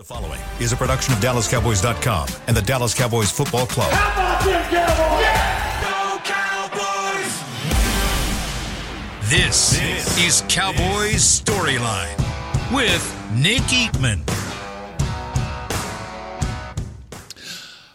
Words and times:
The 0.00 0.06
following 0.06 0.40
is 0.60 0.72
a 0.72 0.76
production 0.76 1.12
of 1.12 1.20
DallasCowboys.com 1.20 2.28
and 2.46 2.56
the 2.56 2.62
Dallas 2.62 2.94
Cowboys 2.94 3.30
Football 3.30 3.66
Club. 3.66 3.92
How 3.92 4.14
about 4.14 4.42
them 4.46 4.62
Cowboys? 6.24 7.28
This, 9.28 9.78
is 10.18 10.42
Cowboys 10.48 11.42
Storyline 11.42 12.16
with 12.74 13.14
Nick 13.34 13.60
Eatman. 13.64 14.22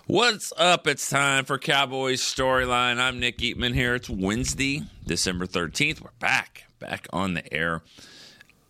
What's 0.05 0.53
up? 0.57 0.85
It's 0.85 1.09
time 1.09 1.45
for 1.45 1.57
Cowboys 1.57 2.21
Storyline. 2.21 2.99
I'm 2.99 3.19
Nick 3.19 3.39
Eatman 3.39 3.73
here. 3.73 3.95
It's 3.95 4.11
Wednesday, 4.11 4.83
December 5.07 5.47
13th. 5.47 6.01
We're 6.01 6.11
back, 6.19 6.65
back 6.77 7.07
on 7.11 7.33
the 7.33 7.51
air. 7.51 7.81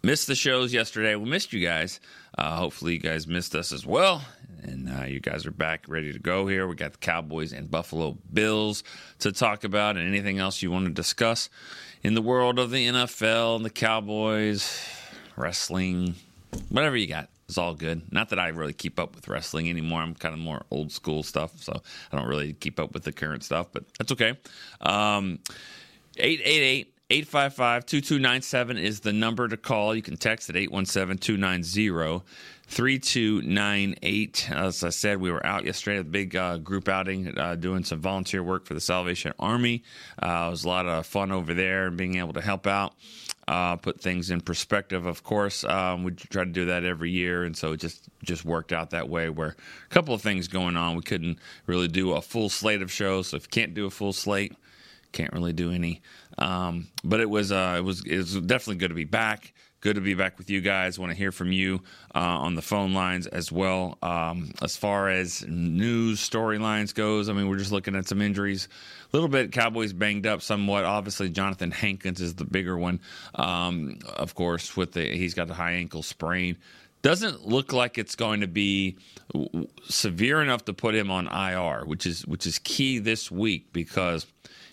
Missed 0.05 0.27
the 0.27 0.35
shows 0.35 0.71
yesterday. 0.71 1.15
We 1.15 1.27
missed 1.27 1.51
you 1.51 1.65
guys. 1.65 1.99
Uh, 2.37 2.57
hopefully, 2.57 2.93
you 2.93 2.99
guys 2.99 3.25
missed 3.25 3.55
us 3.55 3.71
as 3.71 3.87
well. 3.87 4.23
And 4.61 4.87
uh, 4.87 5.05
you 5.05 5.19
guys 5.19 5.47
are 5.47 5.51
back 5.51 5.85
ready 5.87 6.13
to 6.13 6.19
go 6.19 6.45
here. 6.45 6.67
We 6.67 6.75
got 6.75 6.91
the 6.91 6.99
Cowboys 6.99 7.53
and 7.53 7.71
Buffalo 7.71 8.15
Bills 8.31 8.83
to 9.17 9.31
talk 9.31 9.63
about 9.63 9.97
and 9.97 10.07
anything 10.07 10.37
else 10.37 10.61
you 10.61 10.69
want 10.69 10.85
to 10.85 10.91
discuss 10.91 11.49
in 12.03 12.13
the 12.13 12.21
world 12.21 12.59
of 12.59 12.69
the 12.69 12.85
NFL 12.85 13.55
and 13.55 13.65
the 13.65 13.71
Cowboys, 13.71 14.79
wrestling, 15.37 16.13
whatever 16.69 16.95
you 16.95 17.07
got. 17.07 17.29
It's 17.49 17.57
all 17.57 17.73
good. 17.73 18.13
Not 18.13 18.29
that 18.29 18.37
I 18.37 18.49
really 18.49 18.73
keep 18.73 18.99
up 18.99 19.15
with 19.15 19.27
wrestling 19.27 19.71
anymore. 19.71 20.01
I'm 20.01 20.13
kind 20.13 20.35
of 20.35 20.39
more 20.39 20.61
old 20.69 20.91
school 20.91 21.23
stuff, 21.23 21.63
so 21.63 21.81
I 22.11 22.15
don't 22.15 22.27
really 22.27 22.53
keep 22.53 22.79
up 22.79 22.93
with 22.93 23.05
the 23.05 23.11
current 23.11 23.43
stuff, 23.43 23.69
but 23.71 23.85
that's 23.97 24.11
okay. 24.11 24.37
Um, 24.81 25.39
888 26.17 26.94
855 27.11 27.85
2297 27.85 28.77
is 28.79 29.01
the 29.01 29.13
number 29.13 29.47
to 29.47 29.57
call. 29.57 29.93
You 29.93 30.01
can 30.01 30.17
text 30.17 30.49
at 30.49 30.55
817 30.55 31.19
290 31.19 32.25
3298. 32.65 34.49
As 34.49 34.83
I 34.83 34.89
said, 34.89 35.21
we 35.21 35.31
were 35.31 35.45
out 35.45 35.65
yesterday 35.65 35.99
at 35.99 36.01
a 36.01 36.09
big 36.09 36.35
uh, 36.35 36.57
group 36.57 36.89
outing 36.89 37.37
uh, 37.37 37.53
doing 37.57 37.83
some 37.83 37.99
volunteer 37.99 38.41
work 38.41 38.65
for 38.65 38.73
the 38.73 38.81
Salvation 38.81 39.33
Army. 39.37 39.83
Uh, 40.19 40.45
it 40.47 40.49
was 40.49 40.63
a 40.63 40.67
lot 40.67 40.87
of 40.87 41.05
fun 41.05 41.31
over 41.31 41.53
there 41.53 41.85
and 41.85 41.95
being 41.95 42.15
able 42.15 42.33
to 42.33 42.41
help 42.41 42.65
out. 42.65 42.95
Uh, 43.47 43.75
put 43.75 44.01
things 44.01 44.31
in 44.31 44.41
perspective. 44.41 45.05
Of 45.05 45.21
course, 45.23 45.63
um, 45.63 46.03
we 46.03 46.11
try 46.13 46.43
to 46.43 46.49
do 46.49 46.65
that 46.65 46.85
every 46.85 47.11
year, 47.11 47.43
and 47.43 47.55
so 47.55 47.73
it 47.73 47.81
just 47.81 48.09
just 48.23 48.43
worked 48.43 48.73
out 48.73 48.89
that 48.89 49.07
way. 49.07 49.29
Where 49.29 49.49
a 49.49 49.93
couple 49.93 50.15
of 50.15 50.23
things 50.23 50.47
going 50.47 50.75
on, 50.75 50.95
we 50.95 51.03
couldn't 51.03 51.37
really 51.67 51.87
do 51.87 52.13
a 52.13 52.21
full 52.23 52.49
slate 52.49 52.81
of 52.81 52.91
shows. 52.91 53.27
So 53.27 53.37
if 53.37 53.43
you 53.43 53.49
can't 53.49 53.75
do 53.75 53.85
a 53.85 53.91
full 53.91 54.11
slate, 54.11 54.55
can't 55.15 55.33
really 55.33 55.53
do 55.53 55.71
any. 55.71 56.01
Um, 56.37 56.89
but 57.03 57.21
it 57.21 57.29
was 57.29 57.51
uh, 57.51 57.75
it 57.77 57.83
was 57.83 58.05
it 58.05 58.17
was 58.17 58.35
definitely 58.41 58.75
good 58.75 58.89
to 58.89 58.95
be 58.95 59.05
back. 59.05 59.53
Good 59.79 59.95
to 59.95 60.01
be 60.01 60.15
back 60.15 60.37
with 60.37 60.49
you 60.49 60.61
guys. 60.61 60.97
Want 60.97 61.11
to 61.11 61.17
hear 61.17 61.31
from 61.31 61.51
you 61.51 61.81
uh, 62.13 62.19
on 62.19 62.55
the 62.55 62.61
phone 62.61 62.93
lines 62.93 63.27
as 63.27 63.51
well. 63.51 63.97
Um, 64.01 64.51
as 64.61 64.75
far 64.75 65.09
as 65.09 65.45
news 65.47 66.27
storylines 66.27 66.93
goes, 66.93 67.29
I 67.29 67.33
mean, 67.33 67.47
we're 67.47 67.57
just 67.57 67.71
looking 67.71 67.95
at 67.95 68.07
some 68.07 68.21
injuries. 68.21 68.67
A 69.13 69.15
little 69.15 69.29
bit 69.29 69.51
Cowboys 69.51 69.93
banged 69.93 70.25
up 70.25 70.41
somewhat. 70.41 70.85
Obviously, 70.85 71.29
Jonathan 71.29 71.71
Hankins 71.71 72.19
is 72.19 72.35
the 72.35 72.45
bigger 72.45 72.77
one. 72.77 72.99
Um, 73.35 73.99
of 74.07 74.35
course, 74.35 74.75
with 74.75 74.93
the 74.93 75.05
he's 75.05 75.33
got 75.33 75.47
the 75.47 75.53
high 75.53 75.73
ankle 75.73 76.03
sprain. 76.03 76.57
Doesn't 77.03 77.47
look 77.47 77.71
like 77.71 77.99
it's 77.99 78.15
going 78.15 78.41
to 78.41 78.47
be 78.47 78.97
severe 79.83 80.41
enough 80.41 80.65
to 80.65 80.73
put 80.73 80.95
him 80.95 81.11
on 81.11 81.27
IR, 81.27 81.85
which 81.85 82.07
is 82.07 82.25
which 82.25 82.47
is 82.47 82.57
key 82.57 82.97
this 82.97 83.29
week 83.29 83.71
because 83.71 84.25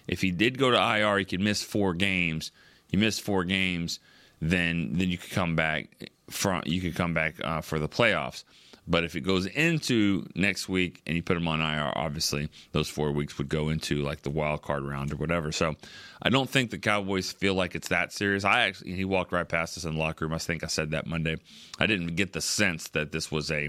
if 0.06 0.20
he 0.20 0.30
did 0.30 0.58
go 0.58 0.70
to 0.70 0.76
IR, 0.76 1.18
he 1.18 1.24
could 1.24 1.40
miss 1.40 1.62
four 1.62 1.94
games. 1.94 2.50
He 2.88 2.96
missed 2.96 3.22
four 3.22 3.44
games 3.44 3.98
then 4.42 4.90
then 4.94 5.08
you 5.08 5.16
could 5.16 5.30
come 5.30 5.54
back 5.54 6.10
from 6.28 6.62
you 6.66 6.80
could 6.80 6.96
come 6.96 7.14
back 7.14 7.36
uh, 7.42 7.60
for 7.60 7.78
the 7.78 7.88
playoffs. 7.88 8.42
But 8.88 9.04
if 9.04 9.14
it 9.14 9.20
goes 9.20 9.46
into 9.46 10.26
next 10.34 10.68
week 10.68 11.02
and 11.06 11.14
you 11.14 11.22
put 11.22 11.36
him 11.36 11.46
on 11.46 11.60
IR, 11.60 11.92
obviously 11.94 12.48
those 12.72 12.88
four 12.88 13.12
weeks 13.12 13.38
would 13.38 13.48
go 13.48 13.68
into 13.68 14.02
like 14.02 14.22
the 14.22 14.30
wild 14.30 14.62
card 14.62 14.82
round 14.82 15.12
or 15.12 15.16
whatever. 15.16 15.52
So 15.52 15.76
I 16.20 16.30
don't 16.30 16.50
think 16.50 16.72
the 16.72 16.78
Cowboys 16.78 17.30
feel 17.30 17.54
like 17.54 17.76
it's 17.76 17.88
that 17.88 18.12
serious. 18.12 18.44
I 18.44 18.62
actually 18.62 18.94
he 18.94 19.04
walked 19.04 19.30
right 19.30 19.48
past 19.48 19.78
us 19.78 19.84
in 19.84 19.94
the 19.94 20.00
locker 20.00 20.24
room. 20.24 20.34
I 20.34 20.38
think 20.38 20.64
I 20.64 20.66
said 20.66 20.90
that 20.90 21.06
Monday. 21.06 21.36
I 21.78 21.86
didn't 21.86 22.16
get 22.16 22.32
the 22.32 22.40
sense 22.40 22.88
that 22.88 23.12
this 23.12 23.30
was 23.30 23.52
a 23.52 23.68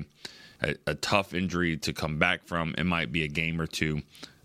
a, 0.63 0.75
a 0.87 0.95
tough 0.95 1.35
injury 1.35 1.77
to 1.77 1.93
come 1.93 2.17
back 2.17 2.47
from. 2.47 2.73
It 2.79 2.85
might 2.85 3.11
be 3.11 3.23
a 3.23 3.27
game 3.27 3.61
or 3.61 3.67
two 3.67 4.01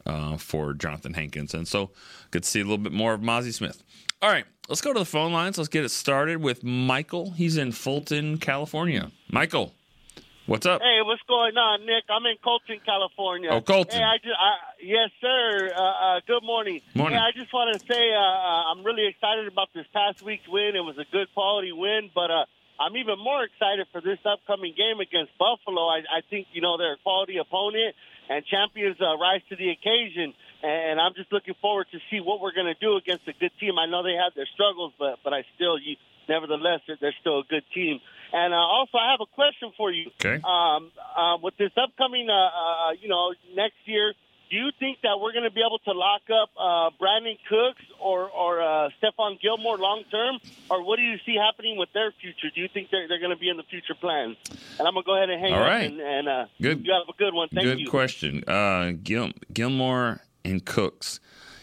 uh, 0.08 0.36
for 0.36 0.74
Jonathan 0.74 1.14
Hankins, 1.14 1.54
and 1.54 1.68
so 1.68 1.90
good 2.30 2.42
to 2.42 2.48
see 2.48 2.60
a 2.60 2.64
little 2.64 2.78
bit 2.78 2.92
more 2.92 3.14
of 3.14 3.20
Mazi 3.20 3.52
Smith. 3.52 3.82
All 4.20 4.30
right, 4.30 4.44
let's 4.68 4.80
go 4.80 4.92
to 4.92 4.98
the 4.98 5.04
phone 5.04 5.32
lines. 5.32 5.58
Let's 5.58 5.68
get 5.68 5.84
it 5.84 5.90
started 5.90 6.42
with 6.42 6.64
Michael. 6.64 7.30
He's 7.32 7.56
in 7.56 7.70
Fulton, 7.72 8.38
California. 8.38 9.12
Michael, 9.30 9.74
what's 10.46 10.66
up? 10.66 10.82
Hey, 10.82 10.98
what's 11.04 11.22
going 11.28 11.56
on, 11.56 11.86
Nick? 11.86 12.04
I'm 12.10 12.26
in 12.26 12.36
Colton, 12.42 12.80
California. 12.84 13.50
Oh, 13.52 13.60
Colton. 13.60 13.98
Hey, 13.98 14.02
I 14.02 14.16
just, 14.16 14.34
I, 14.36 14.52
yes, 14.82 15.10
sir. 15.20 15.70
Uh, 15.76 15.80
uh, 15.80 16.20
good 16.26 16.42
morning. 16.42 16.80
Morning. 16.94 17.18
Hey, 17.18 17.24
I 17.24 17.30
just 17.30 17.52
want 17.52 17.78
to 17.78 17.86
say 17.86 18.12
uh, 18.12 18.18
uh, 18.18 18.72
I'm 18.72 18.82
really 18.82 19.06
excited 19.06 19.46
about 19.46 19.68
this 19.74 19.86
past 19.92 20.22
week's 20.22 20.48
win. 20.48 20.74
It 20.74 20.80
was 20.80 20.98
a 20.98 21.06
good 21.12 21.28
quality 21.34 21.70
win, 21.70 22.10
but 22.12 22.30
uh, 22.30 22.44
I'm 22.80 22.96
even 22.96 23.18
more 23.18 23.44
excited 23.44 23.86
for 23.92 24.00
this 24.00 24.18
upcoming 24.24 24.74
game 24.76 25.00
against 25.00 25.36
Buffalo. 25.38 25.86
I, 25.88 25.98
I 25.98 26.20
think 26.30 26.48
you 26.52 26.60
know 26.62 26.76
they're 26.76 26.94
a 26.94 27.02
quality 27.02 27.38
opponent, 27.38 27.94
and 28.28 28.44
champions 28.46 28.96
uh, 29.00 29.16
rise 29.16 29.42
to 29.48 29.56
the 29.56 29.70
occasion 29.70 30.34
and 30.62 31.00
I'm 31.00 31.14
just 31.14 31.32
looking 31.32 31.54
forward 31.60 31.86
to 31.92 31.98
see 32.10 32.20
what 32.20 32.40
we're 32.40 32.52
going 32.52 32.66
to 32.66 32.78
do 32.80 32.96
against 32.96 33.28
a 33.28 33.32
good 33.32 33.52
team. 33.60 33.78
I 33.78 33.86
know 33.86 34.02
they 34.02 34.18
have 34.18 34.34
their 34.34 34.48
struggles, 34.54 34.92
but 34.98 35.18
but 35.22 35.32
I 35.32 35.44
still, 35.54 35.78
you, 35.78 35.96
nevertheless, 36.28 36.80
they're, 36.86 36.98
they're 37.00 37.14
still 37.20 37.40
a 37.40 37.44
good 37.48 37.62
team. 37.74 38.00
And 38.32 38.52
uh, 38.52 38.56
also, 38.56 38.98
I 38.98 39.12
have 39.12 39.20
a 39.20 39.30
question 39.34 39.72
for 39.76 39.90
you. 39.90 40.10
Okay. 40.20 40.42
Um, 40.42 40.90
uh, 41.16 41.38
with 41.42 41.56
this 41.56 41.70
upcoming, 41.76 42.28
uh, 42.28 42.34
uh, 42.34 42.92
you 43.00 43.08
know, 43.08 43.32
next 43.54 43.78
year, 43.86 44.12
do 44.50 44.56
you 44.56 44.70
think 44.78 44.98
that 45.02 45.18
we're 45.20 45.32
going 45.32 45.44
to 45.44 45.50
be 45.50 45.60
able 45.66 45.78
to 45.80 45.92
lock 45.92 46.22
up 46.30 46.50
uh, 46.58 46.90
Brandin 47.00 47.38
Cooks 47.48 47.82
or 48.00 48.28
or 48.30 48.60
uh, 48.62 48.90
Stephon 49.02 49.40
Gilmore 49.40 49.78
long 49.78 50.04
term, 50.10 50.38
or 50.70 50.82
what 50.84 50.96
do 50.96 51.02
you 51.02 51.16
see 51.26 51.36
happening 51.36 51.76
with 51.76 51.92
their 51.92 52.12
future? 52.20 52.48
Do 52.54 52.60
you 52.60 52.68
think 52.68 52.90
they're 52.90 53.08
they're 53.08 53.18
going 53.20 53.30
to 53.34 53.36
be 53.36 53.48
in 53.48 53.56
the 53.56 53.62
future 53.64 53.94
plans? 53.94 54.36
And 54.78 54.86
I'm 54.86 54.94
going 54.94 55.04
to 55.04 55.06
go 55.06 55.16
ahead 55.16 55.30
and 55.30 55.40
hang 55.40 55.52
All 55.52 55.60
right. 55.60 55.90
and, 55.90 56.00
and 56.00 56.28
uh, 56.28 56.46
Good. 56.60 56.86
You 56.86 56.92
have 56.92 57.08
a 57.08 57.18
good 57.18 57.34
one. 57.34 57.48
Thank 57.48 57.64
Good 57.66 57.80
you. 57.80 57.88
question. 57.90 58.44
Uh, 58.48 58.92
Gil- 59.02 59.32
Gilmore 59.52 60.20
and 60.44 60.64
Cooks. 60.64 61.20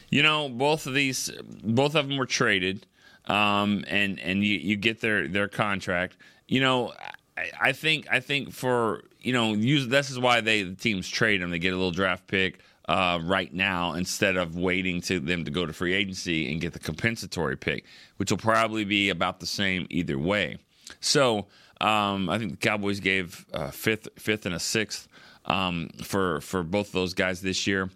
You 0.09 0.23
know, 0.23 0.49
both 0.49 0.85
of 0.85 0.93
these, 0.93 1.31
both 1.63 1.95
of 1.95 2.07
them 2.07 2.17
were 2.17 2.25
traded, 2.27 2.85
um, 3.25 3.83
and 3.87 4.19
and 4.19 4.43
you, 4.43 4.57
you 4.57 4.75
get 4.75 5.01
their 5.01 5.27
their 5.27 5.47
contract. 5.47 6.17
You 6.47 6.61
know, 6.61 6.93
I, 7.37 7.49
I 7.59 7.71
think 7.71 8.07
I 8.11 8.19
think 8.19 8.53
for 8.53 9.03
you 9.21 9.33
know, 9.33 9.53
use 9.53 9.87
this 9.87 10.11
is 10.11 10.19
why 10.19 10.41
they 10.41 10.61
the 10.61 10.75
teams 10.75 11.09
trade 11.09 11.41
them. 11.41 11.49
They 11.49 11.59
get 11.59 11.73
a 11.73 11.75
little 11.75 11.91
draft 11.91 12.27
pick 12.27 12.59
uh, 12.87 13.19
right 13.23 13.53
now 13.53 13.93
instead 13.93 14.37
of 14.37 14.55
waiting 14.55 15.01
to 15.01 15.19
them 15.19 15.45
to 15.45 15.51
go 15.51 15.65
to 15.65 15.73
free 15.73 15.93
agency 15.93 16.51
and 16.51 16.61
get 16.61 16.73
the 16.73 16.79
compensatory 16.79 17.57
pick, 17.57 17.85
which 18.17 18.31
will 18.31 18.37
probably 18.37 18.85
be 18.85 19.09
about 19.09 19.39
the 19.39 19.45
same 19.45 19.87
either 19.89 20.19
way. 20.19 20.57
So 20.99 21.47
um, 21.81 22.29
I 22.29 22.37
think 22.37 22.51
the 22.51 22.57
Cowboys 22.57 22.99
gave 22.99 23.45
uh, 23.53 23.71
fifth, 23.71 24.07
fifth, 24.17 24.45
and 24.45 24.55
a 24.55 24.59
sixth 24.59 25.07
um, 25.45 25.89
for 26.03 26.41
for 26.41 26.63
both 26.63 26.91
those 26.91 27.13
guys 27.13 27.41
this 27.41 27.67
year. 27.67 27.89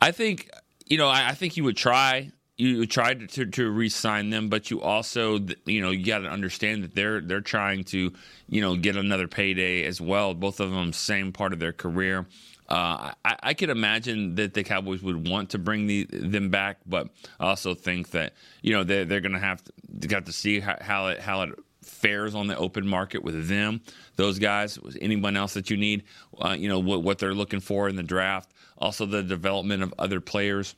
I 0.00 0.12
think 0.12 0.50
you 0.86 0.98
know. 0.98 1.08
I, 1.08 1.30
I 1.30 1.34
think 1.34 1.56
you 1.56 1.64
would 1.64 1.76
try. 1.76 2.30
You 2.56 2.86
try 2.86 3.14
to, 3.14 3.26
to, 3.26 3.46
to 3.46 3.68
re-sign 3.68 4.30
them, 4.30 4.48
but 4.48 4.70
you 4.70 4.80
also, 4.80 5.40
you 5.64 5.80
know, 5.82 5.90
you 5.90 6.06
got 6.06 6.18
to 6.18 6.28
understand 6.28 6.84
that 6.84 6.94
they're 6.94 7.20
they're 7.20 7.40
trying 7.40 7.82
to, 7.84 8.12
you 8.48 8.60
know, 8.60 8.76
get 8.76 8.94
another 8.94 9.26
payday 9.26 9.82
as 9.82 10.00
well. 10.00 10.34
Both 10.34 10.60
of 10.60 10.70
them, 10.70 10.92
same 10.92 11.32
part 11.32 11.52
of 11.52 11.58
their 11.58 11.72
career. 11.72 12.26
Uh, 12.68 13.12
I, 13.24 13.36
I 13.42 13.54
could 13.54 13.68
imagine 13.68 14.36
that 14.36 14.54
the 14.54 14.64
Cowboys 14.64 15.02
would 15.02 15.28
want 15.28 15.50
to 15.50 15.58
bring 15.58 15.86
the, 15.86 16.04
them 16.04 16.48
back, 16.48 16.78
but 16.86 17.08
I 17.38 17.48
also 17.48 17.74
think 17.74 18.10
that 18.12 18.32
you 18.62 18.72
know 18.72 18.84
they're 18.84 19.04
they're 19.04 19.20
going 19.20 19.32
to 19.32 19.38
have 19.38 19.62
to 20.00 20.08
got 20.08 20.26
to 20.26 20.32
see 20.32 20.60
how, 20.60 20.76
how 20.80 21.08
it 21.08 21.20
how 21.20 21.42
it 21.42 21.50
fares 21.82 22.34
on 22.34 22.46
the 22.46 22.56
open 22.56 22.86
market 22.86 23.22
with 23.22 23.48
them, 23.48 23.82
those 24.16 24.38
guys, 24.38 24.78
anyone 25.00 25.36
else 25.36 25.54
that 25.54 25.70
you 25.70 25.76
need, 25.76 26.04
uh, 26.40 26.56
you 26.58 26.68
know 26.68 26.78
what 26.78 27.02
what 27.02 27.18
they're 27.18 27.34
looking 27.34 27.60
for 27.60 27.88
in 27.88 27.96
the 27.96 28.02
draft, 28.02 28.50
also 28.78 29.04
the 29.04 29.22
development 29.22 29.82
of 29.82 29.92
other 29.98 30.20
players 30.20 30.74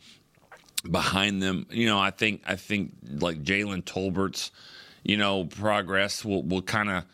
behind 0.91 1.43
them. 1.43 1.67
You 1.71 1.87
know, 1.87 1.99
I 1.99 2.11
think 2.11 2.43
I 2.47 2.57
think 2.57 2.95
like 3.21 3.43
Jalen 3.43 3.85
Tolbert's, 3.85 4.51
you 5.05 5.17
know, 5.17 5.45
progress 5.45 6.25
will 6.25 6.43
will 6.43 6.63
kind 6.63 6.91
of 6.91 7.05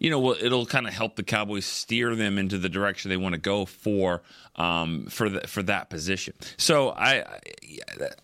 you 0.00 0.08
know, 0.08 0.34
it'll 0.34 0.66
kind 0.66 0.88
of 0.88 0.94
help 0.94 1.14
the 1.14 1.22
Cowboys 1.22 1.66
steer 1.66 2.16
them 2.16 2.38
into 2.38 2.56
the 2.56 2.70
direction 2.70 3.10
they 3.10 3.18
want 3.18 3.34
to 3.34 3.40
go 3.40 3.66
for 3.66 4.22
um, 4.56 5.06
for 5.06 5.28
the, 5.28 5.46
for 5.46 5.62
that 5.62 5.90
position. 5.90 6.34
So 6.56 6.90
I, 6.90 7.24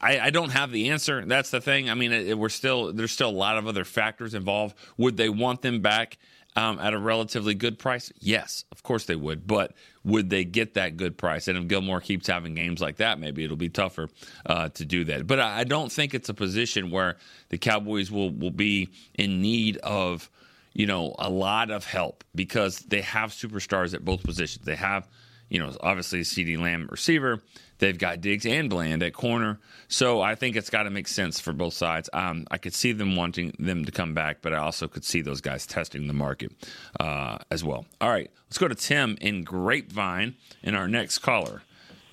I, 0.01 0.19
I 0.21 0.31
don't 0.31 0.51
have 0.51 0.73
the 0.73 0.89
answer. 0.89 1.25
That's 1.25 1.51
the 1.51 1.61
thing. 1.61 1.89
I 1.91 1.95
mean, 1.95 2.13
it, 2.13 2.37
we're 2.37 2.49
still 2.49 2.93
there's 2.95 3.13
still 3.13 3.29
a 3.29 3.31
lot 3.31 3.59
of 3.59 3.67
other 3.67 3.85
factors 3.85 4.35
involved. 4.35 4.75
Would 4.97 5.19
they 5.19 5.29
want 5.29 5.63
them 5.63 5.81
back? 5.81 6.19
Um, 6.59 6.79
at 6.79 6.95
a 6.95 6.99
relatively 6.99 7.53
good 7.53 7.79
price? 7.79 8.11
Yes, 8.19 8.65
of 8.73 8.83
course 8.83 9.05
they 9.05 9.15
would. 9.15 9.47
But 9.47 9.75
would 10.05 10.31
they 10.31 10.43
get 10.43 10.73
that 10.73 10.97
good 10.97 11.19
price? 11.19 11.49
And 11.49 11.59
if 11.59 11.69
Gilmore 11.69 12.01
keeps 12.01 12.29
having 12.29 12.55
games 12.55 12.81
like 12.81 12.97
that, 12.97 13.21
maybe 13.21 13.45
it'll 13.45 13.59
be 13.59 13.69
tougher 13.69 14.09
uh, 14.47 14.71
to 14.71 14.87
do 14.87 15.05
that. 15.05 15.27
But 15.27 15.39
I 15.39 15.65
don't 15.65 15.93
think 15.93 16.15
it's 16.15 16.31
a 16.31 16.35
position 16.35 16.91
where 16.91 17.19
the 17.51 17.59
Cowboys 17.59 18.11
will 18.11 18.31
will 18.31 18.51
be 18.51 18.89
in 19.19 19.43
need 19.43 19.77
of 19.83 20.31
you 20.77 20.85
know, 20.85 21.15
a 21.19 21.31
lot 21.31 21.71
of 21.71 21.87
help 21.87 22.23
because 22.35 22.81
they 22.81 23.01
have 23.01 23.31
superstars 23.31 23.95
at 23.95 24.05
both 24.05 24.23
positions. 24.23 24.67
They 24.67 24.77
have, 24.77 25.09
you 25.49 25.59
know, 25.59 25.75
obviously 25.81 26.21
CeeDee 26.21 26.59
Lamb 26.61 26.87
receiver. 26.91 27.41
They've 27.79 27.97
got 27.97 28.21
Diggs 28.21 28.45
and 28.45 28.69
Bland 28.69 29.03
at 29.03 29.15
corner. 29.15 29.59
So 29.89 30.21
I 30.21 30.35
think 30.35 30.55
it's 30.55 30.69
got 30.69 30.83
to 30.83 30.91
make 30.91 31.09
sense 31.09 31.41
for 31.41 31.55
both 31.55 31.73
sides. 31.73 32.11
Um, 32.13 32.47
I 32.51 32.59
could 32.59 32.75
see 32.75 32.93
them 32.93 33.17
wanting 33.17 33.55
them 33.59 33.87
to 33.87 33.93
come 33.93 34.13
back, 34.13 34.43
but 34.43 34.53
I 34.53 34.59
also 34.59 34.87
could 34.87 35.05
see 35.05 35.23
those 35.23 35.41
guys 35.41 35.67
testing 35.67 36.09
the 36.09 36.13
market 36.13 36.53
uh, 37.01 37.39
as 37.51 37.65
well. 37.65 37.87
All 38.03 38.11
right, 38.11 38.31
let's 38.47 38.59
go 38.59 38.69
to 38.69 38.75
Tim 38.75 39.17
in 39.23 39.45
Grapevine 39.45 40.35
in 40.63 40.75
our 40.75 40.89
next 40.89 41.19
caller. 41.21 41.63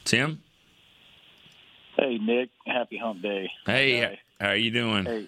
Tim? 0.06 0.42
Hey, 1.98 2.18
Nick. 2.18 2.50
Happy 2.66 2.98
hump 2.98 3.22
day. 3.22 3.52
Hey, 3.66 4.00
Hi. 4.02 4.20
how 4.40 4.50
are 4.52 4.56
you 4.56 4.72
doing? 4.72 5.06
Hey, 5.06 5.28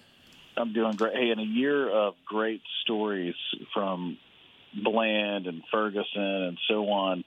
I'm 0.57 0.73
doing 0.73 0.93
great. 0.93 1.15
Hey, 1.15 1.31
in 1.31 1.39
a 1.39 1.43
year 1.43 1.89
of 1.89 2.15
great 2.25 2.61
stories 2.81 3.35
from 3.73 4.17
Bland 4.73 5.47
and 5.47 5.63
Ferguson 5.71 6.21
and 6.21 6.57
so 6.67 6.89
on, 6.89 7.23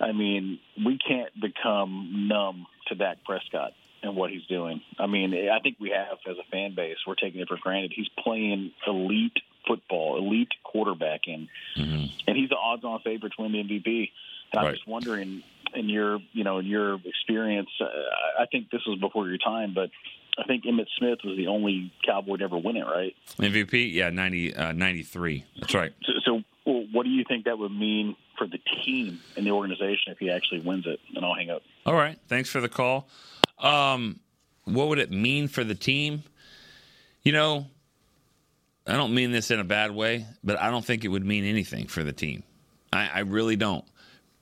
I 0.00 0.12
mean, 0.12 0.58
we 0.76 0.98
can't 0.98 1.38
become 1.40 2.28
numb 2.28 2.66
to 2.88 2.94
Dak 2.94 3.24
Prescott 3.24 3.72
and 4.02 4.16
what 4.16 4.30
he's 4.30 4.46
doing. 4.46 4.82
I 4.98 5.06
mean, 5.06 5.34
I 5.48 5.60
think 5.60 5.76
we 5.80 5.90
have 5.90 6.18
as 6.28 6.36
a 6.38 6.50
fan 6.50 6.74
base. 6.74 6.98
We're 7.06 7.14
taking 7.14 7.40
it 7.40 7.48
for 7.48 7.56
granted. 7.56 7.92
He's 7.94 8.08
playing 8.22 8.72
elite 8.86 9.38
football, 9.66 10.18
elite 10.18 10.52
quarterbacking, 10.64 11.48
mm-hmm. 11.76 12.06
and 12.26 12.36
he's 12.36 12.50
the 12.50 12.56
odds-on 12.56 13.00
favorite 13.00 13.32
to 13.36 13.42
win 13.42 13.52
the 13.52 13.62
MVP. 13.62 14.10
And 14.52 14.62
right. 14.62 14.66
I'm 14.66 14.74
just 14.74 14.86
wondering, 14.86 15.42
in 15.74 15.88
your, 15.88 16.18
you 16.32 16.44
know, 16.44 16.58
in 16.58 16.66
your 16.66 17.00
experience, 17.04 17.70
uh, 17.80 17.86
I 18.38 18.46
think 18.46 18.70
this 18.70 18.82
was 18.86 18.98
before 18.98 19.28
your 19.28 19.38
time, 19.38 19.72
but 19.74 19.90
I 20.36 20.44
think 20.44 20.64
Emmitt 20.64 20.86
Smith 20.98 21.20
was 21.24 21.36
the 21.36 21.46
only 21.46 21.92
Cowboy 22.04 22.36
to 22.36 22.44
ever 22.44 22.58
win 22.58 22.76
it, 22.76 22.84
right? 22.84 23.14
MVP, 23.38 23.92
yeah, 23.92 24.10
90, 24.10 24.54
uh, 24.54 24.72
93. 24.72 25.44
That's 25.60 25.74
right. 25.74 25.92
So, 26.02 26.12
so 26.24 26.42
well, 26.66 26.86
what 26.92 27.04
do 27.04 27.10
you 27.10 27.24
think 27.26 27.44
that 27.44 27.58
would 27.58 27.72
mean 27.72 28.16
for 28.36 28.46
the 28.46 28.58
team 28.84 29.20
and 29.36 29.46
the 29.46 29.50
organization 29.50 30.12
if 30.12 30.18
he 30.18 30.30
actually 30.30 30.60
wins 30.60 30.86
it? 30.86 30.98
And 31.14 31.24
I'll 31.24 31.34
hang 31.34 31.50
up. 31.50 31.62
All 31.86 31.94
right. 31.94 32.18
Thanks 32.26 32.48
for 32.48 32.60
the 32.60 32.68
call. 32.68 33.08
Um, 33.58 34.18
what 34.64 34.88
would 34.88 34.98
it 34.98 35.12
mean 35.12 35.46
for 35.48 35.62
the 35.62 35.74
team? 35.74 36.24
You 37.22 37.32
know, 37.32 37.66
I 38.86 38.96
don't 38.96 39.14
mean 39.14 39.30
this 39.30 39.50
in 39.50 39.60
a 39.60 39.64
bad 39.64 39.92
way, 39.92 40.26
but 40.42 40.58
I 40.60 40.70
don't 40.70 40.84
think 40.84 41.04
it 41.04 41.08
would 41.08 41.24
mean 41.24 41.44
anything 41.44 41.86
for 41.86 42.02
the 42.02 42.12
team. 42.12 42.42
I, 42.92 43.08
I 43.14 43.18
really 43.20 43.56
don't. 43.56 43.84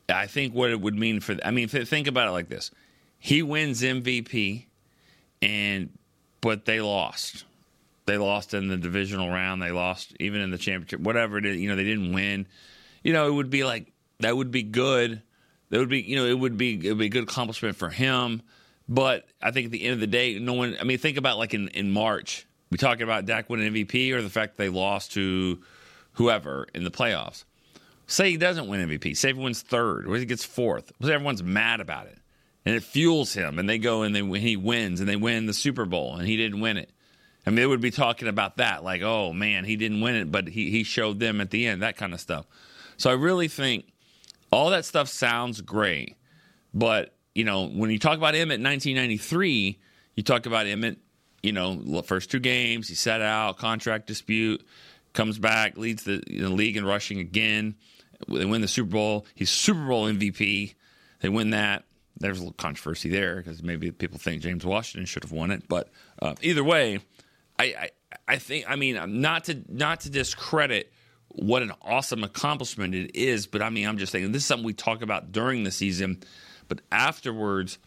I 0.09 0.27
think 0.27 0.55
what 0.55 0.71
it 0.71 0.81
would 0.81 0.95
mean 0.95 1.21
for, 1.21 1.37
I 1.45 1.51
mean, 1.51 1.69
think 1.69 2.07
about 2.07 2.29
it 2.29 2.33
like 2.33 2.49
this: 2.49 2.71
he 3.19 3.43
wins 3.43 3.83
MVP, 3.83 4.67
and 5.43 5.91
but 6.41 6.65
they 6.65 6.81
lost. 6.81 7.45
They 8.07 8.17
lost 8.17 8.55
in 8.55 8.69
the 8.69 8.77
divisional 8.77 9.31
round. 9.31 9.63
They 9.63 9.71
lost 9.71 10.15
even 10.19 10.41
in 10.41 10.51
the 10.51 10.59
championship. 10.59 11.01
Whatever 11.01 11.39
it 11.39 11.47
is, 11.47 11.59
you 11.59 11.69
know, 11.69 11.77
they 11.77 11.85
didn't 11.85 12.13
win. 12.13 12.47
You 13.03 13.13
know, 13.13 13.27
it 13.29 13.35
would 13.35 13.51
be 13.51 13.65
like 13.65 13.93
that 14.21 14.37
would 14.37 14.51
be 14.51 14.63
good. 14.63 15.23
That 15.71 15.79
would 15.79 15.89
be, 15.89 16.01
you 16.01 16.17
know, 16.17 16.27
it 16.27 16.39
would 16.39 16.57
be 16.57 16.75
it 16.87 16.91
would 16.91 16.99
be 16.99 17.07
a 17.07 17.11
good 17.11 17.25
accomplishment 17.25 17.77
for 17.77 17.91
him. 17.91 18.43
But 18.89 19.27
I 19.41 19.53
think 19.53 19.67
at 19.67 19.73
the 19.73 19.85
end 19.85 19.95
of 19.95 20.01
the 20.01 20.07
day, 20.07 20.39
no 20.39 20.55
one. 20.55 20.77
I 20.81 20.85
mean, 20.85 20.99
think 20.99 21.17
about 21.17 21.39
like 21.39 21.55
in 21.55 21.69
in 21.69 21.93
March, 21.93 22.47
we 22.71 22.79
talking 22.79 23.03
about 23.03 23.27
Dak 23.27 23.49
winning 23.49 23.73
MVP 23.73 24.13
or 24.13 24.23
the 24.23 24.31
fact 24.31 24.57
they 24.57 24.69
lost 24.69 25.13
to 25.13 25.61
whoever 26.13 26.67
in 26.75 26.85
the 26.85 26.91
playoffs. 26.91 27.45
Say 28.07 28.33
he 28.33 28.37
doesn't 28.37 28.69
win 28.69 28.87
MVP. 28.89 29.17
Say 29.17 29.33
he 29.33 29.39
wins 29.39 29.63
third, 29.63 30.07
or 30.07 30.17
he 30.17 30.27
gets 30.27 30.45
fourth. 30.45 30.93
Say 31.01 31.15
everyone's 31.15 31.43
mad 31.43 31.81
about 31.81 32.07
it, 32.07 32.19
and 32.65 32.75
it 32.75 32.83
fuels 32.83 33.33
him. 33.33 33.59
And 33.59 33.69
they 33.69 33.79
go 33.79 34.03
and 34.03 34.15
they 34.15 34.23
he 34.39 34.57
wins 34.57 35.01
and 35.01 35.09
they 35.09 35.17
win 35.17 35.47
the 35.47 35.55
Super 35.55 35.85
Bowl, 35.85 36.17
and 36.17 36.27
he 36.27 36.37
didn't 36.37 36.61
win 36.61 36.77
it. 36.77 36.91
I 37.47 37.51
mean, 37.51 37.57
they 37.57 37.67
would 37.67 37.81
be 37.81 37.91
talking 37.91 38.29
about 38.29 38.59
that, 38.59 38.85
like, 38.85 39.03
oh 39.03 39.33
man, 39.33 39.65
he 39.65 39.77
didn't 39.77 40.01
win 40.01 40.15
it, 40.15 40.31
but 40.31 40.49
he 40.49 40.71
he 40.71 40.85
showed 40.85 41.19
them 41.19 41.41
at 41.41 41.51
the 41.51 41.67
end, 41.67 41.83
that 41.83 41.97
kind 41.97 42.15
of 42.15 42.21
stuff. 42.21 42.47
So 42.97 43.11
I 43.11 43.15
really 43.15 43.49
think 43.49 43.93
all 44.51 44.71
that 44.71 44.85
stuff 44.85 45.09
sounds 45.09 45.61
great, 45.61 46.17
but 46.73 47.15
you 47.35 47.45
know, 47.45 47.67
when 47.67 47.91
you 47.91 47.99
talk 47.99 48.19
about 48.19 48.35
Emmitt 48.35 48.63
1993, 48.63 49.79
you 50.15 50.23
talk 50.23 50.47
about 50.47 50.67
Emmitt, 50.67 50.97
you 51.43 51.53
know, 51.53 52.03
first 52.03 52.31
two 52.31 52.41
games, 52.41 52.89
he 52.89 52.95
set 52.95 53.23
out, 53.23 53.57
contract 53.57 54.07
dispute, 54.07 54.65
comes 55.13 55.39
back, 55.39 55.77
leads 55.77 56.05
the, 56.05 56.23
the 56.27 56.49
league 56.49 56.77
in 56.77 56.85
rushing 56.85 57.19
again. 57.19 57.75
They 58.29 58.45
win 58.45 58.61
the 58.61 58.69
Super 58.69 58.91
Bowl. 58.91 59.27
He's 59.35 59.51
Super 59.51 59.87
Bowl 59.87 60.07
MVP. 60.07 60.75
They 61.21 61.29
win 61.29 61.51
that. 61.51 61.85
There's 62.23 62.39
a 62.39 62.43
little 62.43 62.55
controversy 62.55 63.09
there 63.09 63.37
because 63.37 63.63
maybe 63.63 63.91
people 63.91 64.19
think 64.19 64.43
James 64.43 64.65
Washington 64.65 65.07
should 65.07 65.25
have 65.25 65.33
won 65.33 65.51
it. 65.51 65.69
But 65.69 65.91
uh, 66.21 66.35
either 66.41 66.65
way, 66.65 67.01
I, 67.59 67.65
I, 67.65 67.91
I 68.29 68.37
think 68.37 68.65
I 68.69 68.77
mean 68.77 69.21
not 69.21 69.45
to 69.45 69.63
not 69.69 70.01
to 70.01 70.11
discredit 70.11 70.93
what 71.29 71.63
an 71.63 71.73
awesome 71.83 72.25
accomplishment 72.25 72.95
it 72.95 73.17
is, 73.17 73.47
but 73.47 73.63
I 73.63 73.71
mean 73.71 73.87
I'm 73.87 73.99
just 73.99 74.13
saying 74.13 74.33
this 74.33 74.43
is 74.43 74.47
something 74.47 74.67
we 74.67 74.73
talk 74.73 75.03
about 75.03 75.33
during 75.33 75.65
the 75.65 75.71
season, 75.71 76.23
but 76.69 76.81
afterwards. 76.91 77.79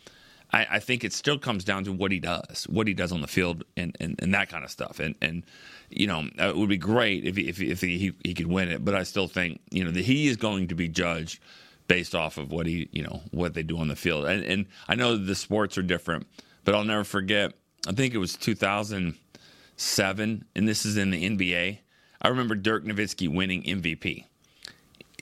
I, 0.54 0.68
I 0.74 0.80
think 0.80 1.04
it 1.04 1.12
still 1.12 1.40
comes 1.40 1.64
down 1.64 1.86
to 1.86 1.92
what 1.92 2.12
he 2.12 2.20
does, 2.20 2.68
what 2.70 2.88
he 2.88 2.94
does 2.94 3.12
on 3.12 3.22
the 3.22 3.28
field, 3.28 3.64
and, 3.76 3.98
and, 4.00 4.16
and 4.20 4.31
that 4.36 4.48
kind 4.48 4.64
of 4.64 4.70
stuff. 4.70 5.00
And 5.00 5.16
and 5.20 5.44
you 5.90 6.06
know, 6.06 6.30
it 6.38 6.56
would 6.56 6.70
be 6.70 6.78
great 6.78 7.26
if 7.26 7.36
he, 7.36 7.50
if, 7.50 7.60
if 7.60 7.81
he, 7.81 8.14
he 8.24 8.34
could 8.36 8.46
win 8.46 8.70
it. 8.70 8.86
But 8.86 8.94
I 8.94 9.04
still 9.04 9.28
think 9.28 9.60
you 9.72 9.84
know 9.84 9.90
that 9.90 10.06
he 10.06 10.28
is 10.28 10.38
going 10.38 10.68
to 10.68 10.76
be 10.76 10.88
judged 10.88 11.42
based 11.88 12.16
off 12.16 12.38
of 12.38 12.52
what 12.52 12.66
he 12.66 12.90
you 12.92 13.04
know 13.04 13.22
what 13.32 13.54
they 13.54 13.64
do 13.64 13.78
on 13.78 13.88
the 13.88 13.96
field. 13.96 14.26
And, 14.26 14.44
and 14.44 14.66
I 14.88 14.96
know 14.96 15.18
the 15.18 15.36
sports 15.36 15.78
are 15.78 15.84
different, 15.84 16.28
but 16.64 16.76
I'll 16.76 16.84
never 16.84 17.04
forget. 17.04 17.54
I 17.88 17.92
think 17.92 18.14
it 18.14 18.18
was 18.18 18.36
2007, 18.36 20.46
and 20.56 20.68
this 20.68 20.86
is 20.86 20.98
in 20.98 21.12
the 21.12 21.30
NBA. 21.30 21.80
I 22.22 22.28
remember 22.28 22.56
Dirk 22.56 22.86
Nowitzki 22.86 23.34
winning 23.34 23.64
MVP. 23.64 24.26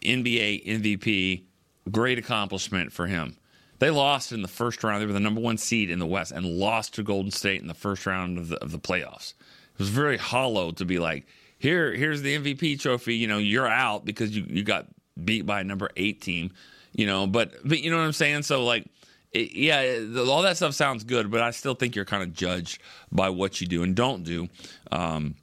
NBA 0.02 0.66
MVP, 0.66 1.44
great 1.92 2.18
accomplishment 2.18 2.94
for 2.94 3.08
him. 3.08 3.38
They 3.80 3.90
lost 3.90 4.32
in 4.32 4.42
the 4.42 4.48
first 4.48 4.84
round. 4.84 5.02
They 5.02 5.06
were 5.06 5.14
the 5.14 5.20
number 5.20 5.42
one 5.42 5.58
seed 5.58 5.90
in 5.90 6.00
the 6.00 6.06
West 6.06 6.32
and 6.32 6.46
lost 6.46 6.94
to 6.96 7.04
Golden 7.04 7.32
State 7.32 7.62
in 7.62 7.68
the 7.68 7.74
first 7.74 8.06
round 8.06 8.38
of 8.38 8.48
the, 8.48 8.64
of 8.64 8.72
the 8.72 8.80
playoffs. 8.80 9.34
It 9.74 9.80
was 9.80 9.90
very 9.90 10.18
hollow 10.18 10.72
to 10.72 10.86
be 10.86 11.00
like, 11.00 11.26
here, 11.58 11.94
here's 11.94 12.22
the 12.22 12.38
MVP 12.38 12.80
trophy. 12.80 13.16
You 13.16 13.28
know, 13.28 13.40
you're 13.40 13.68
out 13.68 14.06
because 14.06 14.36
you, 14.36 14.46
you 14.48 14.64
got 14.64 14.88
beat 15.22 15.46
by 15.46 15.62
a 15.62 15.64
number 15.64 15.90
eight 15.98 16.22
team. 16.22 16.52
You 16.94 17.08
know, 17.08 17.28
but 17.28 17.54
but 17.66 17.80
you 17.80 17.90
know 17.90 17.98
what 17.98 18.06
I'm 18.06 18.14
saying. 18.14 18.44
So 18.44 18.64
like, 18.64 18.86
it, 19.32 19.54
yeah, 19.54 20.00
all 20.28 20.44
that 20.44 20.58
stuff 20.58 20.74
sounds 20.74 21.04
good, 21.04 21.32
but 21.32 21.42
I 21.42 21.52
still 21.52 21.74
think 21.74 21.96
you're 21.96 22.06
kind 22.06 22.24
of 22.24 22.34
judged 22.34 22.82
by 23.12 23.30
what 23.30 23.62
you 23.62 23.68
do 23.68 23.84
and 23.84 23.96
don't 23.96 24.24
do 24.24 24.48
um, 24.92 25.36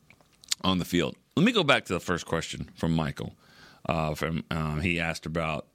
on 0.63 0.79
the 0.79 0.85
field. 0.85 1.17
Let 1.37 1.45
me 1.45 1.53
go 1.53 1.65
back 1.65 1.87
to 1.87 1.93
the 1.93 2.01
first 2.01 2.27
question 2.27 2.71
from 2.77 2.93
Michael. 2.93 3.35
Uh, 3.87 4.15
from 4.15 4.45
uh, 4.51 4.77
he 4.77 5.01
asked 5.01 5.27
about 5.27 5.67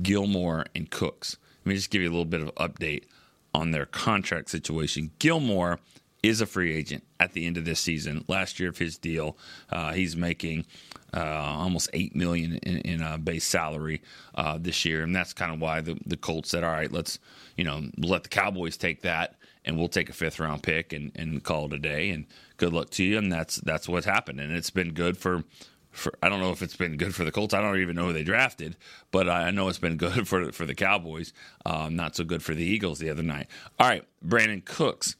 Gilmore 0.00 0.66
and 0.74 0.90
Cooks. 0.90 1.36
Let 1.64 1.70
me 1.70 1.74
just 1.74 1.90
give 1.90 2.00
you 2.00 2.08
a 2.08 2.12
little 2.12 2.24
bit 2.24 2.40
of 2.40 2.54
update 2.54 3.04
on 3.52 3.72
their 3.72 3.84
contract 3.84 4.48
situation. 4.48 5.10
Gilmore 5.18 5.78
is 6.22 6.40
a 6.40 6.46
free 6.46 6.74
agent 6.74 7.04
at 7.20 7.32
the 7.32 7.46
end 7.46 7.56
of 7.56 7.64
this 7.64 7.80
season. 7.80 8.24
Last 8.28 8.58
year 8.58 8.68
of 8.68 8.78
his 8.78 8.96
deal, 8.96 9.36
uh, 9.70 9.92
he's 9.92 10.16
making 10.16 10.66
uh, 11.14 11.20
almost 11.58 11.88
eight 11.92 12.14
million 12.14 12.56
in, 12.58 12.78
in 12.78 13.02
uh, 13.02 13.16
base 13.16 13.44
salary 13.44 14.02
uh, 14.34 14.58
this 14.60 14.84
year, 14.84 15.02
and 15.02 15.14
that's 15.14 15.32
kind 15.32 15.52
of 15.52 15.60
why 15.60 15.80
the, 15.80 15.98
the 16.06 16.16
Colts 16.16 16.50
said, 16.50 16.64
"All 16.64 16.70
right, 16.70 16.90
let's 16.90 17.18
you 17.56 17.64
know 17.64 17.82
let 17.98 18.24
the 18.24 18.28
Cowboys 18.28 18.76
take 18.76 19.02
that, 19.02 19.36
and 19.64 19.78
we'll 19.78 19.88
take 19.88 20.08
a 20.08 20.12
fifth 20.12 20.38
round 20.38 20.62
pick 20.62 20.92
and, 20.92 21.12
and 21.16 21.42
call 21.42 21.66
it 21.66 21.72
a 21.72 21.78
day." 21.78 22.10
And 22.10 22.26
good 22.56 22.72
luck 22.72 22.90
to 22.90 23.04
you. 23.04 23.18
And 23.18 23.32
that's 23.32 23.56
that's 23.56 23.88
what's 23.88 24.06
happened, 24.06 24.40
and 24.40 24.52
it's 24.52 24.70
been 24.70 24.92
good 24.92 25.16
for. 25.16 25.44
For, 25.90 26.12
I 26.22 26.28
don't 26.28 26.40
know 26.40 26.52
if 26.52 26.62
it's 26.62 26.76
been 26.76 26.96
good 26.96 27.14
for 27.14 27.24
the 27.24 27.32
Colts. 27.32 27.54
I 27.54 27.62
don't 27.62 27.80
even 27.80 27.96
know 27.96 28.08
who 28.08 28.12
they 28.12 28.22
drafted, 28.22 28.76
but 29.10 29.28
I 29.28 29.50
know 29.50 29.68
it's 29.68 29.78
been 29.78 29.96
good 29.98 30.28
for 30.28 30.52
for 30.52 30.66
the 30.66 30.74
Cowboys. 30.74 31.32
Um, 31.64 31.96
not 31.96 32.14
so 32.14 32.24
good 32.24 32.42
for 32.42 32.54
the 32.54 32.62
Eagles 32.62 32.98
the 32.98 33.10
other 33.10 33.22
night. 33.22 33.48
All 33.80 33.88
right, 33.88 34.04
Brandon 34.22 34.62
Cooks. 34.64 35.16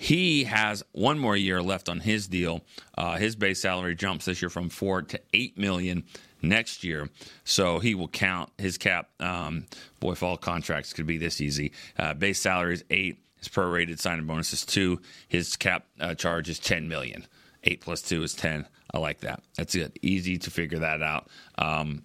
He 0.00 0.44
has 0.44 0.84
one 0.92 1.18
more 1.18 1.36
year 1.36 1.60
left 1.60 1.88
on 1.88 1.98
his 1.98 2.28
deal. 2.28 2.62
Uh, 2.96 3.16
his 3.16 3.34
base 3.34 3.60
salary 3.60 3.96
jumps 3.96 4.26
this 4.26 4.40
year 4.40 4.48
from 4.48 4.68
four 4.68 5.02
to 5.02 5.20
eight 5.34 5.58
million 5.58 6.04
next 6.40 6.84
year, 6.84 7.08
so 7.42 7.80
he 7.80 7.96
will 7.96 8.06
count 8.06 8.50
his 8.58 8.78
cap. 8.78 9.08
Um, 9.18 9.66
boy, 9.98 10.12
if 10.12 10.22
all 10.22 10.36
contracts 10.36 10.92
could 10.92 11.06
be 11.06 11.18
this 11.18 11.40
easy, 11.40 11.72
uh, 11.98 12.14
base 12.14 12.40
salary 12.40 12.74
is 12.74 12.84
eight. 12.90 13.18
His 13.38 13.48
prorated 13.48 13.98
signing 13.98 14.24
bonus 14.24 14.52
is 14.52 14.64
two. 14.64 15.00
His 15.26 15.56
cap 15.56 15.84
uh, 16.00 16.14
charge 16.14 16.48
is 16.48 16.60
ten 16.60 16.88
million. 16.88 17.26
Eight 17.64 17.80
plus 17.80 18.00
two 18.00 18.22
is 18.22 18.34
ten. 18.34 18.66
I 18.94 18.98
like 18.98 19.18
that. 19.22 19.42
That's 19.56 19.74
good. 19.74 19.98
Easy 20.00 20.38
to 20.38 20.50
figure 20.50 20.78
that 20.78 21.02
out. 21.02 21.26
Um, 21.58 22.04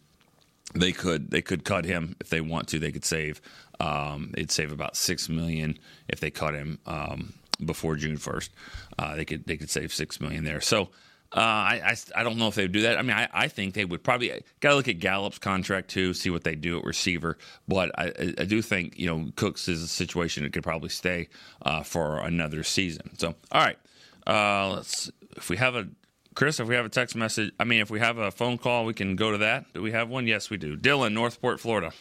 they 0.73 0.93
could 0.93 1.29
they 1.29 1.43
could 1.43 1.63
cut 1.63 1.85
him 1.85 2.15
if 2.19 2.29
they 2.29 2.41
want 2.41 2.69
to. 2.69 2.79
They 2.79 2.91
could 2.91 3.05
save. 3.05 3.39
Um, 3.79 4.31
they'd 4.33 4.49
save 4.49 4.71
about 4.71 4.95
six 4.95 5.29
million 5.29 5.77
if 6.07 6.19
they 6.19 6.31
cut 6.31 6.55
him. 6.55 6.79
Um, 6.87 7.33
before 7.63 7.95
June 7.95 8.17
first. 8.17 8.51
Uh, 8.97 9.15
they 9.15 9.25
could 9.25 9.45
they 9.45 9.57
could 9.57 9.69
save 9.69 9.93
six 9.93 10.19
million 10.21 10.43
there. 10.43 10.61
So 10.61 10.89
uh, 11.35 11.39
I, 11.39 11.81
I, 11.85 12.19
I 12.19 12.23
don't 12.23 12.37
know 12.37 12.47
if 12.47 12.55
they 12.55 12.63
would 12.63 12.71
do 12.71 12.81
that. 12.83 12.97
I 12.97 13.01
mean, 13.01 13.15
I, 13.15 13.27
I 13.33 13.47
think 13.47 13.73
they 13.73 13.85
would 13.85 14.03
probably 14.03 14.29
got 14.59 14.69
to 14.69 14.75
look 14.75 14.87
at 14.87 14.99
Gallup's 14.99 15.39
contract 15.39 15.89
too, 15.89 16.13
see 16.13 16.29
what 16.29 16.43
they 16.43 16.53
do 16.55 16.77
at 16.77 16.83
receiver. 16.83 17.39
But 17.67 17.91
I, 17.97 18.33
I 18.37 18.45
do 18.45 18.61
think 18.61 18.99
you 18.99 19.07
know 19.07 19.31
Cooks 19.35 19.67
is 19.67 19.81
a 19.81 19.87
situation 19.87 20.43
that 20.43 20.53
could 20.53 20.63
probably 20.63 20.89
stay 20.89 21.29
uh, 21.63 21.83
for 21.83 22.19
another 22.19 22.63
season. 22.63 23.17
So 23.17 23.33
all 23.51 23.61
right, 23.61 23.79
uh, 24.27 24.75
let's 24.75 25.11
if 25.35 25.49
we 25.49 25.57
have 25.57 25.75
a 25.75 25.87
Chris, 26.35 26.59
if 26.59 26.67
we 26.67 26.75
have 26.75 26.85
a 26.85 26.89
text 26.89 27.15
message, 27.15 27.51
I 27.59 27.63
mean, 27.63 27.81
if 27.81 27.89
we 27.89 27.99
have 27.99 28.17
a 28.17 28.31
phone 28.31 28.57
call, 28.57 28.85
we 28.85 28.93
can 28.93 29.15
go 29.15 29.31
to 29.31 29.39
that. 29.39 29.71
Do 29.73 29.81
we 29.81 29.91
have 29.91 30.09
one? 30.09 30.27
Yes, 30.27 30.49
we 30.49 30.57
do. 30.57 30.75
Dylan, 30.75 31.13
Northport, 31.13 31.59
Florida. 31.59 31.91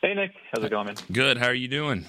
Hey, 0.00 0.14
Nick. 0.14 0.32
How's 0.52 0.64
it 0.64 0.70
going, 0.70 0.86
man? 0.86 0.96
Good. 1.10 1.38
How 1.38 1.46
are 1.46 1.54
you 1.54 1.68
doing? 1.68 2.06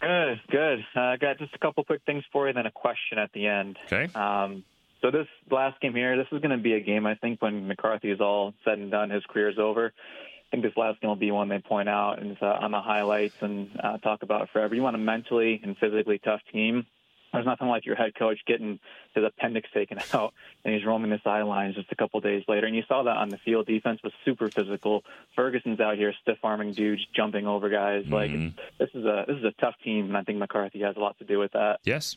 Good, 0.00 0.40
good. 0.50 0.78
Uh, 0.96 1.00
I 1.00 1.16
got 1.16 1.38
just 1.38 1.54
a 1.54 1.58
couple 1.58 1.84
quick 1.84 2.02
things 2.06 2.24
for 2.32 2.46
you, 2.48 2.54
then 2.54 2.66
a 2.66 2.70
question 2.70 3.18
at 3.18 3.32
the 3.32 3.46
end. 3.46 3.78
Okay. 3.86 4.12
Um, 4.14 4.64
so 5.02 5.10
this 5.10 5.26
last 5.50 5.80
game 5.80 5.94
here, 5.94 6.16
this 6.16 6.26
is 6.32 6.40
going 6.40 6.56
to 6.56 6.62
be 6.62 6.74
a 6.74 6.80
game. 6.80 7.06
I 7.06 7.14
think 7.14 7.40
when 7.40 7.66
McCarthy 7.66 8.10
is 8.10 8.20
all 8.20 8.54
said 8.64 8.78
and 8.78 8.90
done, 8.90 9.10
his 9.10 9.24
career 9.24 9.48
is 9.48 9.58
over. 9.58 9.92
I 9.92 10.50
think 10.50 10.62
this 10.62 10.76
last 10.76 11.00
game 11.00 11.08
will 11.08 11.16
be 11.16 11.30
one 11.30 11.48
they 11.48 11.58
point 11.58 11.88
out 11.88 12.20
and 12.20 12.36
uh, 12.42 12.58
on 12.60 12.72
the 12.72 12.80
highlights 12.80 13.36
and 13.40 13.70
uh, 13.82 13.98
talk 13.98 14.22
about 14.22 14.50
forever. 14.50 14.74
You 14.74 14.82
want 14.82 14.96
a 14.96 14.98
mentally 14.98 15.60
and 15.62 15.76
physically 15.78 16.18
tough 16.18 16.40
team. 16.52 16.86
There's 17.32 17.46
nothing 17.46 17.68
like 17.68 17.86
your 17.86 17.96
head 17.96 18.14
coach 18.14 18.38
getting 18.46 18.80
his 19.14 19.24
appendix 19.24 19.68
taken 19.72 19.98
out 20.14 20.34
and 20.64 20.74
he's 20.74 20.84
roaming 20.84 21.10
the 21.10 21.20
sidelines 21.22 21.76
just 21.76 21.90
a 21.92 21.96
couple 21.96 22.20
days 22.20 22.44
later. 22.48 22.66
And 22.66 22.74
you 22.74 22.82
saw 22.88 23.02
that 23.04 23.16
on 23.16 23.28
the 23.28 23.38
field. 23.38 23.66
Defense 23.66 24.00
was 24.02 24.12
super 24.24 24.48
physical. 24.48 25.04
Ferguson's 25.36 25.80
out 25.80 25.96
here 25.96 26.12
stiff 26.22 26.38
arming 26.42 26.72
dudes, 26.72 27.06
jumping 27.14 27.46
over 27.46 27.68
guys. 27.68 28.04
Mm-hmm. 28.04 28.14
Like 28.14 28.32
this 28.78 28.90
is 28.94 29.04
a 29.04 29.24
this 29.26 29.36
is 29.36 29.44
a 29.44 29.52
tough 29.60 29.74
team, 29.84 30.06
and 30.06 30.16
I 30.16 30.22
think 30.22 30.38
McCarthy 30.38 30.80
has 30.80 30.96
a 30.96 31.00
lot 31.00 31.18
to 31.18 31.24
do 31.24 31.38
with 31.38 31.52
that. 31.52 31.80
Yes, 31.84 32.16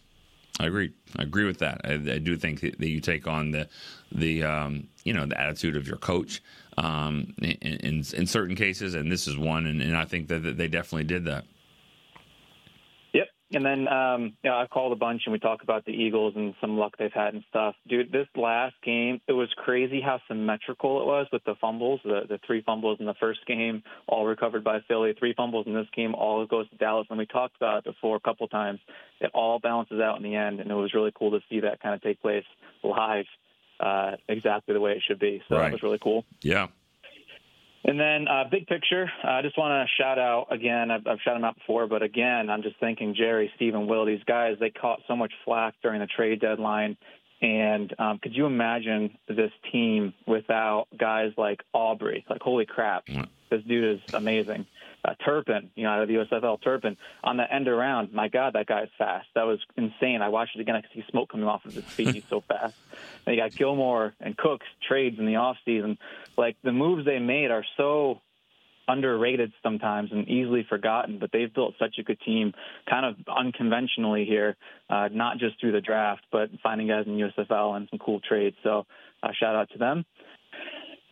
I 0.59 0.65
agree. 0.65 0.91
I 1.17 1.23
agree 1.23 1.45
with 1.45 1.59
that. 1.59 1.81
I, 1.83 1.93
I 1.93 2.17
do 2.19 2.35
think 2.37 2.61
that 2.61 2.87
you 2.87 2.99
take 2.99 3.27
on 3.27 3.51
the 3.51 3.67
the 4.11 4.43
um, 4.43 4.87
you 5.03 5.13
know 5.13 5.25
the 5.25 5.39
attitude 5.39 5.75
of 5.75 5.87
your 5.87 5.97
coach 5.97 6.41
um, 6.77 7.33
in, 7.41 7.51
in, 7.51 8.05
in 8.13 8.27
certain 8.27 8.55
cases, 8.55 8.93
and 8.93 9.11
this 9.11 9.27
is 9.27 9.37
one, 9.37 9.65
and, 9.65 9.81
and 9.81 9.95
I 9.97 10.05
think 10.05 10.27
that, 10.27 10.43
that 10.43 10.57
they 10.57 10.67
definitely 10.67 11.05
did 11.05 11.25
that. 11.25 11.45
And 13.53 13.65
then 13.65 13.87
um, 13.87 14.33
yeah, 14.43 14.55
I 14.55 14.67
called 14.67 14.91
a 14.91 14.95
bunch 14.95 15.23
and 15.25 15.33
we 15.33 15.39
talked 15.39 15.63
about 15.63 15.85
the 15.85 15.91
Eagles 15.91 16.33
and 16.35 16.55
some 16.59 16.77
luck 16.77 16.95
they've 16.97 17.13
had 17.13 17.33
and 17.33 17.43
stuff. 17.49 17.75
Dude, 17.87 18.11
this 18.11 18.27
last 18.35 18.75
game, 18.83 19.21
it 19.27 19.33
was 19.33 19.49
crazy 19.55 20.01
how 20.01 20.19
symmetrical 20.27 21.01
it 21.01 21.05
was 21.05 21.27
with 21.31 21.43
the 21.43 21.55
fumbles. 21.61 21.99
The 22.03 22.21
the 22.27 22.39
three 22.45 22.61
fumbles 22.61 22.99
in 22.99 23.05
the 23.05 23.13
first 23.19 23.45
game, 23.45 23.83
all 24.07 24.25
recovered 24.25 24.63
by 24.63 24.79
Philly. 24.87 25.13
Three 25.17 25.33
fumbles 25.33 25.67
in 25.67 25.73
this 25.73 25.87
game, 25.95 26.15
all 26.15 26.45
goes 26.45 26.69
to 26.69 26.75
Dallas. 26.77 27.07
And 27.09 27.19
we 27.19 27.25
talked 27.25 27.55
about 27.55 27.79
it 27.79 27.83
before 27.85 28.15
a 28.15 28.19
couple 28.19 28.47
times. 28.47 28.79
It 29.19 29.31
all 29.33 29.59
balances 29.59 29.99
out 30.01 30.17
in 30.17 30.23
the 30.23 30.35
end, 30.35 30.59
and 30.59 30.69
it 30.69 30.75
was 30.75 30.93
really 30.93 31.11
cool 31.17 31.31
to 31.31 31.39
see 31.49 31.61
that 31.61 31.81
kind 31.81 31.95
of 31.95 32.01
take 32.01 32.21
place 32.21 32.45
live, 32.83 33.25
uh, 33.79 34.13
exactly 34.27 34.73
the 34.73 34.81
way 34.81 34.91
it 34.93 35.03
should 35.07 35.19
be. 35.19 35.41
So 35.47 35.55
Right. 35.55 35.65
that 35.65 35.71
was 35.73 35.83
really 35.83 35.99
cool. 35.99 36.25
Yeah. 36.41 36.67
And 37.85 37.99
then, 37.99 38.27
uh, 38.29 38.45
big 38.49 38.65
picture, 38.67 39.11
I 39.23 39.41
just 39.41 39.57
want 39.57 39.87
to 39.87 40.01
shout 40.01 40.17
out 40.17 40.47
again. 40.51 40.89
I've, 40.89 41.05
I've 41.05 41.19
shouted 41.19 41.39
them 41.39 41.45
out 41.45 41.55
before, 41.55 41.85
but 41.87 42.01
again, 42.01 42.49
I'm 42.49 42.61
just 42.63 42.77
thanking 42.79 43.13
Jerry, 43.13 43.51
Stephen, 43.57 43.87
Will, 43.87 44.05
these 44.05 44.23
guys, 44.25 44.55
they 44.59 44.69
caught 44.69 45.01
so 45.07 45.17
much 45.17 45.33
flack 45.43 45.75
during 45.83 45.99
the 45.99 46.07
trade 46.07 46.39
deadline. 46.39 46.95
And 47.41 47.93
um, 47.99 48.19
could 48.19 48.33
you 48.33 48.45
imagine 48.45 49.17
this 49.27 49.51
team 49.69 50.13
without 50.25 50.87
guys 50.97 51.33
like 51.37 51.61
Aubrey? 51.73 52.25
Like, 52.29 52.41
holy 52.41 52.65
crap, 52.65 53.05
this 53.49 53.61
dude 53.67 53.95
is 53.95 54.13
amazing. 54.13 54.65
Uh, 55.05 55.15
Turpin, 55.25 55.69
you 55.75 55.83
know, 55.83 55.89
out 55.89 56.01
of 56.01 56.07
the 56.07 56.15
USFL, 56.15 56.61
Turpin 56.63 56.95
on 57.23 57.35
the 57.35 57.53
end 57.53 57.67
around. 57.67 58.13
My 58.13 58.29
God, 58.29 58.53
that 58.53 58.67
guy 58.67 58.83
is 58.83 58.89
fast. 58.97 59.27
That 59.35 59.43
was 59.43 59.59
insane. 59.75 60.21
I 60.21 60.29
watched 60.29 60.55
it 60.55 60.61
again. 60.61 60.75
I 60.75 60.81
could 60.81 60.91
see 60.93 61.03
smoke 61.09 61.29
coming 61.29 61.47
off 61.47 61.65
of 61.65 61.73
his 61.73 61.83
feet. 61.83 62.15
He's 62.15 62.23
so 62.29 62.39
fast. 62.47 62.75
And 63.25 63.35
you 63.35 63.41
got 63.41 63.51
Gilmore 63.51 64.13
and 64.21 64.37
Cooks 64.37 64.65
trades 64.87 65.19
in 65.19 65.25
the 65.25 65.35
off 65.35 65.57
season. 65.65 65.97
Like 66.37 66.55
the 66.63 66.71
moves 66.71 67.05
they 67.05 67.19
made 67.19 67.51
are 67.51 67.65
so 67.75 68.21
underrated 68.87 69.53
sometimes 69.61 70.11
and 70.11 70.27
easily 70.27 70.65
forgotten, 70.67 71.17
but 71.19 71.31
they've 71.31 71.53
built 71.53 71.75
such 71.79 71.95
a 71.99 72.03
good 72.03 72.19
team, 72.21 72.53
kind 72.89 73.05
of 73.05 73.15
unconventionally 73.27 74.25
here, 74.25 74.55
uh, 74.89 75.09
not 75.11 75.37
just 75.37 75.59
through 75.59 75.71
the 75.71 75.81
draft, 75.81 76.23
but 76.31 76.49
finding 76.61 76.87
guys 76.87 77.05
in 77.07 77.17
USFL 77.17 77.75
and 77.75 77.87
some 77.89 77.99
cool 77.99 78.19
trades. 78.19 78.55
So 78.63 78.85
uh, 79.21 79.29
shout 79.39 79.55
out 79.55 79.69
to 79.71 79.77
them. 79.77 80.05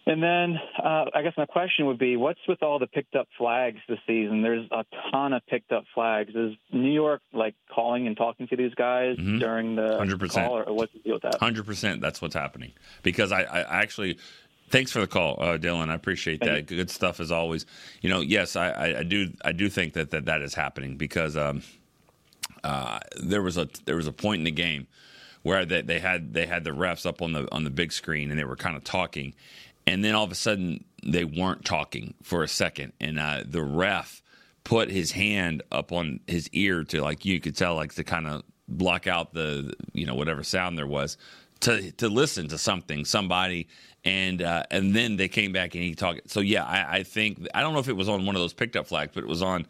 And 0.07 0.21
then 0.21 0.57
uh, 0.83 1.05
I 1.13 1.21
guess 1.21 1.33
my 1.37 1.45
question 1.45 1.85
would 1.85 1.99
be, 1.99 2.17
what's 2.17 2.39
with 2.47 2.63
all 2.63 2.79
the 2.79 2.87
picked 2.87 3.15
up 3.15 3.27
flags 3.37 3.77
this 3.87 3.99
season? 4.07 4.41
There's 4.41 4.67
a 4.71 4.83
ton 5.11 5.33
of 5.33 5.45
picked 5.45 5.71
up 5.71 5.83
flags. 5.93 6.33
Is 6.35 6.53
New 6.71 6.91
York 6.91 7.21
like 7.33 7.53
calling 7.73 8.07
and 8.07 8.17
talking 8.17 8.47
to 8.47 8.55
these 8.55 8.73
guys 8.73 9.15
Mhm. 9.17 9.39
during 9.39 9.75
the 9.75 9.97
100%. 9.99 10.47
call, 10.47 10.57
or 10.57 10.73
what's 10.73 10.91
the 10.93 10.99
deal 10.99 11.13
with 11.13 11.21
that? 11.23 11.35
Hundred 11.39 11.65
percent. 11.67 12.01
That's 12.01 12.19
what's 12.21 12.33
happening. 12.35 12.71
Because 13.03 13.31
I, 13.31 13.43
I 13.43 13.81
actually, 13.81 14.17
thanks 14.69 14.91
for 14.91 15.01
the 15.01 15.07
call, 15.07 15.37
uh, 15.39 15.57
Dylan. 15.59 15.89
I 15.89 15.93
appreciate 15.93 16.39
that. 16.41 16.65
Good 16.65 16.89
stuff 16.89 17.19
as 17.19 17.31
always. 17.31 17.67
You 18.01 18.09
know, 18.09 18.21
yes, 18.21 18.55
I, 18.55 18.69
I, 18.71 18.99
I 18.99 19.03
do. 19.03 19.31
I 19.45 19.51
do 19.51 19.69
think 19.69 19.93
that 19.93 20.09
that, 20.11 20.25
that 20.25 20.41
is 20.41 20.55
happening 20.55 20.97
because 20.97 21.37
um, 21.37 21.61
uh, 22.63 22.99
there 23.21 23.41
was 23.43 23.57
a 23.57 23.67
there 23.85 23.95
was 23.95 24.07
a 24.07 24.11
point 24.13 24.39
in 24.39 24.45
the 24.45 24.51
game 24.51 24.87
where 25.43 25.63
they, 25.65 25.81
they 25.81 25.99
had 25.99 26.33
they 26.33 26.45
had 26.47 26.63
the 26.63 26.71
refs 26.71 27.05
up 27.05 27.21
on 27.21 27.33
the 27.33 27.47
on 27.51 27.63
the 27.63 27.69
big 27.69 27.91
screen 27.91 28.29
and 28.31 28.39
they 28.39 28.43
were 28.43 28.55
kind 28.55 28.75
of 28.75 28.83
talking, 28.83 29.33
and 29.87 30.03
then 30.03 30.15
all 30.15 30.23
of 30.23 30.31
a 30.31 30.35
sudden 30.35 30.83
they 31.03 31.25
weren't 31.25 31.65
talking 31.65 32.13
for 32.23 32.43
a 32.43 32.47
second, 32.47 32.93
and 32.99 33.19
uh, 33.19 33.43
the 33.45 33.63
ref 33.63 34.21
put 34.63 34.91
his 34.91 35.11
hand 35.11 35.63
up 35.71 35.91
on 35.91 36.19
his 36.27 36.49
ear 36.49 36.83
to 36.83 37.01
like 37.01 37.25
you 37.25 37.39
could 37.39 37.55
tell 37.55 37.75
like 37.75 37.93
to 37.95 38.03
kind 38.03 38.27
of 38.27 38.43
block 38.67 39.07
out 39.07 39.33
the 39.33 39.73
you 39.93 40.05
know 40.05 40.15
whatever 40.15 40.43
sound 40.43 40.77
there 40.77 40.87
was 40.87 41.17
to 41.61 41.91
to 41.93 42.09
listen 42.09 42.47
to 42.49 42.57
something 42.57 43.05
somebody. 43.05 43.67
And 44.03 44.41
uh, 44.41 44.63
and 44.71 44.95
then 44.95 45.15
they 45.15 45.27
came 45.27 45.51
back 45.51 45.75
and 45.75 45.83
he 45.83 45.93
talked. 45.93 46.29
So 46.29 46.39
yeah 46.39 46.65
I, 46.65 46.97
I 46.97 47.03
think 47.03 47.47
I 47.53 47.61
don't 47.61 47.73
know 47.73 47.79
if 47.79 47.87
it 47.87 47.95
was 47.95 48.09
on 48.09 48.25
one 48.25 48.35
of 48.35 48.41
those 48.41 48.53
picked 48.53 48.75
up 48.75 48.87
flags 48.87 49.11
but 49.13 49.23
it 49.23 49.27
was 49.27 49.41
on 49.41 49.67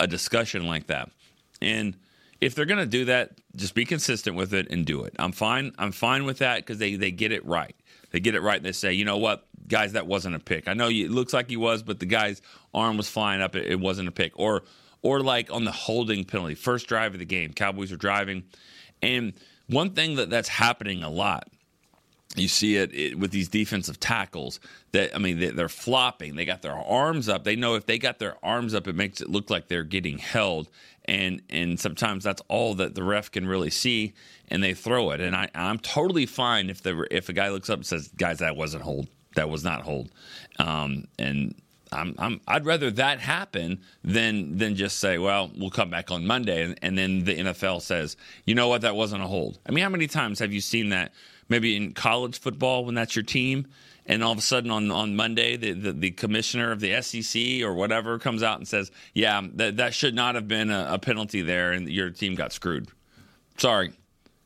a 0.00 0.06
discussion 0.06 0.66
like 0.66 0.86
that. 0.86 1.10
And 1.60 1.96
if 2.40 2.54
they're 2.54 2.66
going 2.66 2.80
to 2.80 2.86
do 2.86 3.06
that 3.06 3.32
just 3.54 3.74
be 3.74 3.84
consistent 3.84 4.36
with 4.36 4.54
it 4.54 4.70
and 4.70 4.84
do 4.86 5.04
it. 5.04 5.14
I'm 5.18 5.32
fine 5.32 5.72
I'm 5.78 5.92
fine 5.92 6.24
with 6.24 6.38
that 6.38 6.58
because 6.58 6.78
they 6.78 6.96
they 6.96 7.10
get 7.10 7.32
it 7.32 7.44
right. 7.44 7.76
They 8.12 8.20
get 8.20 8.34
it 8.34 8.40
right. 8.40 8.56
And 8.56 8.64
they 8.64 8.72
say 8.72 8.94
you 8.94 9.04
know 9.04 9.18
what 9.18 9.45
guys 9.68 9.92
that 9.92 10.06
wasn't 10.06 10.34
a 10.34 10.38
pick 10.38 10.68
I 10.68 10.74
know 10.74 10.88
it 10.88 11.10
looks 11.10 11.32
like 11.32 11.48
he 11.48 11.56
was 11.56 11.82
but 11.82 11.98
the 11.98 12.06
guy's 12.06 12.42
arm 12.74 12.96
was 12.96 13.08
flying 13.08 13.40
up 13.40 13.56
it, 13.56 13.66
it 13.66 13.80
wasn't 13.80 14.08
a 14.08 14.12
pick 14.12 14.32
or 14.36 14.62
or 15.02 15.20
like 15.20 15.52
on 15.52 15.64
the 15.64 15.72
holding 15.72 16.24
penalty 16.24 16.54
first 16.54 16.86
drive 16.88 17.12
of 17.14 17.18
the 17.18 17.26
game 17.26 17.52
Cowboys 17.52 17.92
are 17.92 17.96
driving 17.96 18.44
and 19.02 19.32
one 19.68 19.90
thing 19.90 20.16
that 20.16 20.30
that's 20.30 20.48
happening 20.48 21.02
a 21.02 21.10
lot 21.10 21.48
you 22.36 22.48
see 22.48 22.76
it, 22.76 22.94
it 22.94 23.18
with 23.18 23.30
these 23.30 23.48
defensive 23.48 23.98
tackles 23.98 24.60
that 24.92 25.14
I 25.14 25.18
mean 25.18 25.38
they, 25.38 25.50
they're 25.50 25.68
flopping. 25.68 26.36
They 26.36 26.44
got 26.44 26.62
their 26.62 26.76
arms 26.76 27.28
up. 27.28 27.44
They 27.44 27.56
know 27.56 27.74
if 27.74 27.86
they 27.86 27.98
got 27.98 28.18
their 28.18 28.36
arms 28.44 28.74
up, 28.74 28.86
it 28.86 28.94
makes 28.94 29.20
it 29.20 29.30
look 29.30 29.50
like 29.50 29.68
they're 29.68 29.84
getting 29.84 30.18
held, 30.18 30.68
and 31.06 31.42
and 31.48 31.80
sometimes 31.80 32.24
that's 32.24 32.42
all 32.48 32.74
that 32.74 32.94
the 32.94 33.02
ref 33.02 33.30
can 33.30 33.46
really 33.46 33.70
see, 33.70 34.14
and 34.48 34.62
they 34.62 34.74
throw 34.74 35.10
it. 35.10 35.20
And 35.20 35.34
I 35.34 35.48
I'm 35.54 35.78
totally 35.78 36.26
fine 36.26 36.68
if 36.68 36.82
the 36.82 37.06
if 37.10 37.28
a 37.28 37.32
guy 37.32 37.48
looks 37.48 37.70
up 37.70 37.78
and 37.78 37.86
says, 37.86 38.08
"Guys, 38.08 38.38
that 38.38 38.56
wasn't 38.56 38.82
hold. 38.82 39.08
That 39.36 39.48
was 39.48 39.64
not 39.64 39.82
hold," 39.82 40.10
um, 40.58 41.06
and 41.18 41.54
I'm 41.92 42.40
I'd 42.46 42.66
rather 42.66 42.90
that 42.92 43.20
happen 43.20 43.80
than 44.02 44.58
than 44.58 44.74
just 44.74 44.98
say, 44.98 45.18
well, 45.18 45.50
we'll 45.56 45.70
come 45.70 45.90
back 45.90 46.10
on 46.10 46.26
Monday, 46.26 46.62
and, 46.62 46.78
and 46.82 46.98
then 46.98 47.24
the 47.24 47.36
NFL 47.36 47.82
says, 47.82 48.16
you 48.44 48.54
know 48.54 48.68
what, 48.68 48.82
that 48.82 48.96
wasn't 48.96 49.22
a 49.22 49.26
hold. 49.26 49.58
I 49.66 49.72
mean, 49.72 49.84
how 49.84 49.90
many 49.90 50.06
times 50.06 50.38
have 50.40 50.52
you 50.52 50.60
seen 50.60 50.90
that? 50.90 51.12
Maybe 51.48 51.76
in 51.76 51.92
college 51.92 52.40
football 52.40 52.84
when 52.84 52.96
that's 52.96 53.14
your 53.14 53.22
team, 53.22 53.68
and 54.04 54.24
all 54.24 54.32
of 54.32 54.38
a 54.38 54.42
sudden 54.42 54.70
on 54.70 54.90
on 54.90 55.14
Monday, 55.14 55.56
the 55.56 55.72
the, 55.72 55.92
the 55.92 56.10
commissioner 56.10 56.72
of 56.72 56.80
the 56.80 57.00
SEC 57.02 57.62
or 57.62 57.72
whatever 57.74 58.18
comes 58.18 58.42
out 58.42 58.58
and 58.58 58.66
says, 58.66 58.90
yeah, 59.14 59.40
that 59.54 59.76
that 59.76 59.94
should 59.94 60.14
not 60.14 60.34
have 60.34 60.48
been 60.48 60.70
a, 60.70 60.88
a 60.90 60.98
penalty 60.98 61.42
there, 61.42 61.72
and 61.72 61.88
your 61.88 62.10
team 62.10 62.34
got 62.34 62.52
screwed. 62.52 62.88
Sorry, 63.58 63.92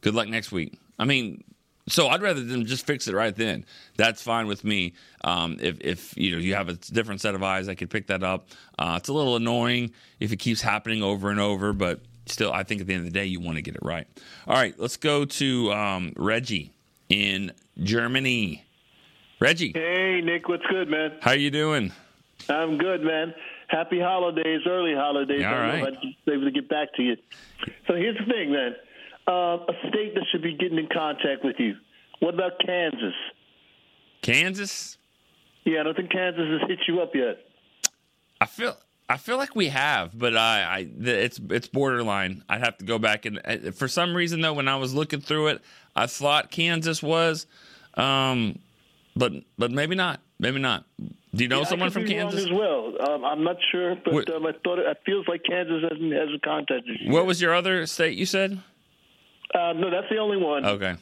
good 0.02 0.14
luck 0.14 0.28
next 0.28 0.52
week. 0.52 0.78
I 0.98 1.04
mean, 1.06 1.42
so 1.88 2.08
I'd 2.08 2.22
rather 2.22 2.42
them 2.42 2.66
just 2.66 2.86
fix 2.86 3.08
it 3.08 3.14
right 3.14 3.34
then. 3.34 3.64
That's 3.96 4.22
fine 4.22 4.46
with 4.46 4.64
me. 4.64 4.94
Um, 5.22 5.56
if, 5.60 5.80
if 5.80 6.16
you 6.16 6.32
know 6.32 6.38
you 6.38 6.54
have 6.54 6.68
a 6.68 6.74
different 6.74 7.20
set 7.20 7.34
of 7.34 7.42
eyes, 7.42 7.68
I 7.68 7.74
could 7.74 7.90
pick 7.90 8.06
that 8.08 8.22
up. 8.22 8.48
Uh, 8.78 8.94
it's 8.98 9.08
a 9.08 9.12
little 9.12 9.36
annoying 9.36 9.92
if 10.20 10.32
it 10.32 10.36
keeps 10.36 10.60
happening 10.62 11.02
over 11.02 11.30
and 11.30 11.40
over, 11.40 11.72
but 11.72 12.00
still, 12.26 12.52
I 12.52 12.62
think 12.62 12.80
at 12.80 12.86
the 12.86 12.94
end 12.94 13.06
of 13.06 13.12
the 13.12 13.18
day, 13.18 13.26
you 13.26 13.40
want 13.40 13.56
to 13.56 13.62
get 13.62 13.74
it 13.74 13.82
right. 13.82 14.06
All 14.46 14.54
right, 14.54 14.74
let's 14.78 14.96
go 14.96 15.24
to 15.24 15.72
um, 15.72 16.12
Reggie 16.16 16.72
in 17.08 17.52
Germany. 17.82 18.64
Reggie, 19.40 19.72
Hey, 19.74 20.20
Nick, 20.22 20.48
what's 20.48 20.66
good, 20.66 20.88
man? 20.88 21.16
how 21.22 21.32
you 21.32 21.50
doing? 21.50 21.92
I'm 22.48 22.78
good, 22.78 23.02
man. 23.02 23.34
Happy 23.68 24.00
holidays, 24.00 24.60
early 24.66 24.94
holidays. 24.94 25.44
All 25.44 25.52
right. 25.52 25.80
know 25.80 25.86
I 25.86 25.90
was 25.90 26.14
able 26.28 26.44
to 26.44 26.50
get 26.50 26.68
back 26.68 26.92
to 26.94 27.02
you. 27.02 27.16
So 27.86 27.94
here's 27.94 28.18
the 28.18 28.24
thing, 28.24 28.52
man. 28.52 28.74
Uh, 29.30 29.58
a 29.68 29.72
state 29.88 30.14
that 30.14 30.24
should 30.32 30.42
be 30.42 30.54
getting 30.56 30.78
in 30.78 30.88
contact 30.92 31.44
with 31.44 31.54
you. 31.58 31.76
What 32.18 32.34
about 32.34 32.52
Kansas? 32.66 33.14
Kansas. 34.22 34.98
Yeah, 35.64 35.80
I 35.80 35.82
don't 35.84 35.96
think 35.96 36.10
Kansas 36.10 36.42
has 36.60 36.68
hit 36.68 36.78
you 36.88 37.00
up 37.00 37.14
yet. 37.14 37.38
I 38.40 38.46
feel 38.46 38.76
I 39.08 39.16
feel 39.16 39.36
like 39.36 39.54
we 39.54 39.68
have, 39.68 40.18
but 40.18 40.36
I, 40.36 40.64
I 40.78 40.88
the- 40.96 41.22
it's 41.22 41.40
it's 41.50 41.68
borderline. 41.68 42.42
I'd 42.48 42.60
have 42.60 42.78
to 42.78 42.84
go 42.84 42.98
back 42.98 43.24
and 43.26 43.40
uh, 43.44 43.70
for 43.72 43.88
some 43.88 44.14
reason 44.14 44.40
though, 44.40 44.52
when 44.54 44.68
I 44.68 44.76
was 44.76 44.94
looking 44.94 45.20
through 45.20 45.48
it, 45.48 45.62
I 45.94 46.06
thought 46.06 46.50
Kansas 46.50 47.02
was, 47.02 47.46
um, 47.94 48.58
but 49.16 49.32
but 49.58 49.70
maybe 49.70 49.94
not. 49.94 50.20
Maybe 50.38 50.58
not. 50.58 50.84
Do 51.34 51.44
you 51.44 51.48
know 51.48 51.58
Yeah, 51.60 51.64
someone 51.66 51.90
from 51.90 52.06
Kansas? 52.06 52.44
as 52.46 52.50
well? 52.50 52.94
Um, 53.08 53.24
I'm 53.24 53.44
not 53.44 53.56
sure, 53.70 53.94
but 54.04 54.28
um, 54.34 54.46
I 54.46 54.52
thought 54.64 54.78
it, 54.78 54.86
it 54.86 54.98
feels 55.06 55.28
like 55.28 55.42
Kansas 55.44 55.82
hasn't 55.88 56.12
hasn't 56.12 56.42
contacted 56.42 56.96
you. 57.00 57.12
What 57.12 57.26
was 57.26 57.40
your 57.42 57.54
other 57.54 57.86
state 57.86 58.16
you 58.16 58.26
said? 58.26 58.58
Uh, 59.54 59.72
no, 59.72 59.90
that's 59.90 60.08
the 60.10 60.18
only 60.18 60.36
one. 60.36 60.64
Okay. 60.64 60.96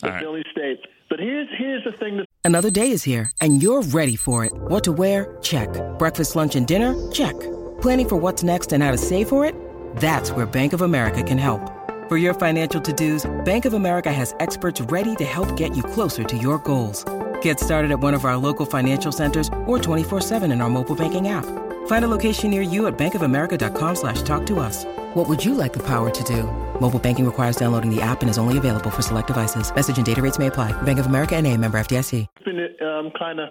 the 0.00 0.06
All 0.06 0.12
right. 0.12 0.22
Philly 0.22 0.42
State. 0.52 0.80
But 1.10 1.20
here's 1.20 1.48
here's 1.58 1.84
the 1.84 1.92
thing 1.92 2.16
that 2.16 2.26
Another 2.46 2.70
day 2.70 2.90
is 2.90 3.02
here, 3.02 3.30
and 3.40 3.62
you're 3.62 3.82
ready 3.82 4.16
for 4.16 4.44
it. 4.44 4.52
What 4.54 4.84
to 4.84 4.92
wear? 4.92 5.38
Check. 5.40 5.68
Breakfast, 5.98 6.36
lunch, 6.36 6.56
and 6.56 6.66
dinner? 6.66 6.94
Check. 7.10 7.32
Planning 7.80 8.08
for 8.08 8.16
what's 8.16 8.42
next 8.42 8.72
and 8.72 8.82
how 8.82 8.90
to 8.90 8.98
save 8.98 9.30
for 9.30 9.46
it? 9.46 9.54
That's 9.96 10.30
where 10.30 10.44
Bank 10.44 10.74
of 10.74 10.82
America 10.82 11.22
can 11.22 11.38
help. 11.38 11.72
For 12.10 12.18
your 12.18 12.34
financial 12.34 12.82
to-dos, 12.82 13.24
Bank 13.46 13.64
of 13.64 13.72
America 13.72 14.12
has 14.12 14.34
experts 14.40 14.78
ready 14.82 15.16
to 15.16 15.24
help 15.24 15.56
get 15.56 15.74
you 15.74 15.82
closer 15.82 16.22
to 16.22 16.36
your 16.36 16.58
goals. 16.58 17.02
Get 17.40 17.58
started 17.58 17.90
at 17.90 18.00
one 18.00 18.12
of 18.12 18.26
our 18.26 18.36
local 18.36 18.66
financial 18.66 19.10
centers 19.10 19.48
or 19.66 19.78
24-7 19.78 20.52
in 20.52 20.60
our 20.60 20.68
mobile 20.68 20.94
banking 20.94 21.28
app. 21.28 21.46
Find 21.86 22.04
a 22.04 22.08
location 22.08 22.50
near 22.50 22.60
you 22.62 22.86
at 22.88 22.98
bankofamerica.com 22.98 23.94
slash 23.96 24.20
talk 24.20 24.44
to 24.46 24.60
us. 24.60 24.84
What 25.14 25.28
would 25.28 25.42
you 25.42 25.54
like 25.54 25.72
the 25.72 25.82
power 25.82 26.10
to 26.10 26.24
do? 26.24 26.42
Mobile 26.80 26.98
banking 26.98 27.24
requires 27.24 27.56
downloading 27.56 27.94
the 27.94 28.02
app 28.02 28.20
and 28.20 28.28
is 28.28 28.36
only 28.36 28.58
available 28.58 28.90
for 28.90 29.02
select 29.02 29.28
devices. 29.28 29.74
Message 29.74 29.96
and 29.96 30.04
data 30.04 30.20
rates 30.20 30.38
may 30.38 30.48
apply. 30.48 30.72
Bank 30.82 30.98
of 30.98 31.06
America 31.06 31.36
and 31.36 31.46
a 31.46 31.56
member 31.56 31.78
FDIC. 31.78 32.26
been 32.44 32.86
um, 32.86 33.10
kind 33.18 33.40
of 33.40 33.50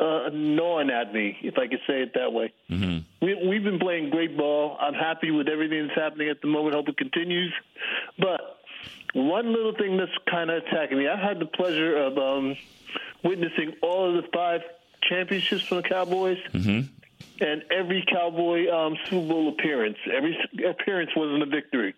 uh, 0.00 0.30
gnawing 0.32 0.90
at 0.90 1.12
me, 1.12 1.38
if 1.42 1.56
I 1.58 1.66
could 1.68 1.80
say 1.86 2.02
it 2.02 2.12
that 2.14 2.32
way. 2.32 2.52
Mm-hmm. 2.70 3.24
We, 3.24 3.48
we've 3.48 3.64
been 3.64 3.78
playing 3.78 4.10
great 4.10 4.36
ball. 4.36 4.76
I'm 4.80 4.94
happy 4.94 5.30
with 5.30 5.48
everything 5.48 5.86
that's 5.86 5.98
happening 5.98 6.28
at 6.28 6.40
the 6.40 6.48
moment. 6.48 6.74
Hope 6.74 6.88
it 6.88 6.96
continues. 6.96 7.52
But 8.18 8.40
one 9.14 9.52
little 9.52 9.74
thing 9.74 9.96
that's 9.96 10.10
kind 10.28 10.50
of 10.50 10.62
attacking 10.64 10.98
me. 10.98 11.08
I 11.08 11.16
had 11.16 11.38
the 11.38 11.46
pleasure 11.46 11.96
of 11.96 12.18
um, 12.18 12.56
witnessing 13.22 13.74
all 13.82 14.08
of 14.08 14.22
the 14.22 14.28
five 14.32 14.62
championships 15.08 15.62
from 15.62 15.78
the 15.78 15.88
Cowboys. 15.88 16.38
And 17.40 17.62
every 17.70 18.04
Cowboy 18.10 18.70
um, 18.70 18.96
Super 19.04 19.28
Bowl 19.28 19.48
appearance, 19.48 19.96
every 20.14 20.36
appearance 20.68 21.10
wasn't 21.16 21.42
a 21.42 21.46
victory. 21.46 21.94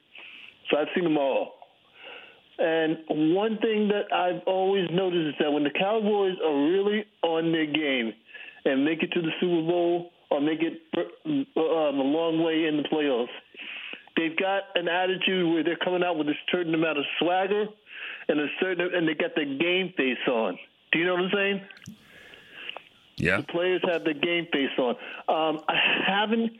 So 0.70 0.78
I've 0.78 0.88
seen 0.94 1.04
them 1.04 1.18
all. 1.18 1.52
And 2.58 2.98
one 3.08 3.58
thing 3.58 3.88
that 3.88 4.12
I've 4.14 4.42
always 4.46 4.88
noticed 4.90 5.28
is 5.28 5.34
that 5.40 5.52
when 5.52 5.64
the 5.64 5.70
Cowboys 5.70 6.36
are 6.44 6.54
really 6.54 7.04
on 7.22 7.52
their 7.52 7.66
game 7.66 8.14
and 8.64 8.84
make 8.84 9.02
it 9.02 9.12
to 9.12 9.20
the 9.20 9.30
Super 9.40 9.66
Bowl 9.66 10.10
or 10.30 10.40
make 10.40 10.60
it 10.62 10.80
um, 11.26 11.46
a 11.54 12.02
long 12.02 12.42
way 12.42 12.64
in 12.64 12.78
the 12.78 12.84
playoffs, 12.84 13.28
they've 14.16 14.36
got 14.36 14.64
an 14.74 14.88
attitude 14.88 15.52
where 15.52 15.62
they're 15.62 15.76
coming 15.76 16.02
out 16.02 16.16
with 16.16 16.28
a 16.28 16.34
certain 16.50 16.74
amount 16.74 16.98
of 16.98 17.04
swagger 17.18 17.66
and 18.28 18.40
a 18.40 18.46
certain 18.58 18.94
and 18.94 19.06
they 19.06 19.14
got 19.14 19.34
the 19.34 19.44
game 19.44 19.92
face 19.96 20.16
on. 20.26 20.58
Do 20.92 20.98
you 20.98 21.04
know 21.04 21.14
what 21.14 21.24
I'm 21.24 21.30
saying? 21.34 21.60
Yeah. 23.16 23.40
players 23.48 23.80
have 23.90 24.04
the 24.04 24.14
game 24.14 24.46
face 24.52 24.70
on. 24.78 24.90
Um, 25.28 25.62
I 25.68 25.76
haven't 26.06 26.52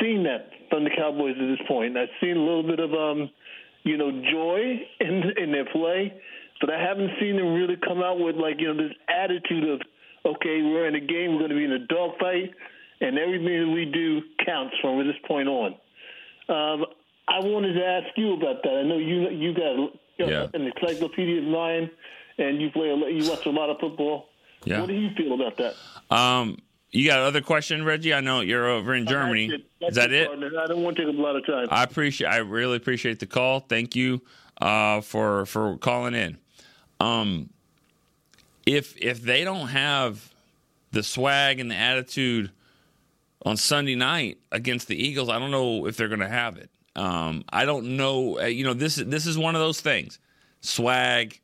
seen 0.00 0.22
that 0.24 0.50
from 0.70 0.84
the 0.84 0.90
Cowboys 0.90 1.36
at 1.38 1.46
this 1.46 1.66
point. 1.68 1.96
I've 1.96 2.08
seen 2.20 2.36
a 2.36 2.40
little 2.40 2.62
bit 2.62 2.80
of, 2.80 2.92
um, 2.94 3.30
you 3.84 3.96
know, 3.96 4.10
joy 4.30 4.80
in 5.00 5.22
in 5.36 5.52
their 5.52 5.66
play, 5.66 6.12
but 6.60 6.70
I 6.70 6.80
haven't 6.80 7.10
seen 7.20 7.36
them 7.36 7.52
really 7.52 7.76
come 7.76 8.02
out 8.02 8.18
with 8.18 8.36
like 8.36 8.60
you 8.60 8.72
know 8.72 8.82
this 8.88 8.96
attitude 9.08 9.68
of, 9.68 9.80
okay, 10.24 10.62
we're 10.62 10.86
in 10.88 10.94
a 10.94 11.00
game, 11.00 11.32
we're 11.32 11.40
going 11.40 11.50
to 11.50 11.56
be 11.56 11.64
in 11.64 11.72
a 11.72 11.86
dogfight, 11.86 12.52
and 13.00 13.18
everything 13.18 13.66
that 13.66 13.72
we 13.72 13.84
do 13.84 14.22
counts 14.46 14.74
from 14.80 15.06
this 15.06 15.16
point 15.26 15.48
on. 15.48 15.74
Um, 16.48 16.86
I 17.28 17.40
wanted 17.40 17.74
to 17.74 17.84
ask 17.84 18.06
you 18.16 18.32
about 18.34 18.62
that. 18.62 18.72
I 18.78 18.82
know 18.82 18.96
you 18.98 19.28
you 19.30 19.52
got 19.52 19.92
Yeah. 20.18 20.46
an 20.54 20.62
encyclopedia 20.72 21.38
of 21.38 21.44
mine, 21.48 21.90
and 22.38 22.60
you 22.62 22.70
play 22.70 22.86
you 22.88 23.28
watch 23.28 23.44
a 23.46 23.50
lot 23.50 23.68
of 23.68 23.78
football. 23.78 24.28
Yeah. 24.64 24.80
What 24.80 24.88
do 24.88 24.94
you 24.94 25.10
feel 25.14 25.32
about 25.34 25.56
that? 25.58 25.74
Um, 26.14 26.58
you 26.90 27.06
got 27.08 27.20
another 27.20 27.40
question, 27.40 27.84
Reggie? 27.84 28.12
I 28.14 28.20
know 28.20 28.40
you're 28.40 28.68
over 28.68 28.94
in 28.94 29.06
Germany. 29.06 29.48
That's 29.48 29.62
That's 29.80 29.90
Is 29.90 29.96
that 29.96 30.12
it? 30.12 30.26
partner. 30.28 30.50
I 30.60 30.66
don't 30.66 30.82
want 30.82 30.96
to 30.96 31.04
take 31.04 31.12
up 31.12 31.18
a 31.18 31.22
lot 31.22 31.36
of 31.36 31.46
time. 31.46 31.68
I 31.70 31.82
appreciate. 31.84 32.28
I 32.28 32.38
really 32.38 32.76
appreciate 32.76 33.18
the 33.18 33.26
call. 33.26 33.60
Thank 33.60 33.96
you 33.96 34.20
uh, 34.60 35.00
for 35.00 35.46
for 35.46 35.78
calling 35.78 36.14
in. 36.14 36.38
Um, 37.00 37.50
if 38.66 38.94
if 39.00 39.22
they 39.22 39.44
don't 39.44 39.68
have 39.68 40.32
the 40.92 41.02
swag 41.02 41.58
and 41.60 41.70
the 41.70 41.74
attitude 41.76 42.50
on 43.44 43.56
Sunday 43.56 43.94
night 43.96 44.38
against 44.52 44.86
the 44.86 45.02
Eagles, 45.02 45.28
I 45.28 45.38
don't 45.38 45.50
know 45.50 45.86
if 45.86 45.96
they're 45.96 46.08
going 46.08 46.20
to 46.20 46.28
have 46.28 46.58
it. 46.58 46.70
Um, 46.94 47.44
I 47.48 47.64
don't 47.64 47.96
know. 47.96 48.38
Uh, 48.38 48.44
You 48.44 48.64
know, 48.64 48.74
this 48.74 48.96
this 48.96 49.26
is 49.26 49.38
one 49.38 49.54
of 49.54 49.60
those 49.62 49.80
things: 49.80 50.18
swag, 50.60 51.40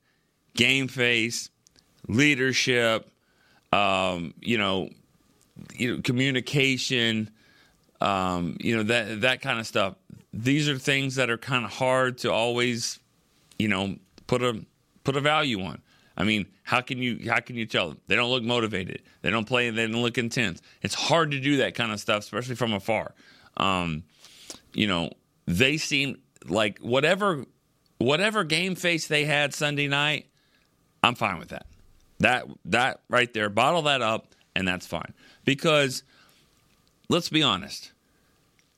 game 0.55 0.87
face, 0.89 1.49
leadership. 2.09 3.11
Um, 3.73 4.35
you 4.41 4.59
know, 4.59 4.89
you 5.77 5.97
know, 5.97 6.03
communication 6.03 7.31
um, 8.01 8.57
you 8.61 8.77
know 8.77 8.83
that 8.85 9.23
that 9.23 9.41
kind 9.41 9.59
of 9.59 9.67
stuff. 9.67 9.95
These 10.33 10.69
are 10.69 10.79
things 10.79 11.17
that 11.17 11.31
are 11.31 11.39
kind 11.39 11.65
of 11.65 11.73
hard 11.73 12.19
to 12.19 12.33
always, 12.33 13.01
you 13.59 13.69
know, 13.69 13.97
put 14.27 14.43
a 14.43 14.65
put 15.05 15.17
a 15.17 15.21
value 15.21 15.63
on. 15.63 15.83
I 16.17 16.25
mean, 16.25 16.47
how 16.63 16.81
can 16.81 16.99
you 16.99 17.29
how 17.29 17.41
can 17.41 17.57
you 17.57 17.67
tell 17.67 17.91
them 17.91 18.01
they 18.07 18.17
don't 18.17 18.31
look 18.31 18.45
motivated? 18.45 19.03
They 19.23 19.31
don't 19.31 19.47
play. 19.47 19.71
They 19.71 19.87
don't 19.87 20.03
look 20.03 20.19
intense. 20.19 20.61
It's 20.83 20.95
hard 20.95 21.33
to 21.33 21.41
do 21.41 21.59
that 21.59 21.75
kind 21.75 21.93
of 21.93 22.01
stuff, 22.01 22.23
especially 22.25 22.55
from 22.55 22.73
afar. 22.73 23.15
Um, 23.57 24.05
you 24.73 24.87
know, 24.87 25.11
they 25.47 25.77
seem 25.77 26.19
like 26.47 26.79
whatever 26.79 27.45
whatever 27.99 28.45
game 28.45 28.77
face 28.77 29.09
they 29.09 29.25
had 29.25 29.55
Sunday 29.55 29.89
night. 29.89 30.27
I'm 31.03 31.15
fine 31.15 31.39
with 31.39 31.49
that. 31.49 31.67
That 32.21 32.47
that 32.65 33.01
right 33.09 33.33
there, 33.33 33.49
bottle 33.49 33.83
that 33.83 34.03
up, 34.03 34.35
and 34.55 34.67
that's 34.67 34.87
fine 34.87 35.13
because 35.45 36.03
let's 37.09 37.29
be 37.29 37.43
honest. 37.43 37.93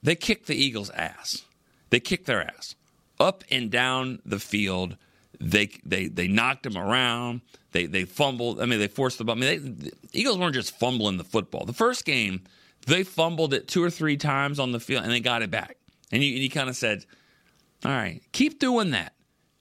They 0.02 0.14
kicked 0.14 0.46
the 0.46 0.54
Eagles' 0.54 0.90
ass. 0.90 1.44
They 1.90 2.00
kicked 2.00 2.26
their 2.26 2.42
ass 2.42 2.74
up 3.18 3.44
and 3.50 3.70
down 3.70 4.20
the 4.24 4.38
field. 4.38 4.96
They 5.40 5.70
they 5.84 6.08
they 6.08 6.28
knocked 6.28 6.64
them 6.64 6.76
around. 6.76 7.42
They 7.72 7.86
they 7.86 8.04
fumbled. 8.04 8.60
I 8.60 8.66
mean, 8.66 8.78
they 8.78 8.88
forced 8.88 9.18
the. 9.18 9.30
I 9.30 9.34
mean, 9.34 9.40
they, 9.40 9.56
the 9.58 9.92
Eagles 10.12 10.38
weren't 10.38 10.54
just 10.54 10.78
fumbling 10.78 11.18
the 11.18 11.24
football. 11.24 11.64
The 11.64 11.72
first 11.72 12.04
game, 12.04 12.42
they 12.86 13.04
fumbled 13.04 13.54
it 13.54 13.68
two 13.68 13.82
or 13.82 13.90
three 13.90 14.16
times 14.16 14.58
on 14.58 14.72
the 14.72 14.80
field, 14.80 15.04
and 15.04 15.12
they 15.12 15.20
got 15.20 15.42
it 15.42 15.50
back. 15.50 15.76
And 16.12 16.22
you, 16.22 16.30
you 16.30 16.50
kind 16.50 16.68
of 16.68 16.76
said, 16.76 17.04
"All 17.84 17.92
right, 17.92 18.22
keep 18.32 18.58
doing 18.58 18.90
that." 18.90 19.12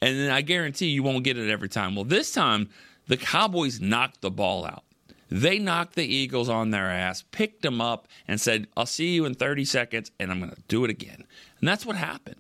And 0.02 0.18
then 0.18 0.32
I 0.32 0.42
guarantee 0.42 0.88
you 0.88 1.04
won't 1.04 1.24
get 1.24 1.38
it 1.38 1.50
every 1.50 1.70
time. 1.70 1.96
Well, 1.96 2.06
this 2.06 2.32
time 2.32 2.70
the 3.10 3.17
Cowboys 3.17 3.82
knocked 3.82 4.22
the 4.22 4.32
ball 4.32 4.65
out. 4.65 4.84
They 5.32 5.60
knocked 5.60 5.95
the 5.95 6.06
Eagles 6.06 6.48
on 6.48 6.69
their 6.69 6.89
ass, 6.89 7.24
picked 7.32 7.63
them 7.63 7.82
up, 7.82 8.08
and 8.28 8.39
said, 8.39 8.67
I'll 8.78 8.86
see 8.86 9.13
you 9.13 9.26
in 9.26 9.34
30 9.34 9.65
seconds, 9.65 10.12
and 10.19 10.32
I'm 10.32 10.39
going 10.39 10.52
to 10.52 10.62
do 10.67 10.86
it 10.86 10.91
again. 10.91 11.26
And 11.60 11.67
that's 11.67 11.86
what 11.86 11.95
happened. 11.95 12.38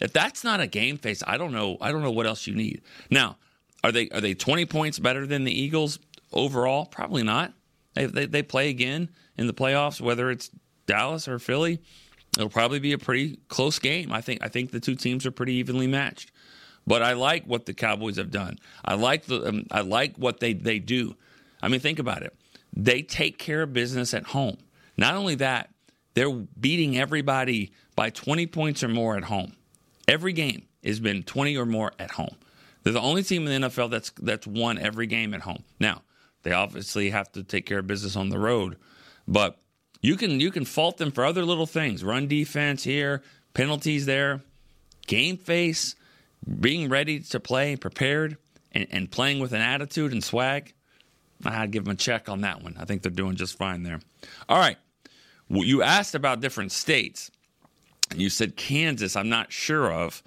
If 0.00 0.12
that's 0.12 0.44
not 0.44 0.60
a 0.60 0.66
game 0.66 0.98
face, 0.98 1.22
I 1.26 1.36
don't 1.36 1.52
know. 1.52 1.78
I 1.80 1.90
don't 1.90 2.02
know 2.02 2.10
what 2.10 2.26
else 2.26 2.46
you 2.46 2.54
need. 2.54 2.82
Now, 3.10 3.36
are 3.82 3.92
they 3.92 4.08
are 4.10 4.20
they 4.20 4.34
20 4.34 4.66
points 4.66 4.98
better 4.98 5.26
than 5.26 5.44
the 5.44 5.52
Eagles 5.52 5.98
overall? 6.32 6.86
Probably 6.86 7.22
not. 7.22 7.52
They, 7.94 8.06
they, 8.06 8.26
they 8.26 8.42
play 8.42 8.70
again 8.70 9.08
in 9.36 9.46
the 9.46 9.54
playoffs, 9.54 10.00
whether 10.00 10.30
it's 10.30 10.50
Dallas 10.86 11.26
or 11.26 11.38
Philly. 11.38 11.80
It'll 12.36 12.48
probably 12.48 12.78
be 12.78 12.92
a 12.92 12.98
pretty 12.98 13.38
close 13.48 13.78
game. 13.78 14.12
I 14.12 14.20
think 14.20 14.42
I 14.42 14.48
think 14.48 14.70
the 14.70 14.80
two 14.80 14.94
teams 14.94 15.26
are 15.26 15.32
pretty 15.32 15.54
evenly 15.54 15.86
matched. 15.86 16.30
But 16.88 17.02
I 17.02 17.12
like 17.12 17.44
what 17.44 17.66
the 17.66 17.74
Cowboys 17.74 18.16
have 18.16 18.30
done. 18.30 18.58
I 18.82 18.94
like 18.94 19.26
the 19.26 19.46
um, 19.46 19.66
I 19.70 19.82
like 19.82 20.16
what 20.16 20.40
they 20.40 20.54
they 20.54 20.78
do. 20.78 21.16
I 21.62 21.68
mean, 21.68 21.80
think 21.80 21.98
about 21.98 22.22
it. 22.22 22.34
They 22.74 23.02
take 23.02 23.38
care 23.38 23.60
of 23.62 23.74
business 23.74 24.14
at 24.14 24.24
home. 24.24 24.56
Not 24.96 25.14
only 25.14 25.34
that, 25.34 25.68
they're 26.14 26.30
beating 26.30 26.96
everybody 26.96 27.72
by 27.94 28.08
20 28.08 28.46
points 28.46 28.82
or 28.82 28.88
more 28.88 29.18
at 29.18 29.24
home. 29.24 29.52
Every 30.06 30.32
game 30.32 30.62
has 30.82 30.98
been 30.98 31.24
20 31.24 31.58
or 31.58 31.66
more 31.66 31.92
at 31.98 32.12
home. 32.12 32.36
They're 32.82 32.94
the 32.94 33.02
only 33.02 33.22
team 33.22 33.46
in 33.46 33.60
the 33.60 33.68
NFL 33.68 33.90
that's 33.90 34.10
that's 34.22 34.46
won 34.46 34.78
every 34.78 35.06
game 35.06 35.34
at 35.34 35.42
home. 35.42 35.64
Now, 35.78 36.00
they 36.42 36.52
obviously 36.52 37.10
have 37.10 37.30
to 37.32 37.42
take 37.42 37.66
care 37.66 37.80
of 37.80 37.86
business 37.86 38.16
on 38.16 38.30
the 38.30 38.38
road, 38.38 38.78
but 39.26 39.58
you 40.00 40.16
can 40.16 40.40
you 40.40 40.50
can 40.50 40.64
fault 40.64 40.96
them 40.96 41.12
for 41.12 41.26
other 41.26 41.44
little 41.44 41.66
things. 41.66 42.02
Run 42.02 42.28
defense 42.28 42.82
here, 42.82 43.22
penalties 43.52 44.06
there, 44.06 44.40
game 45.06 45.36
face, 45.36 45.94
being 46.60 46.88
ready 46.88 47.20
to 47.20 47.40
play, 47.40 47.76
prepared, 47.76 48.36
and, 48.72 48.86
and 48.90 49.10
playing 49.10 49.40
with 49.40 49.52
an 49.52 49.60
attitude 49.60 50.12
and 50.12 50.22
swag. 50.22 50.74
I'd 51.44 51.70
give 51.70 51.84
them 51.84 51.92
a 51.92 51.96
check 51.96 52.28
on 52.28 52.40
that 52.40 52.62
one. 52.62 52.76
I 52.78 52.84
think 52.84 53.02
they're 53.02 53.10
doing 53.10 53.36
just 53.36 53.56
fine 53.56 53.82
there. 53.82 54.00
All 54.48 54.58
right. 54.58 54.76
Well, 55.48 55.64
you 55.64 55.82
asked 55.82 56.14
about 56.14 56.40
different 56.40 56.72
states. 56.72 57.30
You 58.14 58.28
said 58.30 58.56
Kansas. 58.56 59.16
I'm 59.16 59.28
not 59.28 59.52
sure 59.52 59.92
of, 59.92 60.22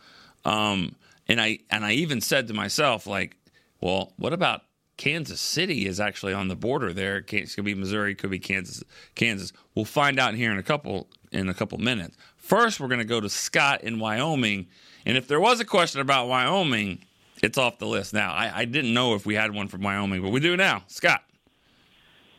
um, 0.45 0.95
and 1.27 1.41
I 1.41 1.59
and 1.69 1.85
I 1.85 1.93
even 1.93 2.21
said 2.21 2.47
to 2.47 2.53
myself, 2.53 3.07
like, 3.07 3.35
well, 3.79 4.13
what 4.17 4.33
about 4.33 4.61
Kansas 4.97 5.41
City? 5.41 5.85
Is 5.87 5.99
actually 5.99 6.33
on 6.33 6.47
the 6.47 6.55
border 6.55 6.93
there. 6.93 7.17
It 7.17 7.23
could 7.55 7.65
be 7.65 7.73
Missouri, 7.75 8.15
could 8.15 8.29
be 8.31 8.39
Kansas. 8.39 8.83
Kansas. 9.15 9.51
We'll 9.75 9.85
find 9.85 10.19
out 10.19 10.35
here 10.35 10.51
in 10.51 10.57
a 10.57 10.63
couple 10.63 11.07
in 11.31 11.49
a 11.49 11.53
couple 11.53 11.77
minutes. 11.77 12.17
First, 12.37 12.79
we're 12.79 12.87
going 12.87 12.99
to 12.99 13.05
go 13.05 13.21
to 13.21 13.29
Scott 13.29 13.81
in 13.83 13.99
Wyoming, 13.99 14.67
and 15.05 15.15
if 15.17 15.27
there 15.27 15.39
was 15.39 15.59
a 15.59 15.65
question 15.65 16.01
about 16.01 16.27
Wyoming, 16.27 16.99
it's 17.41 17.57
off 17.57 17.77
the 17.79 17.87
list 17.87 18.13
now. 18.13 18.33
I, 18.33 18.59
I 18.59 18.65
didn't 18.65 18.93
know 18.93 19.15
if 19.15 19.25
we 19.25 19.35
had 19.35 19.53
one 19.53 19.67
from 19.67 19.81
Wyoming, 19.81 20.21
but 20.21 20.29
we 20.29 20.39
do 20.39 20.57
now. 20.57 20.83
Scott, 20.87 21.23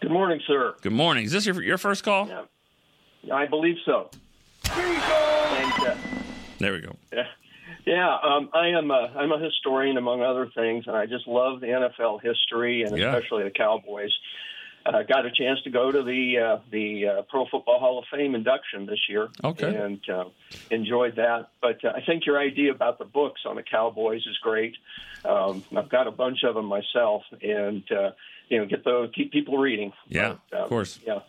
Good 0.01 0.11
morning, 0.11 0.41
sir. 0.47 0.75
good 0.83 0.93
morning. 0.93 1.25
Is 1.25 1.33
this 1.33 1.47
your 1.47 1.63
your 1.63 1.79
first 1.79 2.05
call? 2.05 2.29
Yeah, 2.29 3.35
I 3.35 3.47
believe 3.47 3.77
so. 3.87 4.11
And 4.71 5.87
uh, 5.87 5.97
There 6.59 6.73
we 6.73 6.81
go. 6.81 6.97
Yeah, 7.13 7.27
um, 7.87 8.49
I 8.55 8.69
am. 8.69 8.91
A, 8.91 9.13
I'm 9.17 9.33
a 9.33 9.39
historian 9.39 9.97
among 9.97 10.23
other 10.23 10.49
things, 10.55 10.85
and 10.87 10.97
I 10.97 11.07
just 11.07 11.27
love 11.27 11.61
the 11.61 11.67
NFL 11.69 12.23
history 12.23 12.83
and 12.83 12.97
Yeah. 12.97 13.15
especially 13.15 13.45
the 13.45 13.51
Cowboys. 13.51 14.13
Uh, 14.85 15.03
got 15.05 15.25
a 15.25 15.31
chance 15.31 15.63
to 15.63 15.71
go 15.71 15.93
to 15.93 16.03
the 16.03 16.39
uh, 16.39 16.59
the 16.73 17.07
uh, 17.07 17.23
Pro 17.23 17.47
Football 17.47 17.79
Hall 17.79 17.99
of 18.01 18.05
Fame 18.11 18.35
induction 18.35 18.85
this 18.87 18.99
year, 19.09 19.29
Okay. 19.45 19.73
and 19.75 20.01
uh, 20.09 20.25
enjoyed 20.73 21.15
that. 21.17 21.51
But 21.61 21.85
uh, 21.85 21.93
I 21.95 22.01
think 22.05 22.27
your 22.27 22.37
idea 22.39 22.73
about 22.73 22.99
the 22.99 23.05
books 23.05 23.43
on 23.47 23.55
the 23.57 23.63
Cowboys 23.63 24.23
is 24.27 24.37
great. 24.39 24.75
Um, 25.25 25.63
I've 25.77 25.89
got 25.89 26.09
a 26.09 26.11
bunch 26.11 26.43
of 26.43 26.57
them 26.57 26.67
myself, 26.67 27.23
and 27.41 27.85
uh, 27.93 28.11
you 28.49 28.59
know, 28.59 28.67
get 28.67 28.83
the 28.83 29.09
keep 29.15 29.31
people 29.31 29.57
reading. 29.59 29.93
Yeah, 30.09 30.35
But, 30.51 30.57
um, 30.59 30.63
of 30.65 30.69
course. 30.69 30.99
Yeah, 31.07 31.21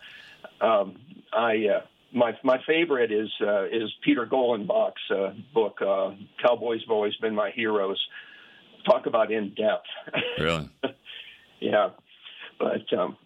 um, 0.60 0.96
I 1.32 1.68
uh, 1.68 1.82
my 2.14 2.32
my 2.42 2.58
favorite 2.66 3.12
is 3.12 3.28
uh, 3.40 3.64
is 3.64 3.92
Peter 4.02 4.26
Golenbock's 4.26 5.10
uh, 5.10 5.34
book. 5.52 5.78
Uh, 5.82 6.12
Cowboys 6.42 6.80
have 6.82 6.90
always 6.90 7.14
been 7.16 7.34
my 7.34 7.50
heroes. 7.50 8.00
Talk 8.86 9.06
about 9.06 9.32
in 9.32 9.54
depth. 9.54 9.86
Really? 10.38 10.68
yeah, 11.60 11.90
but 12.58 12.92
um, 12.96 13.16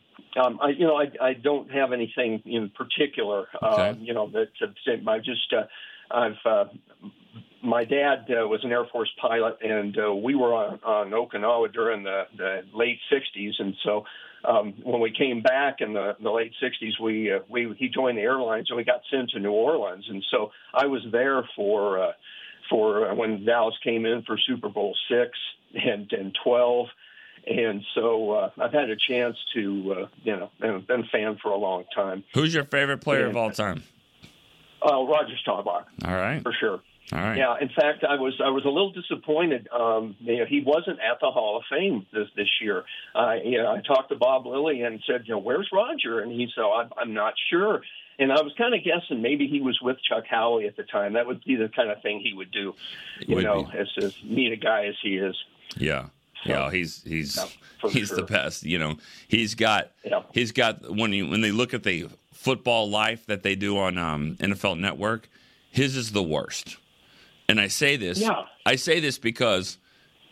um, 0.42 0.58
I 0.62 0.70
you 0.70 0.86
know 0.86 0.96
I 0.96 1.10
I 1.20 1.34
don't 1.34 1.70
have 1.70 1.92
anything 1.92 2.42
in 2.46 2.70
particular. 2.70 3.48
Okay. 3.62 3.88
Um, 3.90 4.00
you 4.00 4.14
know 4.14 4.28
that 4.30 4.48
to 4.60 4.74
say 4.84 5.02
I 5.06 5.18
just 5.18 5.52
uh, 5.52 5.64
I've. 6.10 6.36
Uh, 6.44 6.64
my 7.60 7.84
dad 7.84 8.26
uh, 8.30 8.46
was 8.46 8.60
an 8.62 8.70
Air 8.70 8.84
Force 8.92 9.10
pilot, 9.20 9.58
and 9.62 9.96
uh, 9.98 10.14
we 10.14 10.36
were 10.36 10.54
on, 10.54 10.78
on 10.84 11.10
Okinawa 11.10 11.72
during 11.72 12.04
the, 12.04 12.22
the 12.36 12.62
late 12.72 13.00
'60s. 13.12 13.52
And 13.58 13.74
so, 13.84 14.04
um, 14.44 14.74
when 14.82 15.00
we 15.00 15.10
came 15.10 15.42
back 15.42 15.80
in 15.80 15.92
the, 15.92 16.16
the 16.22 16.30
late 16.30 16.52
'60s, 16.62 17.00
we 17.00 17.32
uh, 17.32 17.40
we 17.48 17.74
he 17.78 17.88
joined 17.88 18.18
the 18.18 18.22
airlines, 18.22 18.70
and 18.70 18.76
we 18.76 18.84
got 18.84 19.00
sent 19.10 19.30
to 19.30 19.38
New 19.38 19.52
Orleans. 19.52 20.04
And 20.08 20.24
so, 20.30 20.52
I 20.72 20.86
was 20.86 21.02
there 21.10 21.48
for 21.56 22.02
uh, 22.02 22.12
for 22.70 23.10
uh, 23.10 23.14
when 23.14 23.44
Dallas 23.44 23.74
came 23.82 24.06
in 24.06 24.22
for 24.22 24.38
Super 24.38 24.68
Bowl 24.68 24.94
six 25.10 25.30
and 25.74 26.10
and 26.12 26.36
twelve. 26.42 26.88
And 27.46 27.82
so 27.94 28.32
uh, 28.32 28.50
I've 28.60 28.72
had 28.72 28.90
a 28.90 28.96
chance 28.96 29.36
to, 29.54 29.94
uh, 29.96 30.06
you 30.22 30.36
know, 30.36 30.50
been, 30.60 30.80
been 30.86 31.00
a 31.00 31.08
fan 31.08 31.38
for 31.40 31.50
a 31.50 31.56
long 31.56 31.84
time. 31.94 32.24
Who's 32.34 32.52
your 32.52 32.64
favorite 32.64 32.98
player 32.98 33.26
of 33.26 33.38
all 33.38 33.50
time? 33.50 33.84
Uh, 34.84 35.02
Roger 35.04 35.34
Staubach, 35.40 35.86
All 36.04 36.14
right. 36.14 36.42
for 36.42 36.52
sure. 36.52 36.80
All 37.12 37.18
right. 37.20 37.38
Yeah, 37.38 37.54
in 37.60 37.68
fact, 37.70 38.04
I 38.04 38.16
was 38.16 38.34
I 38.44 38.50
was 38.50 38.64
a 38.64 38.68
little 38.68 38.92
disappointed. 38.92 39.68
Um, 39.72 40.14
you 40.20 40.38
know, 40.38 40.44
he 40.46 40.60
wasn't 40.60 40.98
at 41.00 41.20
the 41.20 41.30
Hall 41.30 41.56
of 41.56 41.64
Fame 41.70 42.06
this 42.12 42.28
this 42.36 42.48
year. 42.60 42.84
Uh, 43.14 43.34
you 43.44 43.58
know, 43.58 43.72
I 43.74 43.80
talked 43.80 44.10
to 44.10 44.16
Bob 44.16 44.46
Lilly 44.46 44.82
and 44.82 45.02
said, 45.06 45.22
you 45.24 45.32
know, 45.34 45.38
where's 45.38 45.68
Roger? 45.72 46.20
And 46.20 46.30
he 46.32 46.48
said, 46.54 46.62
I'm, 46.64 46.90
I'm 46.98 47.14
not 47.14 47.34
sure. 47.50 47.80
And 48.18 48.32
I 48.32 48.42
was 48.42 48.52
kind 48.58 48.74
of 48.74 48.80
guessing 48.84 49.22
maybe 49.22 49.46
he 49.46 49.60
was 49.60 49.78
with 49.80 49.96
Chuck 50.02 50.24
Howley 50.28 50.66
at 50.66 50.76
the 50.76 50.82
time. 50.82 51.12
That 51.14 51.26
would 51.26 51.42
be 51.44 51.54
the 51.56 51.68
kind 51.68 51.88
of 51.90 52.02
thing 52.02 52.20
he 52.20 52.34
would 52.34 52.50
do. 52.50 52.74
You 53.26 53.36
Would 53.36 53.44
know, 53.44 53.62
be. 53.64 53.78
as, 53.78 53.86
as 54.02 54.14
neat 54.24 54.52
a 54.52 54.56
guy 54.56 54.86
as 54.86 54.96
he 55.02 55.16
is. 55.16 55.36
Yeah. 55.76 56.06
Yeah, 56.44 56.70
he's 56.70 57.02
he's 57.04 57.36
Yeah, 57.36 57.90
he's 57.90 58.10
the 58.10 58.22
best. 58.22 58.64
You 58.64 58.78
know, 58.78 58.96
he's 59.28 59.54
got 59.54 59.90
Yeah. 60.04 60.22
he's 60.32 60.52
got 60.52 60.94
when 60.94 61.12
you 61.12 61.28
when 61.28 61.40
they 61.40 61.50
look 61.52 61.74
at 61.74 61.82
the 61.84 62.08
football 62.32 62.88
life 62.88 63.26
that 63.26 63.42
they 63.42 63.54
do 63.56 63.76
on 63.78 63.98
um, 63.98 64.36
NFL 64.36 64.78
Network, 64.78 65.28
his 65.70 65.96
is 65.96 66.12
the 66.12 66.22
worst. 66.22 66.76
And 67.48 67.60
I 67.60 67.68
say 67.68 67.96
this, 67.96 68.18
Yeah. 68.18 68.44
I 68.66 68.76
say 68.76 69.00
this 69.00 69.18
because 69.18 69.78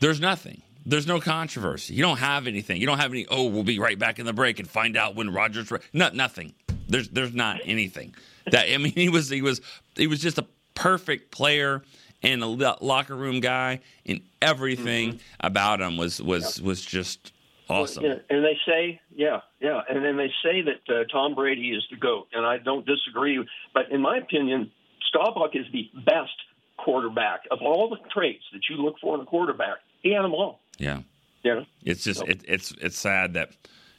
there's 0.01 0.21
nothing. 0.21 0.63
There's 0.85 1.07
no 1.07 1.21
controversy. 1.21 1.95
You 1.95 2.03
don't 2.03 2.19
have 2.19 2.47
anything. 2.47 2.81
You 2.81 2.87
don't 2.87 2.99
have 2.99 3.11
any. 3.11 3.27
Oh, 3.29 3.49
we'll 3.49 3.65
be 3.65 3.79
right 3.79 3.99
back 3.99 4.19
in 4.19 4.27
the 4.27 4.33
break 4.33 4.61
and 4.61 4.69
find 4.69 4.97
out 4.97 5.17
when 5.17 5.33
Rogers. 5.33 5.73
No, 5.93 6.11
nothing. 6.11 6.55
There's 6.89 7.09
there's 7.09 7.35
not 7.35 7.61
anything. 7.65 8.15
That 8.53 8.73
I 8.73 8.77
mean, 8.77 8.93
he 8.95 9.09
was 9.09 9.29
he 9.29 9.43
was 9.43 9.61
he 9.97 10.07
was 10.07 10.21
just 10.21 10.39
a 10.39 10.47
perfect 10.75 11.33
player 11.33 11.83
and 12.23 12.43
a 12.43 12.47
locker 12.47 13.17
room 13.17 13.41
guy, 13.41 13.81
and 14.05 14.21
everything 14.41 15.19
about 15.41 15.81
him 15.81 15.97
was 15.97 16.23
was 16.23 16.63
was 16.63 16.85
just 16.85 17.33
awesome. 17.69 18.05
Yeah, 18.05 18.15
and 18.31 18.45
they 18.45 18.57
say, 18.65 19.01
yeah, 19.15 19.41
yeah, 19.61 19.81
and 19.89 20.05
then 20.05 20.17
they 20.17 20.31
say 20.43 20.63
that 20.63 20.95
uh, 20.95 21.05
Tom 21.11 21.35
Brady 21.35 21.71
is 21.71 21.85
the 21.91 21.97
goat, 21.97 22.29
and 22.33 22.47
I 22.47 22.59
don't 22.59 22.87
disagree. 22.87 23.45
But 23.75 23.91
in 23.91 24.01
my 24.01 24.19
opinion, 24.19 24.71
Staubach 25.09 25.55
is 25.57 25.67
the 25.73 25.91
best 26.05 26.37
quarterback 26.77 27.41
of 27.51 27.61
all 27.63 27.89
the 27.89 27.97
traits 28.13 28.45
that 28.53 28.63
you 28.71 28.77
look 28.77 28.97
for 29.01 29.15
in 29.15 29.21
a 29.21 29.25
quarterback. 29.25 29.79
He 30.03 30.13
had 30.13 30.23
them 30.23 30.33
all. 30.35 30.61
Yeah. 30.79 31.01
Know? 31.45 31.65
It's 31.85 32.03
just 32.03 32.23
it, 32.23 32.43
it's 32.49 32.73
it's 32.81 32.99
sad 32.99 33.35
that 33.35 33.51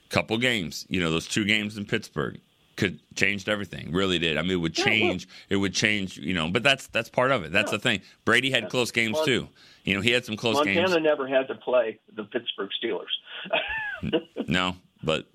couple 0.10 0.38
games, 0.38 0.86
you 0.90 1.00
know, 1.00 1.10
those 1.12 1.28
two 1.28 1.46
games 1.46 1.78
in 1.78 1.86
Pittsburgh 1.86 2.40
could 2.76 3.00
changed 3.16 3.48
everything. 3.48 3.92
Really 3.94 4.20
did. 4.20 4.38
I 4.38 4.42
mean, 4.42 4.52
it 4.52 4.56
would 4.56 4.78
Yeah, 4.78 4.84
change. 4.86 5.28
it 5.50 5.56
would 5.56 5.74
change. 5.74 6.18
You 6.18 6.34
know, 6.34 6.50
but 6.50 6.62
that's 6.64 6.88
that's 6.88 7.08
part 7.10 7.32
of 7.32 7.44
it. 7.46 7.52
That's 7.54 7.72
Yeah. 7.72 7.78
the 7.78 7.82
thing. 7.84 8.02
Brady 8.26 8.52
had 8.52 8.70
close 8.70 8.92
games 8.92 9.18
too. 9.24 9.48
You 9.86 9.96
know, 9.96 10.02
he 10.02 10.12
had 10.12 10.26
some 10.26 10.36
close 10.36 10.56
Montana 10.56 10.88
games. 10.88 10.98
never 11.02 11.26
had 11.26 11.48
to 11.48 11.56
play 11.56 12.00
the 12.14 12.26
Pittsburgh 12.26 12.70
Steelers. 12.84 14.22
No, 14.48 14.76
but 15.04 15.26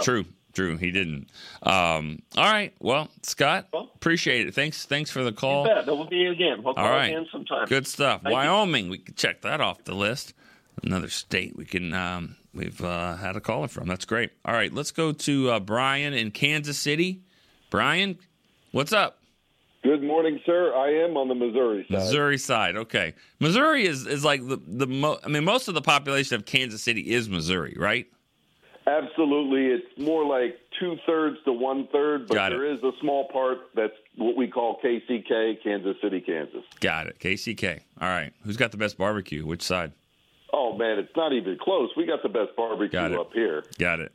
true, 0.00 0.24
true. 0.58 0.76
He 0.76 0.90
didn't. 0.90 1.28
Um, 1.62 2.20
all 2.36 2.50
right. 2.50 2.74
Well, 2.80 3.08
Scott, 3.22 3.68
Well- 3.72 3.90
appreciate 3.94 4.46
it. 4.48 4.54
Thanks, 4.54 4.84
thanks 4.86 5.08
for 5.10 5.20
the 5.22 5.30
You 5.30 5.36
call. 5.36 5.64
bet. 5.64 5.86
That 5.86 5.94
will 5.96 6.04
be 6.08 6.26
again. 6.26 6.62
We'll 6.64 6.74
All 6.74 6.90
right. 6.90 7.06
again 7.06 7.26
sometime. 7.30 7.66
Good 7.66 7.86
stuff. 7.86 8.22
Thank 8.22 8.32
you. 8.32 8.34
Wyoming, 8.34 8.88
we 8.90 8.98
can 8.98 9.14
check 9.14 9.42
that 9.42 9.60
off 9.60 9.84
the 9.84 9.94
list. 9.94 10.34
Another 10.82 11.08
state 11.08 11.56
we 11.56 11.64
can 11.64 11.92
um, 11.94 12.36
we've 12.52 12.80
uh, 12.82 13.16
had 13.16 13.36
a 13.36 13.40
caller 13.40 13.68
from. 13.68 13.86
That's 13.88 14.04
great. 14.04 14.30
All 14.44 14.54
right, 14.54 14.72
let's 14.72 14.90
go 14.90 15.12
to 15.12 15.50
uh, 15.50 15.60
Brian 15.60 16.12
in 16.14 16.30
Kansas 16.32 16.78
City. 16.78 17.22
Brian, 17.70 18.18
what's 18.72 18.92
up? 18.92 19.18
Good 19.84 20.02
morning, 20.02 20.40
sir. 20.44 20.74
I 20.74 21.04
am 21.04 21.16
on 21.16 21.28
the 21.28 21.34
Missouri 21.36 21.84
side. 21.88 21.98
Missouri 21.98 22.38
side. 22.38 22.76
Okay, 22.76 23.14
Missouri 23.40 23.86
is 23.86 24.06
is 24.06 24.24
like 24.24 24.46
the 24.46 24.58
the 24.66 24.86
mo- 24.88 25.18
I 25.24 25.28
mean, 25.28 25.44
most 25.44 25.68
of 25.68 25.74
the 25.74 25.82
population 25.82 26.34
of 26.36 26.44
Kansas 26.44 26.82
City 26.82 27.02
is 27.12 27.28
Missouri, 27.28 27.76
right? 27.78 28.06
Absolutely. 28.88 29.66
It's 29.66 29.98
more 29.98 30.24
like 30.24 30.58
two 30.80 30.96
thirds 31.06 31.36
to 31.44 31.52
one 31.52 31.88
third, 31.92 32.26
but 32.26 32.34
Got 32.34 32.52
it. 32.52 32.56
there 32.56 32.72
is 32.72 32.82
a 32.82 32.92
small 33.00 33.28
part 33.28 33.58
that's 33.74 33.92
what 34.16 34.36
we 34.36 34.48
call 34.48 34.80
KCK, 34.82 35.62
Kansas 35.62 35.96
City, 36.02 36.20
Kansas. 36.20 36.62
Got 36.80 37.08
it. 37.08 37.18
KCK. 37.18 37.80
All 38.00 38.08
right. 38.08 38.32
Who's 38.44 38.56
got 38.56 38.70
the 38.70 38.78
best 38.78 38.96
barbecue? 38.96 39.44
Which 39.44 39.62
side? 39.62 39.92
Oh, 40.52 40.76
man, 40.76 40.98
it's 40.98 41.14
not 41.14 41.32
even 41.34 41.58
close. 41.60 41.90
We 41.96 42.06
got 42.06 42.22
the 42.22 42.30
best 42.30 42.56
barbecue 42.56 42.98
it. 42.98 43.12
up 43.12 43.32
here. 43.34 43.64
Got 43.78 44.00
it. 44.00 44.12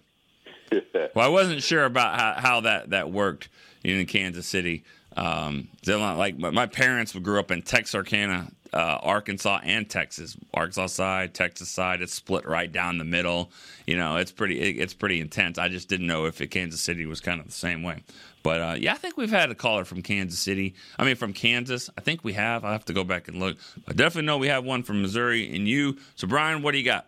Well, 1.13 1.23
I 1.23 1.29
wasn't 1.29 1.61
sure 1.61 1.85
about 1.85 2.19
how, 2.19 2.33
how 2.35 2.61
that, 2.61 2.89
that 2.89 3.11
worked 3.11 3.47
in 3.83 4.03
Kansas 4.07 4.47
City. 4.47 4.83
Um, 5.15 5.67
they're 5.83 5.99
not 5.99 6.17
like 6.17 6.39
my, 6.39 6.49
my 6.49 6.65
parents 6.65 7.13
grew 7.13 7.39
up 7.39 7.51
in 7.51 7.61
Texarkana, 7.61 8.47
uh, 8.73 8.99
Arkansas, 9.01 9.59
and 9.63 9.89
Texas. 9.89 10.35
Arkansas 10.53 10.87
side, 10.87 11.33
Texas 11.33 11.69
side. 11.69 12.01
It's 12.01 12.13
split 12.13 12.47
right 12.47 12.71
down 12.71 12.97
the 12.97 13.05
middle. 13.05 13.51
You 13.85 13.97
know, 13.97 14.17
it's 14.17 14.31
pretty 14.31 14.59
it, 14.59 14.81
it's 14.81 14.93
pretty 14.93 15.21
intense. 15.21 15.57
I 15.57 15.69
just 15.69 15.87
didn't 15.87 16.07
know 16.07 16.25
if 16.25 16.41
it, 16.41 16.47
Kansas 16.47 16.81
City 16.81 17.05
was 17.05 17.21
kind 17.21 17.39
of 17.39 17.45
the 17.45 17.51
same 17.51 17.83
way. 17.83 18.03
But 18.41 18.61
uh, 18.61 18.75
yeah, 18.77 18.93
I 18.93 18.97
think 18.97 19.15
we've 19.15 19.29
had 19.29 19.51
a 19.51 19.55
caller 19.55 19.85
from 19.85 20.01
Kansas 20.01 20.39
City. 20.39 20.75
I 20.97 21.05
mean, 21.05 21.15
from 21.15 21.33
Kansas. 21.33 21.89
I 21.97 22.01
think 22.01 22.23
we 22.23 22.33
have. 22.33 22.65
I 22.65 22.71
have 22.71 22.85
to 22.85 22.93
go 22.93 23.03
back 23.03 23.27
and 23.27 23.39
look. 23.39 23.57
I 23.87 23.93
definitely 23.93 24.25
know 24.25 24.37
we 24.37 24.47
have 24.47 24.65
one 24.65 24.83
from 24.83 25.01
Missouri 25.01 25.55
and 25.55 25.67
you. 25.67 25.97
So 26.15 26.27
Brian, 26.27 26.61
what 26.61 26.71
do 26.71 26.77
you 26.79 26.85
got? 26.85 27.07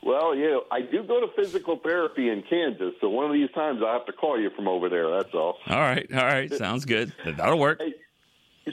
Well, 0.00 0.34
yeah, 0.34 0.58
I 0.70 0.80
do 0.80 1.02
go 1.02 1.20
to 1.20 1.26
physical 1.34 1.76
therapy 1.76 2.30
in 2.30 2.42
Kansas, 2.48 2.94
so 3.00 3.08
one 3.08 3.26
of 3.26 3.32
these 3.32 3.50
times 3.50 3.80
I'll 3.84 3.92
have 3.92 4.06
to 4.06 4.12
call 4.12 4.40
you 4.40 4.48
from 4.50 4.68
over 4.68 4.88
there. 4.88 5.10
That's 5.10 5.34
all. 5.34 5.58
All 5.66 5.76
right, 5.76 6.06
all 6.14 6.24
right, 6.24 6.52
sounds 6.54 6.84
good. 6.84 7.12
That'll 7.24 7.58
work. 7.58 7.80
Hey, 7.80 7.94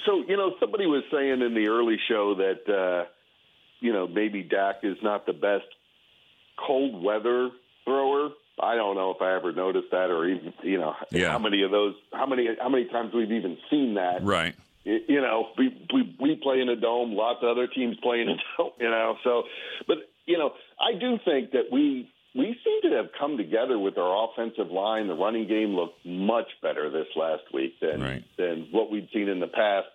so 0.06 0.24
you 0.28 0.38
know, 0.38 0.56
somebody 0.60 0.86
was 0.86 1.04
saying 1.12 1.42
in 1.42 1.54
the 1.54 1.68
early 1.70 1.98
show 2.08 2.36
that 2.36 2.70
uh, 2.72 3.06
you 3.80 3.94
know 3.94 4.08
maybe 4.08 4.44
Dak 4.44 4.78
is 4.84 4.98
not 5.04 5.26
the 5.26 5.34
best 5.34 5.66
cold 6.66 7.04
weather 7.04 7.50
thrower. 7.84 8.30
I 8.60 8.76
don't 8.76 8.96
know 8.96 9.12
if 9.12 9.22
I 9.22 9.36
ever 9.36 9.52
noticed 9.52 9.92
that, 9.92 10.10
or 10.10 10.28
even 10.28 10.54
you 10.64 10.78
know 10.80 10.96
Yeah. 11.12 11.32
how 11.32 11.40
many 11.40 11.64
of 11.64 11.72
those, 11.72 11.96
how 12.14 12.26
many, 12.26 12.48
how 12.60 12.70
many 12.70 12.86
times 12.86 13.14
we've 13.14 13.32
even 13.32 13.58
seen 13.70 13.96
that. 13.96 14.24
Right. 14.24 14.56
You 14.86 15.20
know, 15.20 15.48
we 15.58 15.76
we, 15.94 16.16
we 16.20 16.36
play 16.36 16.62
in 16.62 16.70
a 16.70 16.76
dome. 16.76 17.14
Lots 17.14 17.40
of 17.42 17.50
other 17.50 17.68
teams 17.68 17.98
play 18.02 18.22
in 18.22 18.30
a 18.30 18.36
dome. 18.58 18.72
You 18.80 18.90
know, 18.90 19.16
so 19.24 19.44
but 19.88 19.98
you 20.26 20.38
know, 20.38 20.52
I 20.80 20.98
do 20.98 21.20
think 21.26 21.52
that 21.52 21.66
we 21.72 22.10
we 22.36 22.56
seem 22.64 22.92
to 22.92 22.98
have 22.98 23.08
come 23.18 23.38
together 23.38 23.80
with 23.80 23.98
our 23.98 24.28
offensive 24.30 24.70
line. 24.72 25.08
The 25.08 25.16
running 25.16 25.48
game 25.48 25.70
looked 25.76 26.06
much 26.06 26.48
better 26.62 26.90
this 26.90 27.08
last 27.16 27.44
week 27.54 27.80
than 27.80 28.02
Right. 28.02 28.24
than 28.38 28.68
what 28.72 28.92
we'd 28.92 29.08
seen 29.14 29.30
in 29.30 29.40
the 29.40 29.48
past. 29.48 29.88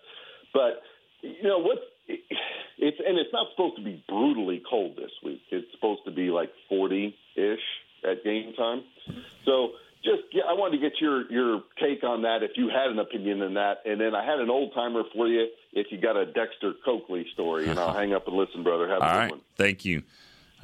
But 0.53 0.81
you 1.21 1.43
know 1.43 1.59
what? 1.59 1.77
It's 2.07 2.97
and 3.05 3.17
it's 3.17 3.31
not 3.31 3.47
supposed 3.51 3.75
to 3.77 3.83
be 3.83 4.03
brutally 4.09 4.61
cold 4.69 4.95
this 4.95 5.11
week. 5.23 5.41
It's 5.51 5.71
supposed 5.71 6.01
to 6.05 6.11
be 6.11 6.29
like 6.31 6.51
forty 6.67 7.15
ish 7.35 7.59
at 8.03 8.23
game 8.23 8.53
time. 8.53 8.83
So 9.45 9.73
just 10.03 10.23
yeah, 10.33 10.43
I 10.49 10.53
wanted 10.53 10.81
to 10.81 10.89
get 10.89 10.99
your 10.99 11.31
your 11.31 11.61
take 11.79 12.03
on 12.03 12.23
that 12.23 12.41
if 12.41 12.51
you 12.55 12.69
had 12.69 12.89
an 12.89 12.97
opinion 12.97 13.41
in 13.43 13.53
that, 13.53 13.81
and 13.85 14.01
then 14.01 14.15
I 14.15 14.25
had 14.25 14.39
an 14.39 14.49
old 14.49 14.73
timer 14.73 15.03
for 15.13 15.27
you 15.27 15.47
if 15.73 15.87
you 15.91 15.99
got 16.01 16.17
a 16.17 16.25
Dexter 16.25 16.73
Coakley 16.83 17.27
story, 17.33 17.69
and 17.69 17.79
I'll 17.79 17.93
hang 18.01 18.13
up 18.13 18.27
and 18.27 18.35
listen, 18.35 18.63
brother. 18.63 18.87
Have 18.89 19.01
a 19.01 19.05
All 19.05 19.11
good 19.13 19.17
right. 19.19 19.29
one. 19.31 19.41
Thank 19.57 19.85
you. 19.85 20.01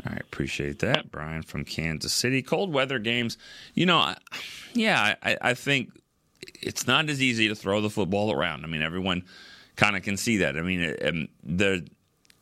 All 0.06 0.14
right. 0.14 0.22
Appreciate 0.22 0.80
that. 0.80 1.12
Brian 1.12 1.42
from 1.42 1.66
Kansas 1.66 2.14
City. 2.14 2.42
Cold 2.42 2.72
weather 2.72 3.00
games. 3.00 3.38
You 3.74 3.86
know, 3.86 4.14
yeah, 4.74 5.16
I, 5.24 5.38
I 5.42 5.54
think 5.54 5.92
it's 6.62 6.88
not 6.88 7.10
as 7.10 7.22
easy 7.22 7.48
to 7.48 7.56
throw 7.56 7.82
the 7.82 7.90
football 7.90 8.32
around. 8.32 8.64
I 8.64 8.68
mean, 8.68 8.82
everyone 8.82 9.24
kind 9.76 9.96
of 9.96 10.04
can 10.04 10.18
see 10.18 10.38
that. 10.38 10.58
I 10.58 10.62
mean, 10.62 10.82
it, 10.82 11.30
the 11.44 11.88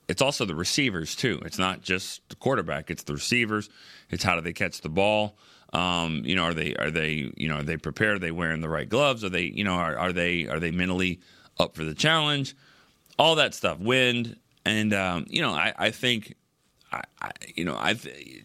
it's 0.08 0.22
also 0.22 0.46
the 0.46 0.56
receivers 0.56 1.16
too. 1.16 1.42
It's 1.46 1.58
not 1.58 1.82
just 1.82 2.28
the 2.30 2.36
quarterback; 2.36 2.92
it's 2.92 3.04
the 3.04 3.14
receivers. 3.14 3.70
It's 4.10 4.24
how 4.24 4.36
do 4.36 4.42
they 4.42 4.54
catch 4.54 4.82
the 4.82 4.90
ball. 4.90 5.38
Um, 5.74 6.22
you 6.24 6.36
know, 6.36 6.44
are 6.44 6.54
they 6.54 6.76
are 6.76 6.92
they 6.92 7.32
you 7.36 7.48
know 7.50 7.58
are 7.58 7.64
they 7.64 7.78
prepared? 7.78 8.18
Are 8.18 8.20
they 8.20 8.32
wearing 8.32 8.62
the 8.62 8.70
right 8.70 8.88
gloves? 8.88 9.24
Are 9.24 9.30
they 9.30 9.44
you 9.44 9.64
know 9.64 9.74
are, 9.74 9.98
are 9.98 10.14
they 10.14 10.48
are 10.48 10.60
they 10.60 10.72
mentally 10.72 11.22
up 11.60 11.76
for 11.76 11.84
the 11.84 11.96
challenge? 11.96 12.56
All 13.18 13.36
that 13.36 13.54
stuff. 13.54 13.80
Wind 13.80 14.38
and 14.66 14.94
um, 14.94 15.26
you 15.28 15.42
know 15.42 15.52
I, 15.52 15.74
I 15.78 15.92
think 15.92 16.36
I, 17.22 17.32
you 17.56 17.66
know 17.66 17.76
I 17.76 17.96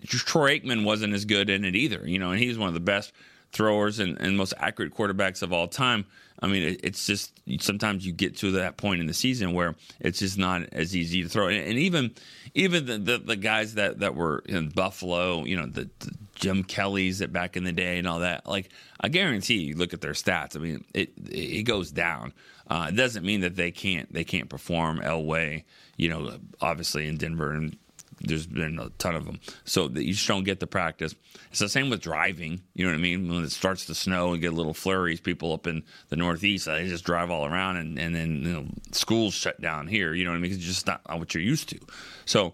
Troy 0.07 0.59
Aikman 0.59 0.85
wasn't 0.85 1.15
as 1.15 1.25
good 1.25 1.51
in 1.51 1.65
it 1.65 1.77
either. 1.77 2.03
You 2.05 2.19
know, 2.19 2.31
and 2.31 2.41
he's 2.41 2.59
one 2.59 2.69
of 2.69 2.75
the 2.75 2.81
best 2.81 3.13
throwers 3.53 3.99
and, 3.99 4.19
and 4.21 4.37
most 4.37 4.55
accurate 4.59 4.95
quarterbacks 4.95 5.43
of 5.43 5.53
all 5.53 5.69
time. 5.69 6.07
I 6.43 6.47
mean, 6.47 6.63
it, 6.63 6.81
it's 6.85 7.07
just 7.07 7.33
sometimes 7.61 8.07
you 8.07 8.13
get 8.13 8.37
to 8.39 8.53
that 8.53 8.77
point 8.77 9.01
in 9.01 9.07
the 9.07 9.15
season 9.15 9.53
where 9.53 9.75
it's 9.99 10.21
just 10.21 10.39
not 10.39 10.63
as 10.73 10.97
easy 10.97 11.23
to 11.23 11.29
throw. 11.29 11.49
And, 11.49 11.57
and 11.57 11.79
even 11.79 12.13
even 12.55 12.87
the, 12.87 12.99
the, 12.99 13.19
the 13.19 13.37
guys 13.37 13.75
that 13.75 14.01
that 14.01 14.15
were 14.15 14.43
in 14.47 14.71
Buffalo, 14.71 15.45
you 15.45 15.57
know, 15.57 15.67
the, 15.67 15.91
the 15.99 16.15
Jim 16.35 16.65
Kellys 16.65 17.19
that 17.19 17.33
back 17.33 17.57
in 17.57 17.65
the 17.65 17.73
day 17.73 17.99
and 17.99 18.07
all 18.07 18.21
that. 18.21 18.47
Like 18.47 18.71
I 19.01 19.09
guarantee 19.09 19.59
you, 19.59 19.77
look 19.77 19.93
at 19.93 20.01
their 20.01 20.13
stats. 20.13 20.57
I 20.57 20.61
mean, 20.61 20.85
it 20.95 21.13
it 21.31 21.65
goes 21.65 21.91
down. 21.91 22.33
Uh, 22.69 22.87
it 22.89 22.97
doesn't 22.97 23.25
mean 23.25 23.41
that 23.41 23.57
they 23.57 23.71
can't 23.71 24.11
they 24.13 24.25
can't 24.25 24.49
perform 24.49 25.01
Elway. 25.01 25.65
You 25.97 26.09
know, 26.09 26.39
obviously 26.63 27.07
in 27.07 27.19
Denver 27.19 27.53
and 27.53 27.77
there's 28.21 28.47
been 28.47 28.79
a 28.79 28.91
ton 28.99 29.15
of 29.15 29.25
them. 29.25 29.41
So 29.65 29.89
you 29.89 30.13
just 30.13 30.29
don't 30.29 30.45
get 30.45 30.61
the 30.61 30.67
practice. 30.67 31.15
It's 31.51 31.61
the 31.61 31.69
same 31.69 31.91
with 31.91 32.03
driving. 32.03 32.61
You 32.75 32.85
know 32.85 32.93
what 32.93 32.99
I 32.99 33.03
mean? 33.03 33.29
When 33.29 33.45
it 33.45 33.51
starts 33.51 33.87
to 33.87 33.95
snow 33.95 34.33
and 34.33 34.43
get 34.43 34.53
little 34.53 34.75
flurries, 34.75 35.21
people 35.21 35.53
up 35.53 35.67
in 35.67 35.83
the 36.09 36.17
Northeast, 36.17 36.69
uh, 36.69 36.75
they 36.75 36.89
just 36.89 37.05
drive 37.05 37.31
all 37.31 37.47
around 37.47 37.77
and, 37.77 37.99
and 37.99 38.15
then 38.15 38.43
you 38.43 38.53
know, 38.53 38.67
schools 38.93 39.35
shut 39.35 39.61
down 39.61 39.87
here. 39.87 40.13
You 40.15 40.25
know 40.25 40.31
what 40.31 40.37
I 40.37 40.41
mean? 40.41 40.53
It's 40.53 40.65
just 40.65 40.87
not 40.87 41.03
what 41.19 41.35
you're 41.35 41.43
used 41.43 41.69
to. 41.71 41.79
So 42.27 42.53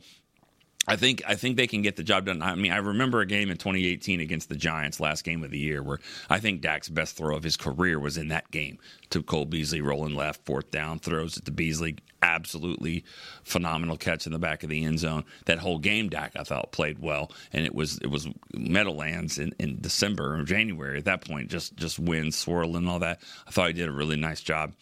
I 0.88 0.96
think 0.96 1.22
I 1.26 1.34
think 1.34 1.56
they 1.56 1.66
can 1.66 1.82
get 1.82 1.96
the 1.96 2.04
job 2.04 2.26
done. 2.26 2.42
I 2.42 2.54
mean, 2.54 2.72
I 2.72 2.76
remember 2.76 3.20
a 3.20 3.26
game 3.26 3.50
in 3.50 3.56
2018 3.56 4.20
against 4.20 4.48
the 4.48 4.54
Giants, 4.54 5.00
last 5.00 5.24
game 5.24 5.42
of 5.42 5.50
the 5.50 5.58
year, 5.58 5.82
where 5.82 5.98
I 6.30 6.38
think 6.38 6.60
Dak's 6.60 6.88
best 6.88 7.16
throw 7.16 7.36
of 7.36 7.42
his 7.42 7.56
career 7.56 7.98
was 7.98 8.16
in 8.16 8.28
that 8.28 8.50
game 8.50 8.78
to 9.10 9.22
Cole 9.22 9.46
Beasley, 9.46 9.80
rolling 9.80 10.14
left, 10.14 10.44
fourth 10.44 10.70
down, 10.70 10.98
throws 10.98 11.36
it 11.36 11.44
to 11.46 11.50
Beasley, 11.50 11.96
absolutely 12.22 13.04
phenomenal 13.42 13.96
catch 13.96 14.26
in 14.26 14.32
the 14.32 14.38
back 14.38 14.62
of 14.62 14.70
the 14.70 14.84
end 14.84 15.00
zone. 15.00 15.24
That 15.46 15.58
whole 15.58 15.78
game, 15.78 16.08
Dak, 16.08 16.32
I 16.36 16.44
thought 16.44 16.72
played 16.72 17.00
well, 17.00 17.32
and 17.52 17.64
it 17.64 17.74
was 17.74 17.98
it 17.98 18.08
was 18.08 18.28
Meadowlands 18.54 19.38
in, 19.38 19.54
in 19.58 19.80
December 19.80 20.38
or 20.38 20.44
January. 20.44 20.98
At 20.98 21.06
that 21.06 21.26
point, 21.26 21.50
just 21.50 21.76
just 21.76 21.98
wind 21.98 22.32
swirling 22.32 22.76
and 22.76 22.88
all 22.88 23.00
that. 23.00 23.20
I 23.46 23.50
thought 23.50 23.68
he 23.68 23.72
did 23.72 23.88
a 23.88 23.92
really 23.92 24.16
nice 24.16 24.40
job 24.40 24.72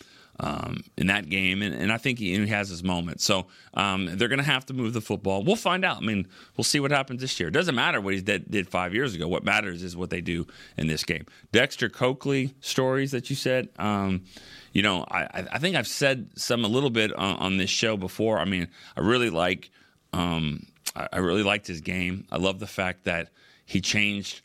um, 0.40 0.82
in 0.96 1.06
that 1.06 1.28
game, 1.28 1.62
and, 1.62 1.74
and 1.74 1.92
I 1.92 1.96
think 1.96 2.18
he, 2.18 2.36
he, 2.36 2.46
has 2.48 2.68
his 2.68 2.82
moment. 2.82 3.20
So 3.20 3.46
um, 3.74 4.06
they're 4.16 4.28
going 4.28 4.38
to 4.38 4.44
have 4.44 4.66
to 4.66 4.74
move 4.74 4.92
the 4.92 5.00
football. 5.00 5.44
We'll 5.44 5.56
find 5.56 5.84
out. 5.84 5.98
I 5.98 6.00
mean, 6.00 6.26
we'll 6.56 6.64
see 6.64 6.80
what 6.80 6.90
happens 6.90 7.20
this 7.20 7.38
year. 7.38 7.48
It 7.48 7.52
doesn't 7.52 7.74
matter 7.74 8.00
what 8.00 8.14
he 8.14 8.20
did, 8.20 8.50
did 8.50 8.68
five 8.68 8.94
years 8.94 9.14
ago. 9.14 9.28
What 9.28 9.44
matters 9.44 9.82
is 9.82 9.96
what 9.96 10.10
they 10.10 10.20
do 10.20 10.46
in 10.76 10.88
this 10.88 11.04
game. 11.04 11.26
Dexter 11.52 11.88
Coakley 11.88 12.54
stories 12.60 13.12
that 13.12 13.30
you 13.30 13.36
said. 13.36 13.68
Um, 13.78 14.24
you 14.72 14.82
know, 14.82 15.04
I, 15.08 15.46
I 15.52 15.58
think 15.58 15.76
I've 15.76 15.86
said 15.86 16.30
some 16.36 16.64
a 16.64 16.68
little 16.68 16.90
bit 16.90 17.12
on, 17.12 17.36
on 17.36 17.56
this 17.56 17.70
show 17.70 17.96
before. 17.96 18.38
I 18.38 18.44
mean, 18.44 18.68
I 18.96 19.00
really 19.00 19.30
like, 19.30 19.70
um, 20.12 20.66
I 20.96 21.18
really 21.18 21.44
liked 21.44 21.66
his 21.66 21.80
game. 21.80 22.26
I 22.30 22.38
love 22.38 22.58
the 22.58 22.66
fact 22.66 23.04
that 23.04 23.30
he 23.66 23.80
changed 23.80 24.42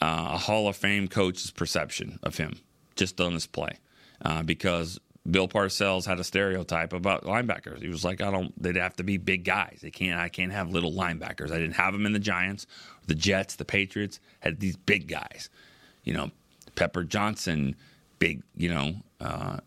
uh, 0.00 0.30
a 0.32 0.38
Hall 0.38 0.68
of 0.68 0.76
Fame 0.76 1.08
coach's 1.08 1.50
perception 1.50 2.18
of 2.22 2.36
him 2.36 2.60
just 2.94 3.20
on 3.20 3.34
this 3.34 3.46
play. 3.46 3.78
Uh, 4.24 4.42
because 4.42 5.00
Bill 5.30 5.46
Parcells 5.46 6.04
had 6.04 6.18
a 6.18 6.24
stereotype 6.24 6.92
about 6.92 7.24
linebackers. 7.24 7.80
He 7.80 7.88
was 7.88 8.04
like, 8.04 8.20
I 8.20 8.30
don't. 8.30 8.60
They'd 8.60 8.76
have 8.76 8.96
to 8.96 9.04
be 9.04 9.18
big 9.18 9.44
guys. 9.44 9.78
They 9.80 9.90
can't. 9.90 10.18
I 10.18 10.28
can't 10.28 10.50
have 10.50 10.70
little 10.70 10.92
linebackers. 10.92 11.52
I 11.52 11.58
didn't 11.58 11.74
have 11.76 11.92
them 11.92 12.06
in 12.06 12.12
the 12.12 12.18
Giants, 12.18 12.66
the 13.06 13.14
Jets, 13.14 13.54
the 13.54 13.64
Patriots 13.64 14.18
had 14.40 14.58
these 14.58 14.76
big 14.76 15.06
guys. 15.06 15.48
You 16.02 16.14
know, 16.14 16.30
Pepper 16.74 17.04
Johnson, 17.04 17.76
big. 18.18 18.42
You 18.56 18.70
know, 18.70 18.94
uh, 19.20 19.58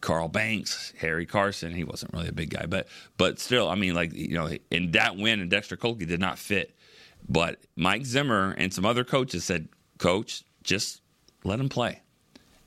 Carl 0.00 0.28
Banks, 0.28 0.92
Harry 1.00 1.26
Carson. 1.26 1.72
He 1.74 1.82
wasn't 1.82 2.12
really 2.12 2.28
a 2.28 2.32
big 2.32 2.50
guy, 2.50 2.66
but 2.66 2.86
but 3.16 3.40
still, 3.40 3.68
I 3.68 3.74
mean, 3.74 3.94
like 3.94 4.12
you 4.12 4.34
know, 4.34 4.48
in 4.70 4.92
that 4.92 5.16
win, 5.16 5.40
and 5.40 5.50
Dexter 5.50 5.76
Coakley 5.76 6.06
did 6.06 6.20
not 6.20 6.38
fit. 6.38 6.76
But 7.28 7.58
Mike 7.74 8.06
Zimmer 8.06 8.54
and 8.56 8.72
some 8.72 8.86
other 8.86 9.02
coaches 9.02 9.44
said, 9.44 9.68
"Coach, 9.98 10.44
just 10.62 11.02
let 11.42 11.58
him 11.58 11.68
play," 11.68 12.02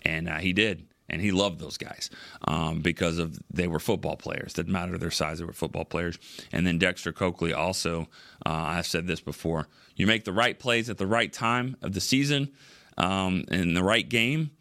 and 0.02 0.28
uh, 0.28 0.40
he 0.40 0.52
did 0.52 0.88
and 1.10 1.22
he 1.22 1.32
loved 1.32 1.60
those 1.60 1.78
guys 1.78 2.10
um, 2.48 2.80
because 2.80 3.18
of 3.18 3.38
they 3.52 3.68
were 3.68 3.80
football 3.80 4.16
players. 4.16 4.54
Didn't 4.54 4.72
matter 4.72 4.98
their 4.98 5.12
size; 5.12 5.40
they 5.40 5.46
were 5.46 5.54
football 5.54 5.86
players. 5.86 6.18
And 6.52 6.66
then 6.66 6.78
Dexter 6.78 7.12
Coakley 7.12 7.54
also. 7.54 8.08
Uh, 8.46 8.50
I've 8.50 8.88
said 8.88 9.08
this 9.08 9.20
before: 9.20 9.68
you 9.96 10.08
make 10.08 10.24
the 10.24 10.34
right 10.34 10.58
plays 10.58 10.90
at 10.90 10.98
the 10.98 11.08
right 11.08 11.32
time 11.32 11.78
of 11.82 11.94
the 11.94 12.02
season 12.02 12.52
um, 12.98 13.46
in 13.50 13.74
the 13.74 13.84
right 13.84 14.08
game. 14.08 14.52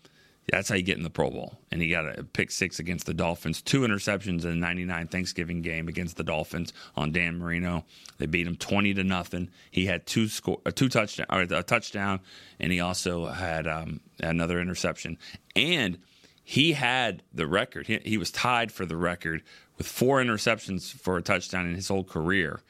That's 0.51 0.69
how 0.69 0.75
you 0.75 0.83
get 0.83 0.97
in 0.97 1.05
the 1.05 1.11
Pro 1.11 1.31
Bowl. 1.31 1.57
And 1.71 1.81
he 1.81 1.89
got 1.89 2.19
a 2.19 2.25
pick 2.25 2.51
six 2.51 2.81
against 2.81 3.07
the 3.07 3.15
Dolphins, 3.15 3.63
two 3.63 3.83
interceptions 3.83 4.45
in 4.45 4.51
the 4.51 4.57
'99 4.57 5.07
Thanksgiving 5.07 5.63
game 5.63 5.89
against 5.89 6.17
the 6.17 6.25
Dolphins 6.25 6.73
on 6.97 7.13
Dan 7.13 7.39
Marino. 7.39 7.85
They 8.19 8.27
beat 8.27 8.47
him 8.47 8.57
twenty 8.57 8.93
to 8.95 9.05
nothing. 9.05 9.49
He 9.71 9.87
had 9.87 10.07
two 10.07 10.27
score, 10.29 10.61
a 10.67 10.73
two 10.73 10.89
touchdown, 10.89 11.27
or 11.31 11.43
a 11.43 11.63
touchdown, 11.63 12.21
and 12.59 12.73
he 12.73 12.81
also 12.81 13.27
had 13.27 13.69
um, 13.69 14.01
another 14.21 14.61
interception. 14.61 15.17
And 15.55 15.99
he 16.45 16.73
had 16.73 17.23
the 17.33 17.47
record. 17.47 17.87
He, 17.87 17.99
he, 18.05 18.19
was 18.19 18.31
tied 18.31 18.73
for 18.73 18.85
the 18.85 18.97
record 18.97 19.43
with 19.79 19.87
four 19.87 20.23
interceptions 20.23 20.93
for 20.93 21.17
a 21.17 21.23
touchdown 21.23 21.67
in 21.67 21.75
his 21.75 21.89
whole 21.89 22.05
career. 22.05 22.61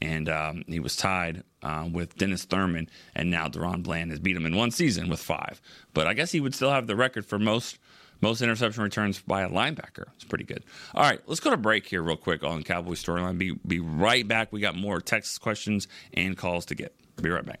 And 0.00 0.28
um, 0.28 0.64
he 0.68 0.78
was 0.78 0.94
tied 0.94 1.42
uh, 1.62 1.88
with 1.90 2.16
Dennis 2.16 2.44
Thurman, 2.44 2.88
and 3.16 3.30
now 3.30 3.48
DaRon 3.48 3.82
Bland 3.82 4.10
has 4.10 4.20
beat 4.20 4.36
him 4.36 4.46
in 4.46 4.54
one 4.54 4.70
season 4.70 5.08
with 5.08 5.18
five. 5.18 5.60
But 5.92 6.06
I 6.06 6.14
guess 6.14 6.30
he 6.30 6.40
would 6.40 6.54
still 6.54 6.70
have 6.70 6.86
the 6.86 6.96
record 6.96 7.26
for 7.26 7.38
most 7.38 7.78
most 8.20 8.42
interception 8.42 8.82
returns 8.82 9.20
by 9.20 9.42
a 9.42 9.48
linebacker. 9.48 10.06
It's 10.16 10.24
pretty 10.24 10.44
good. 10.44 10.64
All 10.94 11.02
right, 11.02 11.20
let's 11.26 11.40
go 11.40 11.50
to 11.50 11.56
break 11.56 11.86
here 11.86 12.02
real 12.02 12.16
quick 12.16 12.42
on 12.42 12.62
Cowboy 12.62 12.92
Storyline. 12.92 13.38
Be 13.38 13.52
be 13.66 13.80
right 13.80 14.26
back. 14.26 14.52
We 14.52 14.60
got 14.60 14.76
more 14.76 15.00
text 15.00 15.40
questions 15.40 15.88
and 16.14 16.36
calls 16.36 16.66
to 16.66 16.74
get. 16.74 16.94
Be 17.20 17.30
right 17.30 17.44
back. 17.44 17.60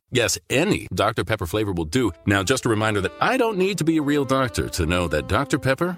Yes, 0.13 0.37
any 0.49 0.87
Dr. 0.93 1.23
Pepper 1.23 1.45
flavor 1.45 1.71
will 1.71 1.85
do. 1.85 2.11
Now, 2.25 2.43
just 2.43 2.65
a 2.65 2.69
reminder 2.69 2.99
that 2.99 3.13
I 3.21 3.37
don't 3.37 3.57
need 3.57 3.77
to 3.77 3.85
be 3.85 3.97
a 3.97 4.01
real 4.01 4.25
doctor 4.25 4.67
to 4.67 4.85
know 4.85 5.07
that 5.07 5.27
Dr. 5.29 5.57
Pepper 5.57 5.97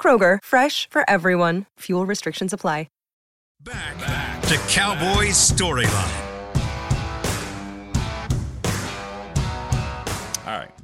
Kroger, 0.00 0.38
fresh 0.40 0.88
for 0.88 1.02
everyone. 1.10 1.64
Fuel 1.80 2.06
restrictions 2.06 2.52
apply. 2.52 2.86
Back 3.60 4.42
to 4.42 4.56
Cowboys 4.68 5.34
Storyline. 5.34 6.25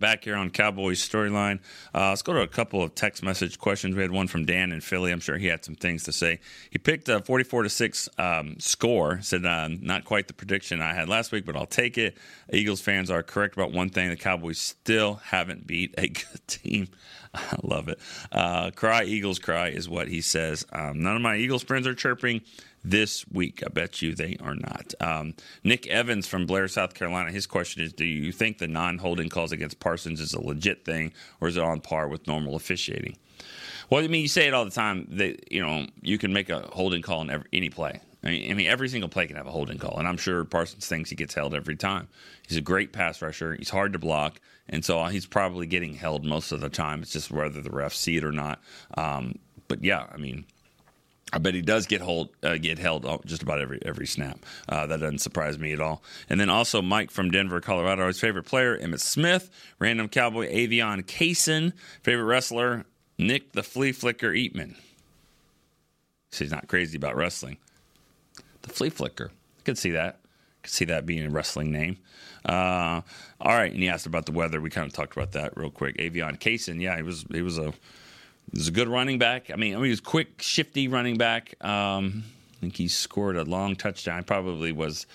Back 0.03 0.25
here 0.25 0.35
on 0.35 0.51
Cowboys 0.51 1.01
Storyline. 1.01 1.61
Uh, 1.95 2.09
let's 2.09 2.23
go 2.23 2.33
to 2.33 2.41
a 2.41 2.49
couple 2.49 2.83
of 2.83 2.93
text 2.93 3.23
message 3.23 3.57
questions. 3.57 3.95
We 3.95 4.03
had 4.03 4.11
one 4.11 4.27
from 4.27 4.45
Dan 4.45 4.73
in 4.73 4.81
Philly. 4.81 5.13
I'm 5.13 5.21
sure 5.21 5.39
he 5.39 5.47
had 5.47 5.65
some 5.65 5.77
things 5.77 6.03
to 6.03 6.13
say. 6.13 6.41
He 6.71 6.79
picked 6.79 7.09
a 7.09 7.21
44 7.21 7.63
to 7.63 7.71
six 7.71 8.09
um, 8.19 8.59
score. 8.59 9.21
Said 9.23 9.47
uh, 9.47 9.69
not 9.81 10.05
quite 10.05 10.27
the 10.27 10.35
prediction 10.35 10.83
I 10.83 10.93
had 10.93 11.09
last 11.09 11.31
week, 11.31 11.47
but 11.47 11.55
I'll 11.55 11.67
take 11.67 11.99
it. 11.99 12.19
Eagles 12.53 12.81
fans 12.81 13.13
are 13.13 13.23
correct 13.23 13.55
about 13.55 13.71
one 13.71 13.91
thing: 13.91 14.11
the 14.11 14.17
Cowboys 14.17 14.59
still 14.59 15.21
haven't 15.25 15.69
beat 15.69 15.95
a 15.97 16.09
good 16.09 16.41
team. 16.49 16.89
I 17.33 17.57
love 17.63 17.89
it. 17.89 18.01
Uh, 18.33 18.73
cry 18.73 19.05
Eagles 19.05 19.39
cry 19.39 19.69
is 19.69 19.89
what 19.89 20.09
he 20.09 20.21
says. 20.21 20.67
Um, 20.73 21.01
none 21.01 21.15
of 21.15 21.23
my 21.23 21.37
Eagles 21.37 21.63
friends 21.63 21.87
are 21.87 21.95
chirping 21.95 22.43
this 22.85 23.25
week. 23.29 23.63
I 23.65 23.69
bet 23.71 24.03
you 24.03 24.15
they 24.15 24.37
are 24.41 24.55
not. 24.55 24.95
Um, 25.01 25.35
Nick 25.65 25.87
Evans 25.87 26.27
from 26.27 26.47
Blair, 26.47 26.69
South 26.69 26.95
Carolina. 26.95 27.31
His 27.31 27.47
question 27.47 27.83
is: 27.83 27.93
Do 27.93 28.05
you 28.05 28.33
think 28.33 28.59
the 28.59 28.69
non-holding 28.69 29.29
calls 29.29 29.53
against 29.53 29.81
Parsons 29.81 30.21
is 30.21 30.35
a 30.35 30.41
legit 30.41 30.85
thing, 30.85 31.13
or 31.41 31.49
is 31.49 31.57
it 31.57 31.63
on 31.63 31.81
par 31.81 32.09
with 32.09 32.27
normal 32.27 32.57
officiating? 32.57 33.17
Well, 33.91 34.03
I 34.03 34.09
mean, 34.09 34.23
you 34.23 34.29
say 34.29 34.47
it 34.47 34.55
all 34.55 34.65
the 34.65 34.71
time 34.71 35.07
that 35.11 35.53
you 35.53 35.61
know 35.61 35.87
you 36.01 36.19
can 36.19 36.33
make 36.33 36.51
a 36.51 36.61
holding 36.73 37.03
call 37.03 37.23
in 37.23 37.31
every, 37.31 37.49
any 37.53 37.69
play. 37.69 38.01
I 38.25 38.29
mean, 38.29 38.51
I 38.51 38.55
mean, 38.55 38.67
every 38.69 38.89
single 38.89 39.09
play 39.09 39.27
can 39.27 39.37
have 39.37 39.47
a 39.47 39.51
holding 39.51 39.79
call, 39.79 39.99
and 39.99 40.07
I'm 40.07 40.17
sure 40.17 40.45
Parsons 40.45 40.87
thinks 40.87 41.11
he 41.11 41.17
gets 41.17 41.35
held 41.35 41.55
every 41.55 41.77
time. 41.77 42.09
He's 42.47 42.57
a 42.57 42.63
great 42.63 42.93
pass 42.93 43.21
rusher. 43.21 43.55
He's 43.55 43.71
hard 43.71 43.93
to 43.95 43.99
block, 43.99 44.41
and 44.69 44.85
so 44.85 45.05
he's 45.07 45.27
probably 45.27 45.67
getting 45.67 45.95
held 45.95 46.25
most 46.25 46.53
of 46.53 46.61
the 46.61 46.69
time. 46.69 47.03
It's 47.03 47.13
just 47.13 47.31
whether 47.31 47.61
the 47.61 47.71
refs 47.71 47.95
see 47.95 48.17
it 48.17 48.25
or 48.25 48.33
not. 48.33 48.61
Um, 48.97 49.39
but 49.69 49.83
yeah, 49.83 50.07
I 50.13 50.19
mean, 50.19 50.45
I 51.33 51.39
bet 51.39 51.55
he 51.55 51.63
does 51.63 51.87
get 51.87 52.03
hold 52.03 52.29
uh, 52.43 52.59
get 52.59 52.79
held 52.79 53.07
just 53.25 53.43
about 53.43 53.61
every 53.61 53.79
every 53.85 54.07
snap. 54.07 54.39
Uh, 54.69 54.87
that 54.87 55.01
doesn't 55.01 55.21
surprise 55.21 55.59
me 55.59 55.73
at 55.73 55.81
all. 55.81 56.03
And 56.29 56.39
then 56.39 56.51
also 56.51 56.83
Mike 56.83 57.11
from 57.11 57.31
Denver, 57.31 57.61
Colorado. 57.61 58.07
His 58.07 58.21
favorite 58.21 58.45
player, 58.45 58.79
Emmitt 58.79 59.01
Smith. 59.01 59.51
Random 59.79 60.09
Cowboy, 60.09 60.53
Aveion 60.53 61.03
Cason. 61.05 61.73
Favorite 62.03 62.25
wrestler, 62.25 62.85
Nick 63.19 63.53
the 63.53 63.63
Flea 63.63 63.93
Flicker 63.93 64.33
Eatman. 64.33 64.77
So 66.31 66.45
he's 66.45 66.53
not 66.53 66.69
crazy 66.69 66.97
about 66.97 67.17
wrestling. 67.17 67.57
The 68.63 68.71
Flea 68.71 68.91
Flicker. 68.91 69.31
I 69.59 69.63
could 69.65 69.79
see 69.79 69.91
that. 69.91 70.19
I 70.23 70.59
could 70.63 70.73
see 70.73 70.85
that 70.87 71.07
being 71.07 71.27
a 71.27 71.31
wrestling 71.31 71.73
name. 71.73 71.99
Uh, 72.45 73.01
all 73.41 73.53
right, 73.53 73.73
and 73.73 73.83
he 73.83 73.89
asked 73.89 74.07
about 74.07 74.27
the 74.27 74.33
weather. 74.33 74.61
We 74.61 74.71
kind 74.71 74.87
of 74.87 74.93
talked 74.93 75.17
about 75.17 75.33
that 75.33 75.57
real 75.57 75.71
quick. 75.71 75.97
Aveion 75.99 76.39
Cason, 76.39 76.81
yeah, 76.81 76.97
he 76.97 77.03
was 77.03 77.25
he 77.33 77.43
was 77.43 77.59
a 77.59 77.73
he 78.51 78.59
was 78.59 78.69
a 78.69 78.73
good 78.73 78.89
running 78.89 79.19
back. 79.19 79.51
I 79.51 79.57
mean, 79.57 79.75
I 79.75 79.77
mean, 79.77 79.85
he 79.85 79.91
was 79.91 80.01
quick, 80.01 80.43
shifty 80.43 80.89
running 80.89 81.17
back. 81.17 81.55
Um, 81.65 82.25
I 82.57 82.61
think 82.61 82.77
he 82.77 82.89
scored 82.89 83.37
a 83.37 83.45
long 83.45 83.77
touchdown. 83.77 84.25
Probably 84.25 84.73
was 84.73 85.07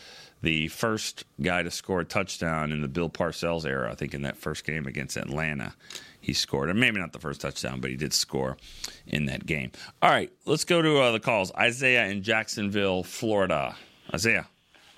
the 0.41 0.67
first 0.67 1.25
guy 1.41 1.63
to 1.63 1.71
score 1.71 2.01
a 2.01 2.05
touchdown 2.05 2.71
in 2.71 2.81
the 2.81 2.87
Bill 2.87 3.09
Parcells 3.09 3.65
era. 3.65 3.91
I 3.91 3.95
think 3.95 4.13
in 4.13 4.21
that 4.23 4.37
first 4.37 4.65
game 4.65 4.85
against 4.85 5.17
Atlanta, 5.17 5.73
he 6.21 6.33
scored. 6.33 6.69
Or 6.69 6.73
maybe 6.73 6.99
not 6.99 7.13
the 7.13 7.19
first 7.19 7.41
touchdown, 7.41 7.79
but 7.79 7.89
he 7.89 7.95
did 7.95 8.13
score 8.13 8.57
in 9.07 9.25
that 9.25 9.45
game. 9.45 9.71
All 10.01 10.09
right, 10.09 10.31
let's 10.45 10.63
go 10.63 10.81
to 10.81 10.99
uh, 10.99 11.11
the 11.11 11.19
calls. 11.19 11.51
Isaiah 11.55 12.05
in 12.07 12.23
Jacksonville, 12.23 13.03
Florida. 13.03 13.75
Isaiah. 14.13 14.47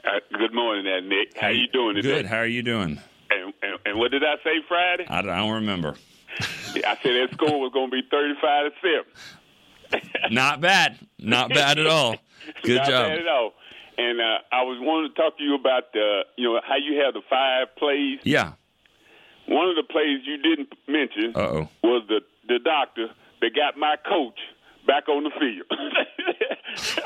Uh, 0.03 0.19
good 0.37 0.53
morning, 0.53 0.85
there, 0.85 1.01
Nick. 1.01 1.37
How 1.37 1.49
you 1.49 1.67
doing 1.67 1.95
today? 1.95 2.07
Good. 2.07 2.25
How 2.25 2.37
are 2.37 2.45
you 2.45 2.63
doing? 2.63 2.99
And, 3.29 3.53
and, 3.61 3.79
and 3.85 3.99
what 3.99 4.11
did 4.11 4.23
I 4.23 4.35
say 4.43 4.61
Friday? 4.67 5.05
I 5.07 5.21
don't, 5.21 5.31
I 5.31 5.37
don't 5.37 5.55
remember. 5.55 5.95
I 6.39 6.97
said 7.01 7.13
that 7.15 7.29
score 7.33 7.59
was 7.59 7.71
going 7.73 7.89
to 7.89 7.95
be 7.95 8.03
thirty-five 8.09 8.71
to 8.71 8.79
seven. 8.81 10.03
Not 10.31 10.61
bad. 10.61 10.97
Not 11.17 11.49
bad 11.49 11.79
at 11.79 11.87
all. 11.87 12.15
Good 12.63 12.77
Not 12.77 12.87
job. 12.87 13.07
bad 13.09 13.19
at 13.19 13.27
all. 13.27 13.53
And 13.97 14.21
uh, 14.21 14.37
I 14.51 14.61
was 14.63 14.77
wanting 14.79 15.09
to 15.11 15.15
talk 15.15 15.37
to 15.39 15.43
you 15.43 15.55
about 15.55 15.91
the, 15.93 16.21
you 16.37 16.45
know 16.53 16.61
how 16.65 16.77
you 16.77 17.01
have 17.03 17.13
the 17.13 17.21
five 17.29 17.75
plays. 17.75 18.19
Yeah. 18.23 18.53
One 19.47 19.67
of 19.67 19.75
the 19.75 19.83
plays 19.83 20.19
you 20.25 20.37
didn't 20.37 20.69
mention 20.87 21.33
Uh 21.35 21.39
oh. 21.39 21.69
was 21.83 22.03
the 22.07 22.21
the 22.47 22.59
doctor 22.63 23.07
that 23.41 23.55
got 23.55 23.77
my 23.77 23.95
coach 24.07 24.39
back 24.87 25.09
on 25.09 25.23
the 25.23 25.31
field. 25.31 25.65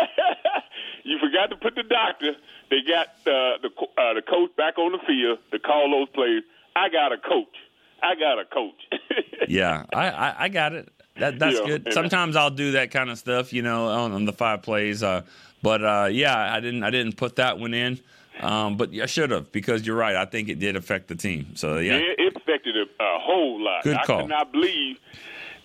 you 1.03 1.17
forgot 1.19 1.49
to 1.49 1.55
put 1.55 1.75
the 1.75 1.83
doctor. 1.83 2.33
They 2.69 2.79
got 2.87 3.07
uh, 3.27 3.57
the 3.61 3.69
uh, 3.97 4.13
the 4.13 4.21
coach 4.21 4.55
back 4.57 4.77
on 4.77 4.91
the 4.91 4.99
field 5.07 5.39
to 5.51 5.59
call 5.59 5.89
those 5.91 6.09
plays. 6.13 6.43
I 6.75 6.89
got 6.89 7.11
a 7.11 7.17
coach. 7.17 7.55
I 8.03 8.15
got 8.15 8.39
a 8.39 8.45
coach. 8.45 8.81
yeah, 9.47 9.83
I, 9.93 10.09
I, 10.09 10.35
I 10.45 10.49
got 10.49 10.73
it. 10.73 10.89
That 11.17 11.39
that's 11.39 11.55
Yeah, 11.59 11.65
good. 11.67 11.93
Sometimes 11.93 12.35
I'll 12.35 12.49
do 12.49 12.71
that 12.73 12.91
kind 12.91 13.09
of 13.09 13.17
stuff, 13.17 13.53
you 13.53 13.61
know, 13.61 13.85
on, 13.87 14.11
on 14.11 14.25
the 14.25 14.33
five 14.33 14.61
plays. 14.63 15.01
Uh, 15.03 15.21
but 15.61 15.83
uh, 15.83 16.09
yeah, 16.11 16.53
I 16.53 16.59
didn't 16.59 16.83
I 16.83 16.89
didn't 16.89 17.17
put 17.17 17.35
that 17.37 17.59
one 17.59 17.73
in. 17.73 17.99
Um, 18.41 18.77
but 18.77 18.89
I 18.93 19.05
should 19.05 19.29
have 19.29 19.51
because 19.51 19.85
you're 19.85 19.95
right. 19.95 20.15
I 20.15 20.25
think 20.25 20.49
it 20.49 20.57
did 20.59 20.75
affect 20.75 21.07
the 21.07 21.15
team. 21.15 21.55
So 21.55 21.77
yeah, 21.77 21.93
It, 21.97 22.19
it 22.19 22.35
affected 22.35 22.75
a, 22.75 22.81
a 22.81 23.19
whole 23.19 23.63
lot. 23.63 23.83
Good 23.83 23.97
call. 24.05 24.21
could 24.21 24.29
not 24.29 24.51
believe 24.51 24.97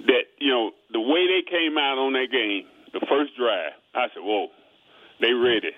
that 0.06 0.24
you 0.38 0.50
know 0.52 0.72
the 0.92 1.00
way 1.00 1.26
they 1.26 1.42
came 1.50 1.78
out 1.78 1.96
on 1.98 2.12
that 2.12 2.28
game, 2.30 2.66
the 2.92 3.00
first 3.08 3.34
drive. 3.36 3.72
I 3.94 4.08
said, 4.14 4.22
"Whoa, 4.22 4.48
they 5.20 5.32
ready." 5.32 5.70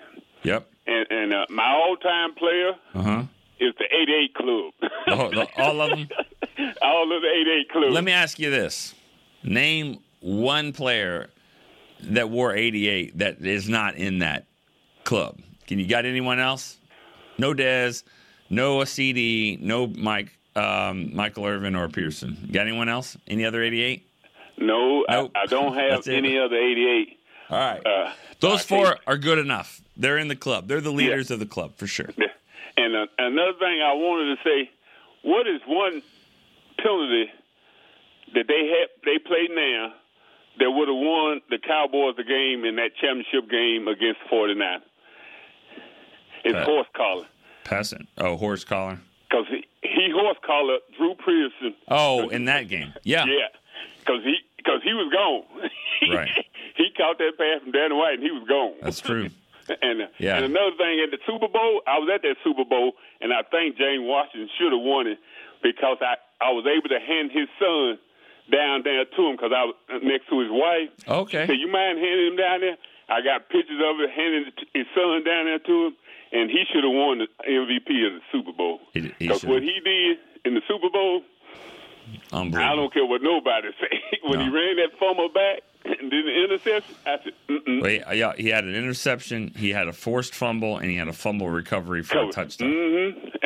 yep. 0.43 0.67
And, 0.85 1.05
and 1.11 1.33
uh, 1.33 1.45
my 1.49 1.69
all-time 1.71 2.33
player 2.35 2.73
Uh 2.93 3.01
huh. 3.03 3.23
is 3.59 3.73
the 3.79 3.85
'88 3.85 4.33
Club. 4.35 4.73
Oh, 5.07 5.29
the- 5.31 5.47
all 5.55 5.79
of 5.81 5.91
them. 5.91 6.09
all 6.81 7.03
of 7.15 7.21
the 7.21 7.27
'88 7.29 7.69
Club. 7.71 7.91
Let 7.91 8.03
me 8.03 8.11
ask 8.11 8.39
you 8.39 8.49
this: 8.49 8.93
Name 9.43 9.99
one 10.21 10.71
player 10.73 11.29
that 12.01 12.29
wore 12.29 12.55
88 12.55 13.17
that 13.19 13.41
is 13.41 13.69
not 13.69 13.95
in 13.95 14.19
that 14.19 14.45
club. 15.03 15.39
Can 15.67 15.79
you 15.79 15.87
got 15.87 16.05
anyone 16.05 16.39
else? 16.39 16.77
No 17.37 17.53
Dez, 17.53 18.03
no 18.49 18.79
CeeDee, 18.79 19.59
no 19.61 19.87
Mike, 19.87 20.31
um, 20.55 21.15
Michael 21.15 21.45
Irvin 21.45 21.75
or 21.75 21.87
Pearson. 21.89 22.37
You 22.45 22.53
got 22.53 22.61
anyone 22.67 22.89
else? 22.89 23.17
Any 23.27 23.45
other 23.45 23.63
88? 23.63 24.05
No, 24.57 25.03
Nope. 25.09 25.31
I, 25.35 25.41
I 25.41 25.45
don't 25.47 25.73
have 25.75 26.07
any 26.07 26.37
other 26.37 26.55
'88. 26.55 27.17
All 27.49 27.57
right. 27.59 27.85
Uh, 27.85 28.11
Those 28.39 28.63
four 28.63 28.85
can't- 28.85 28.99
are 29.07 29.17
good 29.17 29.39
enough. 29.39 29.81
They're 29.97 30.17
in 30.17 30.27
the 30.27 30.35
club. 30.35 30.67
They're 30.67 30.81
the 30.81 30.91
leaders 30.91 31.31
of 31.31 31.39
the 31.39 31.45
club 31.45 31.73
for 31.77 31.87
sure. 31.87 32.09
Yeah. 32.17 32.27
And 32.77 32.95
uh, 32.95 33.05
another 33.19 33.53
thing 33.59 33.81
I 33.81 33.93
wanted 33.93 34.37
to 34.37 34.43
say, 34.43 34.71
what 35.23 35.47
is 35.47 35.61
one 35.67 36.01
penalty 36.81 37.25
that 38.33 38.45
they 38.47 38.67
had 38.67 38.87
they 39.05 39.17
played 39.19 39.49
now 39.51 39.93
that 40.59 40.69
would 40.71 40.87
have 40.87 40.97
won 40.97 41.41
the 41.49 41.57
Cowboys 41.59 42.15
the 42.17 42.23
game 42.23 42.65
in 42.65 42.75
that 42.75 42.91
championship 42.99 43.49
game 43.49 43.87
against 43.87 44.19
49? 44.29 44.81
It's 46.43 46.55
Uh, 46.55 46.65
horse 46.65 46.87
collar. 46.95 47.25
Passing. 47.63 48.07
Oh, 48.17 48.35
horse 48.37 48.63
collar. 48.63 48.99
Because 49.29 49.45
he, 49.49 49.65
he 49.83 50.09
horse 50.13 50.37
collar 50.45 50.79
Drew 50.97 51.15
Pearson. 51.15 51.75
Oh, 51.87 52.29
in 52.29 52.45
that 52.45 52.67
game. 52.67 52.93
Yeah. 53.03 53.25
Yeah. 53.25 53.47
Because 53.99 54.23
he, 54.23 54.35
cause 54.65 54.81
he 54.83 54.93
was 54.93 55.11
gone. 55.13 55.69
Right. 56.11 56.29
he 56.75 56.89
caught 56.97 57.19
that 57.19 57.37
pass 57.37 57.61
from 57.61 57.71
Danny 57.73 57.93
White 57.93 58.15
and 58.15 58.23
he 58.23 58.31
was 58.31 58.41
gone. 58.49 58.73
That's 58.81 58.99
true. 58.99 59.29
And, 59.81 60.01
uh, 60.01 60.07
Yeah. 60.17 60.35
and 60.37 60.45
another 60.45 60.75
thing, 60.75 60.99
at 61.05 61.11
the 61.11 61.19
Super 61.27 61.47
Bowl, 61.47 61.81
I 61.87 61.99
was 61.99 62.09
at 62.13 62.23
that 62.23 62.35
Super 62.43 62.65
Bowl, 62.65 62.93
and 63.21 63.31
I 63.31 63.43
think 63.43 63.77
James 63.77 64.01
Washington 64.03 64.49
should 64.57 64.73
have 64.73 64.81
won 64.81 65.05
it 65.07 65.19
because 65.63 65.97
I, 66.01 66.15
I 66.41 66.51
was 66.51 66.65
able 66.65 66.89
to 66.89 66.99
hand 66.99 67.31
his 67.31 67.47
son 67.59 67.97
down 68.51 68.81
there 68.83 69.05
to 69.05 69.21
him 69.27 69.35
because 69.35 69.51
I 69.55 69.63
was 69.65 69.75
next 70.03 70.27
to 70.29 70.39
his 70.41 70.49
wife. 70.51 70.89
Okay. 71.07 71.45
She 71.45 71.53
said, 71.53 71.59
"You 71.59 71.71
mind 71.71 71.99
handing 71.99 72.27
him 72.33 72.37
down 72.37 72.61
there?" 72.61 72.77
I 73.09 73.21
got 73.21 73.49
pictures 73.49 73.79
of 73.83 73.99
it, 73.99 74.09
handing 74.09 74.51
his 74.73 74.87
son 74.95 75.23
down 75.23 75.45
there 75.45 75.59
to 75.59 75.75
him, 75.87 75.93
and 76.31 76.49
he 76.49 76.63
should 76.71 76.83
have 76.83 76.93
won 76.93 77.19
the 77.19 77.27
MVP 77.43 77.89
of 78.07 78.13
the 78.19 78.21
Super 78.31 78.51
Bowl. 78.53 78.79
Because 78.93 79.43
what 79.43 79.61
he 79.61 79.79
did 79.83 80.17
in 80.45 80.55
the 80.55 80.61
Super 80.67 80.89
Bowl, 80.89 81.21
I 82.31 82.75
don't 82.75 82.93
care 82.93 83.05
what 83.05 83.21
nobody 83.21 83.69
say. 83.81 83.99
when 84.23 84.39
he 84.39 84.49
ran 84.49 84.77
that 84.77 84.97
fumble 84.99 85.29
back 85.29 85.61
and 85.83 86.09
did 86.09 86.25
the 86.25 86.43
interception, 86.43 86.95
I 87.05 87.17
said. 87.23 87.33
Well, 87.81 87.89
he, 87.89 88.17
yeah, 88.19 88.33
he 88.37 88.47
had 88.49 88.63
an 88.63 88.75
interception, 88.75 89.53
he 89.57 89.71
had 89.71 89.87
a 89.87 89.93
forced 89.93 90.33
fumble, 90.33 90.77
and 90.77 90.89
he 90.89 90.95
had 90.97 91.07
a 91.07 91.13
fumble 91.13 91.49
recovery 91.49 92.03
for 92.03 92.19
a 92.23 92.31
touchdown. 92.31 92.71
hmm 92.71 93.00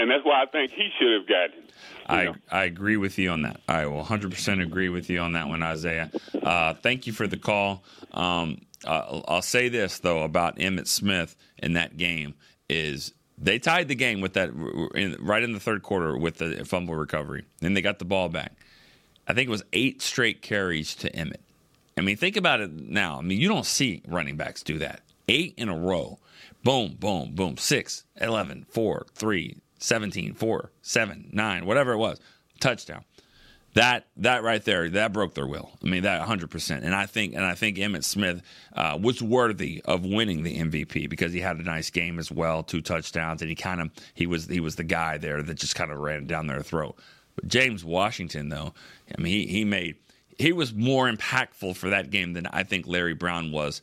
And 0.05 0.11
that's 0.11 0.23
why 0.23 0.43
I 0.43 0.45
think 0.45 0.69
he 0.69 0.89
should 0.99 1.13
have 1.13 1.27
gotten. 1.27 1.63
I, 2.07 2.35
I 2.55 2.65
agree 2.65 2.95
with 2.95 3.17
you 3.17 3.31
on 3.31 3.41
that. 3.41 3.59
I 3.67 3.87
will 3.87 4.03
100% 4.03 4.61
agree 4.61 4.89
with 4.89 5.09
you 5.09 5.17
on 5.17 5.33
that 5.33 5.47
one, 5.47 5.63
Isaiah. 5.63 6.11
Uh, 6.43 6.75
thank 6.75 7.07
you 7.07 7.13
for 7.13 7.25
the 7.25 7.37
call. 7.37 7.83
Um, 8.11 8.61
uh, 8.85 9.21
I'll 9.27 9.41
say 9.41 9.67
this, 9.67 9.97
though, 9.97 10.21
about 10.21 10.57
Emmitt 10.57 10.85
Smith 10.85 11.35
in 11.57 11.73
that 11.73 11.97
game 11.97 12.35
is 12.69 13.15
they 13.39 13.57
tied 13.57 13.87
the 13.87 13.95
game 13.95 14.21
with 14.21 14.33
that 14.33 14.49
in, 14.93 15.17
right 15.19 15.41
in 15.41 15.53
the 15.53 15.59
third 15.59 15.81
quarter 15.81 16.15
with 16.15 16.37
the 16.37 16.63
fumble 16.65 16.93
recovery. 16.93 17.45
Then 17.61 17.73
they 17.73 17.81
got 17.81 17.97
the 17.97 18.05
ball 18.05 18.29
back. 18.29 18.53
I 19.27 19.33
think 19.33 19.47
it 19.47 19.51
was 19.51 19.63
eight 19.73 20.03
straight 20.03 20.43
carries 20.43 20.93
to 20.97 21.11
Emmitt. 21.13 21.41
I 21.97 22.01
mean, 22.01 22.15
think 22.15 22.37
about 22.37 22.61
it 22.61 22.71
now. 22.71 23.17
I 23.17 23.21
mean, 23.23 23.41
you 23.41 23.47
don't 23.47 23.65
see 23.65 24.03
running 24.07 24.37
backs 24.37 24.61
do 24.61 24.77
that. 24.77 25.01
Eight 25.27 25.55
in 25.57 25.67
a 25.67 25.75
row. 25.75 26.19
Boom, 26.63 26.95
boom, 26.99 27.33
boom. 27.33 27.57
Six, 27.57 28.05
11, 28.21 28.67
4, 28.69 29.05
3, 29.15 29.57
17, 29.85 30.33
4, 30.33 30.71
7, 30.81 31.29
9, 31.31 31.65
whatever 31.65 31.93
it 31.93 31.97
was. 31.97 32.19
Touchdown. 32.59 33.03
That 33.75 34.07
that 34.17 34.41
right 34.41 34.63
there, 34.63 34.89
that 34.91 35.11
broke 35.11 35.33
their 35.33 35.45
will. 35.45 35.69
I 35.83 35.87
mean, 35.87 36.03
that 36.03 36.25
100%. 36.25 36.81
And 36.81 36.95
I 36.95 37.05
think 37.07 37.35
and 37.35 37.43
I 37.43 37.55
think 37.55 37.75
Emmitt 37.77 38.05
Smith 38.05 38.41
uh, 38.73 38.97
was 39.01 39.21
worthy 39.21 39.81
of 39.83 40.05
winning 40.05 40.43
the 40.43 40.57
MVP 40.57 41.09
because 41.09 41.33
he 41.33 41.41
had 41.41 41.57
a 41.57 41.63
nice 41.63 41.89
game 41.89 42.17
as 42.17 42.31
well, 42.31 42.63
two 42.63 42.81
touchdowns, 42.81 43.41
and 43.41 43.49
he 43.49 43.55
kind 43.55 43.81
of 43.81 43.91
he 44.13 44.27
was 44.27 44.47
he 44.47 44.61
was 44.61 44.77
the 44.77 44.85
guy 44.85 45.17
there 45.17 45.43
that 45.43 45.55
just 45.55 45.75
kind 45.75 45.91
of 45.91 45.97
ran 45.97 46.25
down 46.25 46.47
their 46.47 46.61
throat. 46.61 46.95
But 47.35 47.49
James 47.49 47.83
Washington, 47.83 48.47
though, 48.47 48.73
I 49.13 49.21
mean, 49.21 49.33
he 49.33 49.45
he 49.47 49.65
made 49.65 49.97
he 50.37 50.53
was 50.53 50.73
more 50.73 51.11
impactful 51.11 51.75
for 51.75 51.89
that 51.89 52.11
game 52.11 52.31
than 52.31 52.47
I 52.47 52.63
think 52.63 52.87
Larry 52.87 53.13
Brown 53.13 53.51
was 53.51 53.81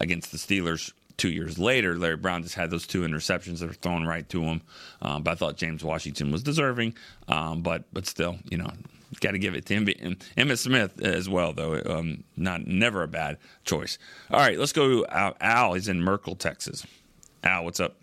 against 0.00 0.32
the 0.32 0.38
Steelers 0.38 0.92
two 1.20 1.30
years 1.30 1.58
later. 1.58 1.98
Larry 1.98 2.16
Brown 2.16 2.42
just 2.42 2.54
had 2.54 2.70
those 2.70 2.86
two 2.86 3.02
interceptions 3.02 3.58
that 3.58 3.66
were 3.66 3.74
thrown 3.74 4.06
right 4.06 4.26
to 4.30 4.42
him. 4.42 4.62
Um, 5.02 5.22
but 5.22 5.32
I 5.32 5.34
thought 5.34 5.56
James 5.56 5.84
Washington 5.84 6.32
was 6.32 6.42
deserving. 6.42 6.94
Um, 7.28 7.62
but 7.62 7.84
but 7.92 8.06
still, 8.06 8.38
you 8.50 8.56
know, 8.56 8.70
got 9.20 9.32
to 9.32 9.38
give 9.38 9.54
it 9.54 9.66
to 9.66 9.74
him. 9.74 9.86
Emmitt 10.36 10.58
Smith 10.58 11.00
as 11.02 11.28
well, 11.28 11.52
though. 11.52 11.80
Um, 11.84 12.24
not 12.36 12.66
never 12.66 13.02
a 13.02 13.08
bad 13.08 13.36
choice. 13.64 13.98
All 14.30 14.40
right, 14.40 14.58
let's 14.58 14.72
go 14.72 14.88
to 14.88 15.06
Al. 15.08 15.36
Al. 15.40 15.74
He's 15.74 15.88
in 15.88 16.02
Merkel, 16.02 16.34
Texas. 16.36 16.86
Al, 17.44 17.64
what's 17.64 17.80
up? 17.80 17.96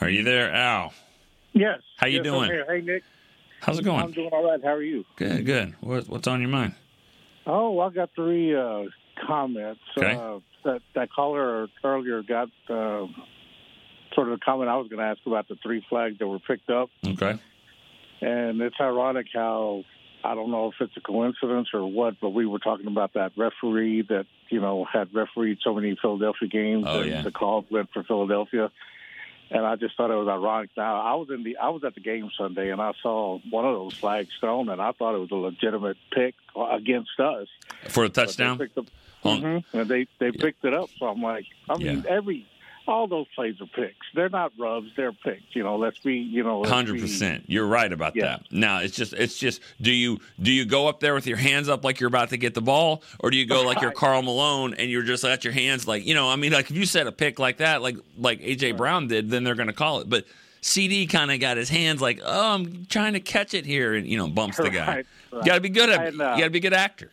Are 0.00 0.08
you 0.08 0.22
there, 0.24 0.50
Al? 0.52 0.92
Yes. 1.52 1.80
How 1.96 2.06
you 2.06 2.16
Yes, 2.18 2.24
doing? 2.24 2.62
Hey, 2.68 2.80
Nick. 2.82 3.02
How's 3.60 3.78
it 3.78 3.84
going? 3.84 4.02
I'm 4.02 4.12
doing 4.12 4.28
all 4.30 4.50
right. 4.50 4.62
How 4.62 4.70
are 4.74 4.82
you? 4.82 5.04
Good, 5.16 5.46
good. 5.46 5.74
What, 5.80 6.08
what's 6.08 6.28
on 6.28 6.40
your 6.40 6.50
mind? 6.50 6.74
Oh, 7.46 7.80
I 7.80 7.88
got 7.90 8.10
three 8.14 8.54
uh, 8.54 8.84
comments. 9.26 9.80
Okay. 9.96 10.14
Uh, 10.14 10.38
that 10.64 10.82
that 10.94 11.12
caller 11.12 11.68
earlier 11.84 12.22
got 12.22 12.48
uh, 12.68 13.06
sort 14.14 14.28
of 14.28 14.38
the 14.38 14.44
comment 14.44 14.68
I 14.68 14.76
was 14.76 14.88
going 14.88 14.98
to 15.00 15.04
ask 15.06 15.20
about 15.26 15.48
the 15.48 15.56
three 15.62 15.84
flags 15.88 16.18
that 16.18 16.26
were 16.26 16.38
picked 16.40 16.70
up, 16.70 16.90
Okay. 17.06 17.38
and 18.20 18.60
it's 18.60 18.76
ironic 18.80 19.26
how 19.32 19.84
I 20.24 20.34
don't 20.34 20.50
know 20.50 20.68
if 20.68 20.74
it's 20.80 20.96
a 20.96 21.00
coincidence 21.00 21.68
or 21.72 21.86
what, 21.86 22.14
but 22.20 22.30
we 22.30 22.46
were 22.46 22.58
talking 22.58 22.86
about 22.88 23.14
that 23.14 23.32
referee 23.36 24.02
that 24.08 24.26
you 24.50 24.60
know 24.60 24.84
had 24.90 25.14
refereed 25.14 25.58
so 25.62 25.74
many 25.74 25.96
Philadelphia 26.00 26.48
games, 26.48 26.84
Oh, 26.88 27.00
and 27.00 27.10
yeah. 27.10 27.22
the 27.22 27.30
call 27.30 27.64
went 27.70 27.90
for 27.92 28.02
Philadelphia. 28.02 28.70
And 29.50 29.64
I 29.64 29.76
just 29.76 29.96
thought 29.96 30.10
it 30.10 30.14
was 30.16 30.26
ironic. 30.28 30.70
Now 30.76 31.00
I 31.00 31.14
was 31.14 31.30
in 31.30 31.42
the 31.44 31.56
I 31.58 31.68
was 31.68 31.84
at 31.84 31.94
the 31.94 32.00
game 32.00 32.30
Sunday, 32.36 32.70
and 32.70 32.80
I 32.82 32.92
saw 33.02 33.38
one 33.50 33.64
of 33.64 33.74
those 33.74 33.94
flags 33.94 34.30
thrown, 34.40 34.68
and 34.68 34.82
I 34.82 34.90
thought 34.92 35.14
it 35.14 35.18
was 35.18 35.30
a 35.30 35.36
legitimate 35.36 35.96
pick 36.10 36.34
against 36.56 37.18
us. 37.20 37.46
For 37.88 38.04
a 38.04 38.08
touchdown? 38.08 38.60
up- 38.76 38.86
Mhm. 39.24 39.64
And 39.72 39.88
they 39.88 40.06
they 40.18 40.30
picked 40.32 40.64
it 40.64 40.74
up. 40.74 40.88
So 40.98 41.06
I'm 41.06 41.22
like, 41.22 41.46
I 41.68 41.76
mean, 41.78 42.04
every 42.08 42.46
all 42.88 43.06
those 43.06 43.26
plays 43.34 43.60
are 43.60 43.66
picks. 43.66 44.06
They're 44.14 44.28
not 44.28 44.52
rubs. 44.58 44.88
They're 44.96 45.12
picks. 45.12 45.54
You 45.54 45.62
know, 45.62 45.76
let's 45.76 45.98
be. 45.98 46.14
You 46.16 46.42
know, 46.42 46.64
hundred 46.64 47.00
percent. 47.00 47.44
You're 47.46 47.66
right 47.66 47.92
about 47.92 48.16
Yeah. 48.16 48.24
that. 48.24 48.42
Now 48.50 48.78
it's 48.80 48.96
just 48.96 49.12
it's 49.12 49.38
just 49.38 49.60
do 49.80 49.90
you 49.92 50.20
do 50.40 50.50
you 50.52 50.64
go 50.64 50.88
up 50.88 51.00
there 51.00 51.14
with 51.14 51.26
your 51.26 51.36
hands 51.36 51.68
up 51.68 51.84
like 51.84 52.00
you're 52.00 52.08
about 52.08 52.30
to 52.30 52.36
get 52.36 52.54
the 52.54 52.62
ball, 52.62 53.02
or 53.20 53.30
do 53.30 53.36
you 53.36 53.46
go 53.46 53.62
like 53.62 53.80
you're 53.80 53.90
Karl 54.02 54.22
Malone 54.22 54.74
and 54.74 54.90
you're 54.90 55.02
just 55.02 55.24
at 55.24 55.44
your 55.44 55.52
hands 55.52 55.86
like 55.86 56.06
you 56.06 56.14
know? 56.14 56.28
I 56.28 56.36
mean, 56.36 56.52
like 56.52 56.70
if 56.70 56.76
you 56.76 56.86
set 56.86 57.06
a 57.06 57.12
pick 57.12 57.38
like 57.38 57.58
that, 57.58 57.82
like 57.82 57.96
like 58.18 58.40
AJ 58.40 58.76
Brown 58.76 59.08
did, 59.08 59.30
then 59.30 59.44
they're 59.44 59.54
going 59.54 59.66
to 59.68 59.72
call 59.72 60.00
it. 60.00 60.08
But 60.10 60.24
CeeDee 60.62 61.08
kind 61.08 61.30
of 61.30 61.38
got 61.38 61.56
his 61.56 61.68
hands 61.68 62.00
like, 62.00 62.20
oh, 62.24 62.54
I'm 62.54 62.86
trying 62.86 63.12
to 63.12 63.20
catch 63.20 63.54
it 63.54 63.64
here, 63.64 63.94
and 63.94 64.06
you 64.06 64.16
know 64.18 64.26
bumps 64.28 64.56
the 64.56 64.70
guy. 64.70 65.04
Right, 65.32 65.44
You 65.44 65.50
got 65.50 65.54
to 65.56 65.60
be 65.60 65.68
good 65.68 65.90
at. 65.90 66.06
And, 66.08 66.20
uh, 66.22 66.32
you 66.36 66.38
got 66.40 66.44
to 66.44 66.50
be 66.50 66.58
a 66.58 66.62
good 66.62 66.72
actor. 66.72 67.10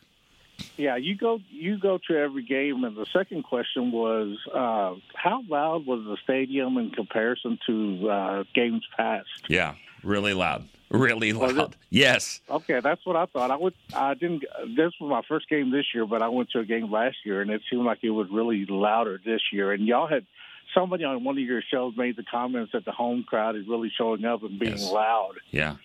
Yeah, 0.77 0.95
you 0.95 1.15
go 1.15 1.39
you 1.49 1.77
go 1.77 1.99
to 2.07 2.17
every 2.17 2.43
game, 2.43 2.83
and 2.83 2.95
the 2.95 3.05
second 3.13 3.43
question 3.43 3.91
was 3.91 4.37
uh, 4.53 4.95
how 5.13 5.43
loud 5.47 5.85
was 5.85 6.03
the 6.05 6.17
stadium 6.23 6.77
in 6.77 6.89
comparison 6.91 7.59
to 7.67 8.09
uh, 8.09 8.43
games 8.55 8.83
past? 8.97 9.27
Yeah, 9.47 9.75
really 10.03 10.33
loud, 10.33 10.67
really 10.89 11.31
loud. 11.31 11.75
Yes. 11.89 12.41
Okay, 12.49 12.79
that's 12.79 13.05
what 13.05 13.15
I 13.15 13.25
thought. 13.27 13.51
I 13.51 13.55
would. 13.55 13.75
I 13.93 14.15
didn't. 14.15 14.43
This 14.75 14.93
was 14.99 15.09
my 15.09 15.21
first 15.27 15.47
game 15.47 15.71
this 15.71 15.85
year, 15.93 16.05
but 16.05 16.21
I 16.21 16.29
went 16.29 16.49
to 16.51 16.59
a 16.59 16.65
game 16.65 16.91
last 16.91 17.17
year, 17.23 17.41
and 17.41 17.51
it 17.51 17.61
seemed 17.69 17.85
like 17.85 17.99
it 18.01 18.11
was 18.11 18.27
really 18.31 18.65
louder 18.67 19.19
this 19.23 19.41
year. 19.51 19.71
And 19.71 19.85
y'all 19.85 20.07
had 20.07 20.25
somebody 20.73 21.03
on 21.03 21.23
one 21.23 21.37
of 21.37 21.43
your 21.43 21.61
shows 21.61 21.93
made 21.95 22.15
the 22.15 22.23
comments 22.23 22.71
that 22.73 22.85
the 22.85 22.91
home 22.91 23.23
crowd 23.27 23.55
is 23.55 23.67
really 23.67 23.91
showing 23.95 24.25
up 24.25 24.43
and 24.43 24.59
being 24.59 24.79
loud. 24.79 25.33
Yeah. 25.51 25.75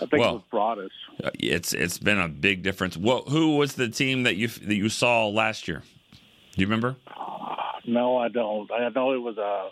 I 0.00 0.06
think 0.06 0.20
Well- 0.20 0.36
it 0.36 0.42
was 0.52 0.78
Broaddus. 0.78 1.24
Uh, 1.24 1.30
It's 1.38 1.72
it's 1.72 1.98
been 1.98 2.18
a 2.18 2.28
big 2.28 2.62
difference. 2.62 2.96
What 2.96 3.28
who 3.28 3.56
was 3.56 3.74
the 3.74 3.88
team 3.88 4.22
that 4.24 4.36
you 4.36 4.48
that 4.48 4.74
you 4.76 4.88
saw 4.88 5.26
last 5.28 5.66
year? 5.68 5.82
Do 6.12 6.60
you 6.62 6.66
remember? 6.66 6.96
No, 7.86 8.16
I 8.18 8.28
don't. 8.28 8.70
I 8.70 8.88
know 8.90 9.12
it 9.12 9.18
was 9.22 9.38
uh, 9.38 9.70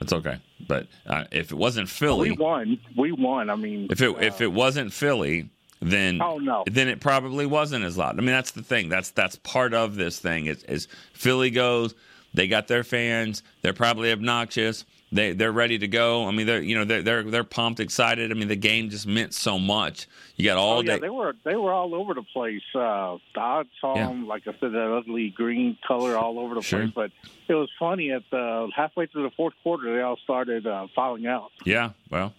That's 0.00 0.12
okay. 0.12 0.36
But 0.66 0.86
uh, 1.06 1.24
if 1.32 1.50
it 1.52 1.56
wasn't 1.56 1.88
Philly, 1.88 2.30
we 2.32 2.36
won. 2.36 2.78
We 2.96 3.12
won. 3.12 3.48
I 3.50 3.56
mean, 3.56 3.88
if 3.90 4.00
it 4.02 4.14
if 4.22 4.40
it 4.40 4.52
wasn't 4.52 4.92
Philly, 4.92 5.48
then 5.80 6.20
Oh, 6.20 6.38
no. 6.38 6.64
then 6.66 6.88
it 6.88 7.00
probably 7.00 7.46
wasn't 7.46 7.84
as 7.84 7.96
loud. 7.96 8.16
I 8.18 8.20
mean, 8.20 8.26
that's 8.26 8.50
the 8.50 8.62
thing. 8.62 8.88
That's 8.88 9.10
that's 9.10 9.36
part 9.36 9.72
of 9.74 9.94
this 9.96 10.18
thing. 10.18 10.46
Is, 10.46 10.62
is 10.64 10.88
Philly 11.14 11.50
goes, 11.50 11.94
they 12.34 12.46
got 12.48 12.68
their 12.68 12.84
fans. 12.84 13.42
They're 13.62 13.72
probably 13.72 14.12
obnoxious. 14.12 14.84
They 15.10 15.32
they're 15.32 15.52
ready 15.52 15.78
to 15.78 15.88
go. 15.88 16.26
I 16.26 16.32
mean, 16.32 16.46
they're 16.46 16.60
you 16.60 16.76
know 16.76 16.84
they're 16.84 17.00
they're 17.02 17.22
they're 17.22 17.44
pumped, 17.44 17.80
excited. 17.80 18.30
I 18.30 18.34
mean, 18.34 18.48
the 18.48 18.56
game 18.56 18.90
just 18.90 19.06
meant 19.06 19.32
so 19.32 19.58
much. 19.58 20.06
You 20.36 20.44
got 20.44 20.58
all 20.58 20.78
oh 20.78 20.80
yeah, 20.82 20.94
day. 20.96 21.00
they 21.00 21.08
were 21.10 21.34
they 21.44 21.56
were 21.56 21.72
all 21.72 21.94
over 21.94 22.12
the 22.12 22.22
place. 22.22 22.60
Uh, 22.74 23.16
I 23.36 23.62
saw 23.80 23.96
Yeah. 23.96 24.08
them, 24.08 24.26
like 24.26 24.42
I 24.46 24.52
said, 24.60 24.72
that 24.72 24.94
ugly 24.98 25.30
green 25.30 25.78
color 25.86 26.16
all 26.16 26.38
over 26.38 26.54
the 26.56 26.62
Sure. 26.62 26.80
place. 26.80 26.92
But 26.94 27.10
it 27.48 27.54
was 27.54 27.70
funny 27.78 28.10
at 28.12 28.22
the 28.30 28.68
halfway 28.76 29.06
through 29.06 29.22
the 29.22 29.30
fourth 29.34 29.54
quarter, 29.62 29.94
they 29.96 30.02
all 30.02 30.18
started 30.24 30.66
uh, 30.66 30.88
filing 30.94 31.26
out. 31.26 31.50
Yeah, 31.64 31.92
well, 32.10 32.34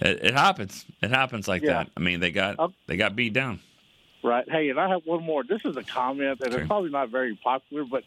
it, 0.00 0.18
it 0.24 0.34
happens. 0.34 0.84
It 1.00 1.10
happens 1.10 1.46
like 1.46 1.62
Yeah. 1.62 1.74
that. 1.84 1.90
I 1.96 2.00
mean, 2.00 2.18
they 2.18 2.32
got 2.32 2.72
they 2.88 2.96
got 2.96 3.14
beat 3.14 3.34
down. 3.34 3.60
Right. 4.24 4.50
Hey, 4.50 4.70
and 4.70 4.80
I 4.80 4.88
have 4.88 5.02
one 5.04 5.22
more. 5.22 5.44
This 5.44 5.60
is 5.64 5.76
a 5.76 5.84
comment, 5.84 6.40
and 6.40 6.52
it's 6.54 6.66
probably 6.66 6.90
not 6.90 7.10
very 7.10 7.38
popular, 7.44 7.84
but 7.84 8.02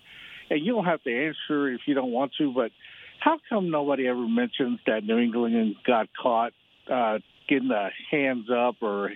and 0.50 0.66
you 0.66 0.74
don't 0.74 0.86
have 0.86 1.02
to 1.04 1.26
answer 1.28 1.70
if 1.70 1.82
you 1.86 1.94
don't 1.94 2.12
want 2.12 2.34
to. 2.40 2.52
But 2.52 2.72
how 3.20 3.40
come 3.50 3.70
nobody 3.72 4.08
ever 4.08 4.28
mentions 4.28 4.80
that 4.86 5.04
New 5.04 5.18
England 5.18 5.76
got 5.86 6.08
caught 6.20 6.54
uh, 6.90 7.20
getting 7.48 7.68
the 7.70 7.90
hands 8.12 8.50
up, 8.50 8.76
or 8.82 9.12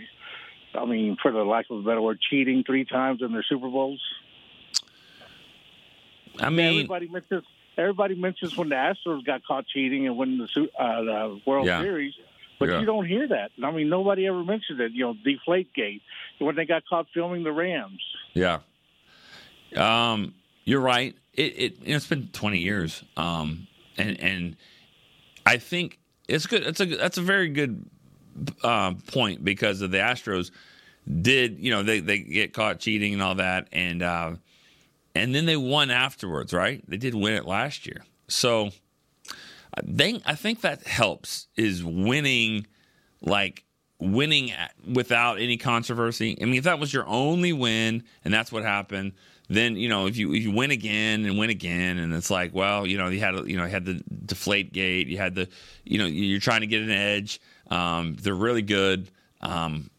I 0.73 0.85
mean, 0.85 1.17
for 1.21 1.31
the 1.31 1.43
lack 1.43 1.65
of 1.69 1.79
a 1.79 1.81
better 1.81 2.01
word, 2.01 2.19
cheating 2.29 2.63
three 2.65 2.85
times 2.85 3.21
in 3.21 3.31
their 3.31 3.43
Super 3.43 3.69
Bowls? 3.69 4.01
I 6.39 6.49
mean, 6.49 6.75
everybody 6.75 7.07
mentions 7.07 7.43
everybody 7.77 8.15
mentions 8.15 8.55
when 8.55 8.69
the 8.69 8.75
Astros 8.75 9.25
got 9.25 9.43
caught 9.45 9.65
cheating 9.67 10.07
and 10.07 10.17
winning 10.17 10.37
the, 10.37 10.69
uh, 10.77 11.01
the 11.03 11.41
World 11.45 11.67
Yeah. 11.67 11.81
Series. 11.81 12.13
But 12.59 12.69
Yeah. 12.69 12.79
you 12.79 12.85
don't 12.85 13.05
hear 13.07 13.27
that. 13.29 13.51
I 13.63 13.71
mean, 13.71 13.89
nobody 13.89 14.27
ever 14.27 14.43
mentions 14.43 14.79
it. 14.79 14.91
You 14.91 15.05
know, 15.05 15.15
Deflate 15.23 15.73
Gate 15.73 16.01
when 16.37 16.55
they 16.55 16.65
got 16.65 16.83
caught 16.85 17.07
filming 17.13 17.43
the 17.43 17.51
Rams. 17.51 18.01
Yeah. 18.33 18.59
Um, 19.75 20.35
you're 20.63 20.81
right. 20.81 21.15
It, 21.33 21.53
it 21.57 21.77
it's 21.83 22.07
been 22.07 22.27
20 22.33 22.59
years. 22.59 23.03
Um, 23.17 23.67
and 24.01 24.19
and 24.19 24.55
I 25.45 25.57
think 25.57 25.99
it's 26.27 26.47
good. 26.47 26.63
It's 26.63 26.79
a 26.79 26.85
that's 26.85 27.17
a 27.17 27.21
very 27.21 27.49
good 27.49 27.85
uh, 28.63 28.93
point 29.07 29.43
because 29.43 29.81
of 29.81 29.91
the 29.91 29.97
Astros 29.97 30.51
did 31.21 31.59
you 31.59 31.71
know 31.71 31.83
they 31.83 31.99
they 31.99 32.19
get 32.19 32.53
caught 32.53 32.79
cheating 32.79 33.13
and 33.13 33.21
all 33.21 33.35
that 33.35 33.67
and 33.71 34.01
uh, 34.01 34.31
and 35.15 35.35
then 35.35 35.45
they 35.45 35.57
won 35.57 35.91
afterwards, 35.91 36.53
right? 36.53 36.83
They 36.87 36.97
did 36.97 37.15
win 37.15 37.33
it 37.33 37.45
last 37.45 37.85
year, 37.85 38.03
so 38.27 38.71
I 39.73 39.81
think 39.81 40.23
I 40.25 40.35
think 40.35 40.61
that 40.61 40.85
helps 40.85 41.47
is 41.55 41.83
winning 41.83 42.67
like 43.21 43.65
winning 43.99 44.51
without 44.91 45.39
any 45.39 45.57
controversy. 45.57 46.37
I 46.41 46.45
mean, 46.45 46.55
if 46.55 46.63
that 46.63 46.79
was 46.79 46.93
your 46.93 47.05
only 47.07 47.53
win 47.53 48.03
and 48.25 48.33
that's 48.33 48.51
what 48.51 48.63
happened, 48.63 49.13
then 49.55 49.75
you 49.75 49.89
know 49.89 50.07
if 50.07 50.17
you 50.17 50.33
if 50.33 50.43
you 50.43 50.51
win 50.51 50.71
again 50.71 51.25
and 51.25 51.37
win 51.37 51.49
again, 51.49 51.97
and 51.97 52.13
it's 52.13 52.29
like, 52.29 52.53
well, 52.53 52.87
you 52.87 52.97
know, 52.97 53.09
you 53.09 53.19
had 53.19 53.35
you 53.47 53.57
know 53.57 53.67
had 53.67 53.85
the 53.85 54.01
deflate 54.25 54.71
gate, 54.71 55.07
you 55.07 55.17
had 55.17 55.35
the 55.35 55.49
you 55.83 55.97
know 55.97 56.05
you're 56.05 56.39
trying 56.39 56.61
to 56.61 56.67
get 56.67 56.81
an 56.81 56.91
edge. 56.91 57.41
Um, 57.69 58.15
they're 58.15 58.33
really 58.33 58.61
good. 58.61 59.09
Um, 59.41 59.89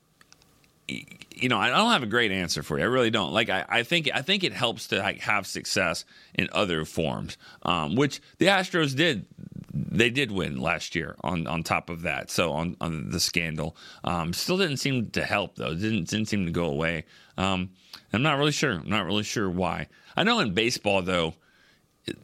you 0.89 1.49
know, 1.49 1.59
I 1.59 1.69
don't 1.69 1.91
have 1.91 2.03
a 2.03 2.07
great 2.07 2.33
answer 2.33 2.63
for 2.63 2.79
you. 2.79 2.85
I 2.85 2.87
really 2.87 3.11
don't. 3.11 3.33
Like, 3.33 3.51
I, 3.51 3.65
I 3.69 3.83
think 3.83 4.09
I 4.15 4.23
think 4.23 4.45
it 4.45 4.53
helps 4.53 4.89
to 4.89 4.99
like, 4.99 5.21
have 5.21 5.47
success 5.47 6.05
in 6.35 6.49
other 6.53 6.85
forms, 6.85 7.37
um, 7.63 7.95
which 7.95 8.21
the 8.39 8.47
Astros 8.47 8.97
did. 8.97 9.27
They 9.75 10.11
did 10.11 10.31
win 10.31 10.61
last 10.61 10.95
year. 10.95 11.17
On 11.23 11.47
on 11.47 11.63
top 11.63 11.91
of 11.91 12.03
that, 12.03 12.31
so 12.31 12.53
on 12.53 12.77
on 12.81 13.11
the 13.11 13.21
scandal, 13.21 13.77
um, 14.05 14.33
still 14.33 14.57
didn't 14.57 14.79
seem 14.79 15.11
to 15.11 15.25
help 15.25 15.57
though. 15.57 15.75
Didn't 15.75 16.09
didn't 16.09 16.29
seem 16.29 16.47
to 16.47 16.53
go 16.53 16.65
away. 16.65 17.05
Um, 17.37 17.71
I'm 18.13 18.23
not 18.23 18.39
really 18.39 18.53
sure. 18.53 18.73
I'm 18.73 18.89
not 18.89 19.07
really 19.07 19.23
sure 19.23 19.49
why. 19.49 19.89
I 20.17 20.25
know 20.25 20.41
in 20.41 20.55
baseball 20.55 21.03
though, 21.03 21.35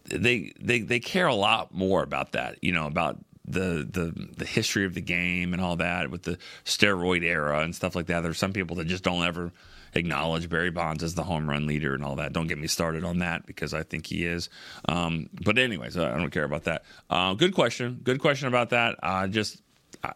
they 0.05 0.53
they 0.61 0.80
they 0.80 1.01
care 1.01 1.26
a 1.26 1.34
lot 1.34 1.72
more 1.72 2.03
about 2.03 2.32
that. 2.32 2.62
You 2.62 2.72
know 2.72 2.86
about 2.86 3.18
the 3.45 3.89
the 3.91 4.28
the 4.36 4.45
history 4.45 4.84
of 4.84 4.95
the 4.95 5.01
game 5.01 5.53
and 5.53 5.62
all 5.62 5.76
that 5.76 6.11
with 6.11 6.22
the 6.22 6.39
steroid 6.64 7.22
era 7.22 7.61
and 7.61 7.74
stuff 7.74 7.95
like 7.95 8.07
that. 8.07 8.22
There's 8.22 8.39
some 8.39 8.53
people 8.53 8.76
that 8.76 8.86
just 8.86 9.05
don't 9.05 9.24
ever 9.24 9.53
acknowledge 9.95 10.49
Barry 10.49 10.70
Bonds 10.70 11.03
as 11.03 11.14
the 11.14 11.22
home 11.24 11.49
run 11.49 11.66
leader 11.66 11.95
and 11.95 12.05
all 12.05 12.16
that. 12.16 12.32
Don't 12.32 12.47
get 12.47 12.59
me 12.59 12.66
started 12.66 13.05
on 13.05 13.18
that 13.18 13.47
because 13.47 13.72
I 13.72 13.82
think 13.82 14.07
he 14.07 14.26
is. 14.26 14.51
Um, 14.86 15.30
but 15.45 15.59
anyways, 15.59 15.97
I 15.97 16.16
don't 16.16 16.30
care 16.30 16.45
about 16.45 16.64
that. 16.64 16.84
Uh, 17.09 17.34
good 17.34 17.55
question. 17.55 18.01
Good 18.03 18.20
question 18.20 18.49
about 18.49 18.70
that. 18.70 18.97
Uh, 19.03 19.26
just 19.26 19.62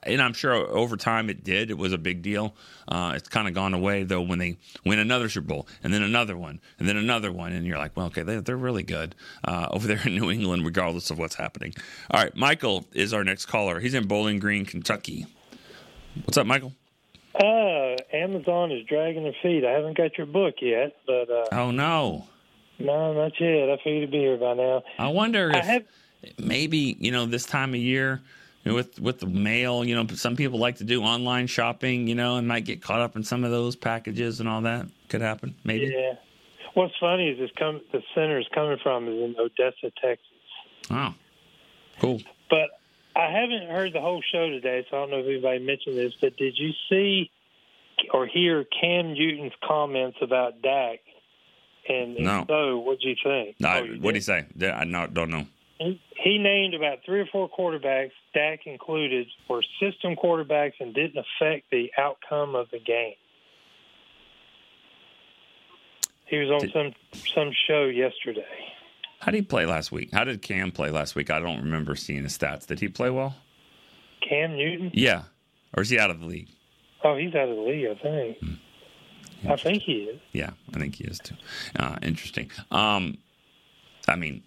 and 0.03 0.21
I'm 0.23 0.33
sure 0.33 0.55
over 0.55 0.97
time 0.97 1.31
it 1.31 1.45
did. 1.45 1.71
It 1.71 1.79
was 1.79 1.93
a 1.93 1.99
big 1.99 2.23
deal. 2.23 2.55
Uh, 2.89 3.13
it's 3.17 3.29
kind 3.29 3.49
of 3.49 3.55
gone 3.55 3.75
away 3.75 4.03
though 4.05 4.23
when 4.23 4.39
they 4.39 4.57
win 4.85 4.99
another 4.99 5.29
Super 5.29 5.47
Bowl 5.47 5.69
and 5.83 5.93
then 5.93 6.03
another 6.03 6.37
one 6.37 6.61
and 6.79 6.89
then 6.89 6.97
another 6.97 7.33
one, 7.33 7.53
and 7.53 7.67
you're 7.67 7.79
like, 7.79 7.97
well, 7.97 8.07
okay, 8.07 8.23
they, 8.23 8.39
they're 8.39 8.57
really 8.57 8.83
good 8.83 9.15
uh, 9.45 9.69
over 9.71 9.87
there 9.87 10.01
in 10.05 10.15
New 10.15 10.31
England, 10.31 10.65
regardless 10.65 11.11
of 11.11 11.19
what's 11.19 11.35
happening. 11.35 11.75
All 12.11 12.23
right, 12.23 12.35
Michael 12.37 12.87
is 12.93 13.13
our 13.13 13.25
next 13.25 13.47
caller. 13.47 13.81
He's 13.81 13.95
in 13.95 14.07
Bowling 14.07 14.39
Green, 14.39 14.65
Kentucky. 14.65 15.27
What's 16.25 16.37
up, 16.37 16.47
Michael? 16.47 16.73
Uh, 17.35 17.97
Amazon 18.13 18.71
is 18.73 18.85
dragging 18.87 19.23
their 19.23 19.35
feet. 19.43 19.65
I 19.65 19.71
haven't 19.71 19.97
got 19.97 20.19
your 20.19 20.27
book 20.27 20.57
yet, 20.61 20.97
but 21.07 21.31
uh, 21.31 21.47
oh 21.53 21.71
no, 21.71 22.27
no, 22.79 23.15
not 23.15 23.33
yet. 23.41 23.71
I 23.71 23.77
figured 23.79 24.03
it'd 24.03 24.11
be 24.11 24.19
here 24.19 24.37
by 24.37 24.53
now. 24.55 24.83
I 24.99 25.09
wonder 25.09 25.49
if 25.49 25.57
I 25.57 25.61
have, 25.61 25.85
maybe 26.39 26.97
you 27.01 27.11
know 27.11 27.25
this 27.25 27.47
time 27.47 27.71
of 27.71 27.81
year 27.81 28.21
you 28.65 28.71
know, 28.71 28.75
with 28.77 29.01
with 29.01 29.21
the 29.21 29.27
mail, 29.27 29.85
you 29.85 29.95
know, 29.95 30.07
some 30.15 30.37
people 30.37 30.59
like 30.59 30.77
to 30.77 30.85
do 30.85 31.03
online 31.03 31.47
shopping, 31.47 32.07
you 32.07 32.15
know, 32.15 32.37
and 32.37 32.47
might 32.47 32.65
get 32.65 32.83
caught 32.83 33.01
up 33.01 33.17
in 33.17 33.25
some 33.25 33.45
of 33.45 33.51
those 33.51 33.75
packages 33.77 34.41
and 34.41 34.49
all 34.49 34.61
that. 34.63 34.87
Could 35.09 35.21
happen, 35.21 35.55
maybe. 35.65 35.87
Yeah. 35.95 36.15
What's 36.75 36.95
funny 36.99 37.29
is 37.29 37.39
this 37.39 37.51
come 37.59 37.81
the 37.93 38.03
center 38.15 38.39
is 38.39 38.47
coming 38.55 38.79
from 38.83 39.07
is 39.09 39.15
in 39.15 39.35
Odessa, 39.39 39.91
Texas. 40.01 40.27
Oh, 40.91 41.15
cool. 42.01 42.21
But 42.49 42.71
I 43.15 43.31
haven't 43.31 43.69
heard 43.69 43.93
the 43.93 44.01
whole 44.01 44.23
show 44.33 44.49
today, 44.49 44.87
so 44.91 44.97
I 44.97 45.01
don't 45.01 45.11
know 45.11 45.19
if 45.19 45.27
anybody 45.27 45.59
mentioned 45.59 45.97
this. 45.99 46.15
But 46.21 46.37
did 46.39 46.57
you 46.57 46.71
see 46.89 47.31
or 48.15 48.27
hear 48.27 48.65
Cam 48.65 49.13
Newton's 49.13 49.53
comments 49.63 50.17
about 50.23 50.63
Dak? 50.63 51.01
And, 51.89 52.17
and 52.17 52.25
No. 52.25 52.45
so, 52.49 52.79
what 52.79 53.01
do 53.01 53.09
you 53.09 53.17
think? 53.23 53.57
No, 53.61 53.69
Oh, 53.69 53.83
what 54.01 54.13
did? 54.13 54.15
you 54.15 54.21
say? 54.21 54.47
I 54.73 54.85
not, 54.85 55.13
don't 55.15 55.31
know. 55.31 55.47
He, 55.83 56.01
he 56.17 56.39
named 56.39 56.75
about 56.75 56.99
three 57.05 57.21
or 57.21 57.27
four 57.27 57.51
quarterbacks, 57.51 58.13
Dak 58.35 58.67
included, 58.67 59.27
were 59.49 59.63
system 59.81 60.15
quarterbacks 60.15 60.75
and 60.81 60.95
didn't 60.95 61.19
affect 61.19 61.71
the 61.71 61.91
outcome 61.99 62.55
of 62.55 62.71
the 62.71 62.79
game. 62.79 63.15
He 66.27 66.39
was 66.39 66.51
on 66.51 66.71
some 66.71 66.95
some 67.35 67.51
show 67.67 67.85
yesterday. 67.85 68.47
How 69.21 69.31
did 69.33 69.39
he 69.39 69.43
play 69.43 69.67
last 69.67 69.93
week? 69.93 70.11
How 70.13 70.25
did 70.25 70.41
Cam 70.41 70.73
play 70.73 70.91
last 70.91 71.15
week? 71.15 71.31
I 71.31 71.41
don't 71.41 71.63
remember 71.63 71.95
seeing 71.95 72.23
his 72.23 72.37
stats. 72.37 72.67
Did 72.67 72.81
he 72.81 72.89
play 72.89 73.11
well? 73.11 73.37
Cam 74.27 74.57
Newton? 74.57 74.91
Yeah, 74.95 75.25
or 75.77 75.83
is 75.83 75.91
he 75.91 75.99
out 75.99 76.11
of 76.11 76.21
the 76.21 76.27
league? 76.27 76.49
Oh, 77.05 77.17
he's 77.17 77.35
out 77.35 77.49
of 77.49 77.57
the 77.57 77.63
league, 77.63 77.87
I 77.87 77.95
think. 78.03 78.39
I 79.49 79.57
think 79.57 79.83
he 79.83 80.05
is. 80.05 80.21
Yeah, 80.33 80.51
I 80.75 80.79
think 80.79 80.95
he 80.95 81.05
is 81.05 81.19
too. 81.19 81.35
Uh, 81.77 81.97
interesting. 82.03 82.51
Um, 82.71 83.19
I 84.09 84.17
mean, 84.17 84.43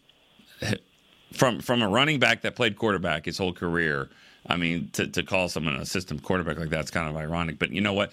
from 1.34 1.60
from 1.60 1.82
a 1.82 1.88
running 1.88 2.20
back 2.20 2.42
that 2.42 2.56
played 2.56 2.78
quarterback 2.78 3.26
his 3.26 3.38
whole 3.38 3.54
career, 3.54 4.10
I 4.48 4.58
mean, 4.58 4.90
to, 4.94 5.08
to 5.08 5.24
call 5.24 5.50
someone 5.50 5.76
a 5.76 5.86
system 5.86 6.20
quarterback 6.20 6.58
like 6.58 6.70
that's 6.70 6.92
kind 6.92 7.10
of 7.10 7.16
ironic. 7.16 7.60
But 7.60 7.72
you 7.72 7.82
know 7.82 7.94
what? 7.94 8.12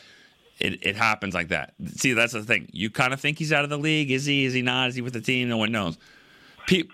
It, 0.58 0.86
it 0.86 0.96
happens 0.96 1.34
like 1.34 1.48
that. 1.48 1.74
See, 1.96 2.12
that's 2.12 2.32
the 2.32 2.42
thing. 2.42 2.68
You 2.72 2.88
kind 2.90 3.12
of 3.12 3.20
think 3.20 3.38
he's 3.38 3.52
out 3.52 3.64
of 3.64 3.70
the 3.70 3.78
league. 3.78 4.10
Is 4.10 4.24
he? 4.24 4.44
Is 4.44 4.54
he 4.54 4.62
not? 4.62 4.90
Is 4.90 4.94
he 4.94 5.00
with 5.00 5.12
the 5.12 5.20
team? 5.20 5.48
No 5.48 5.56
one 5.56 5.72
knows. 5.72 5.98
Pe- 6.66 6.84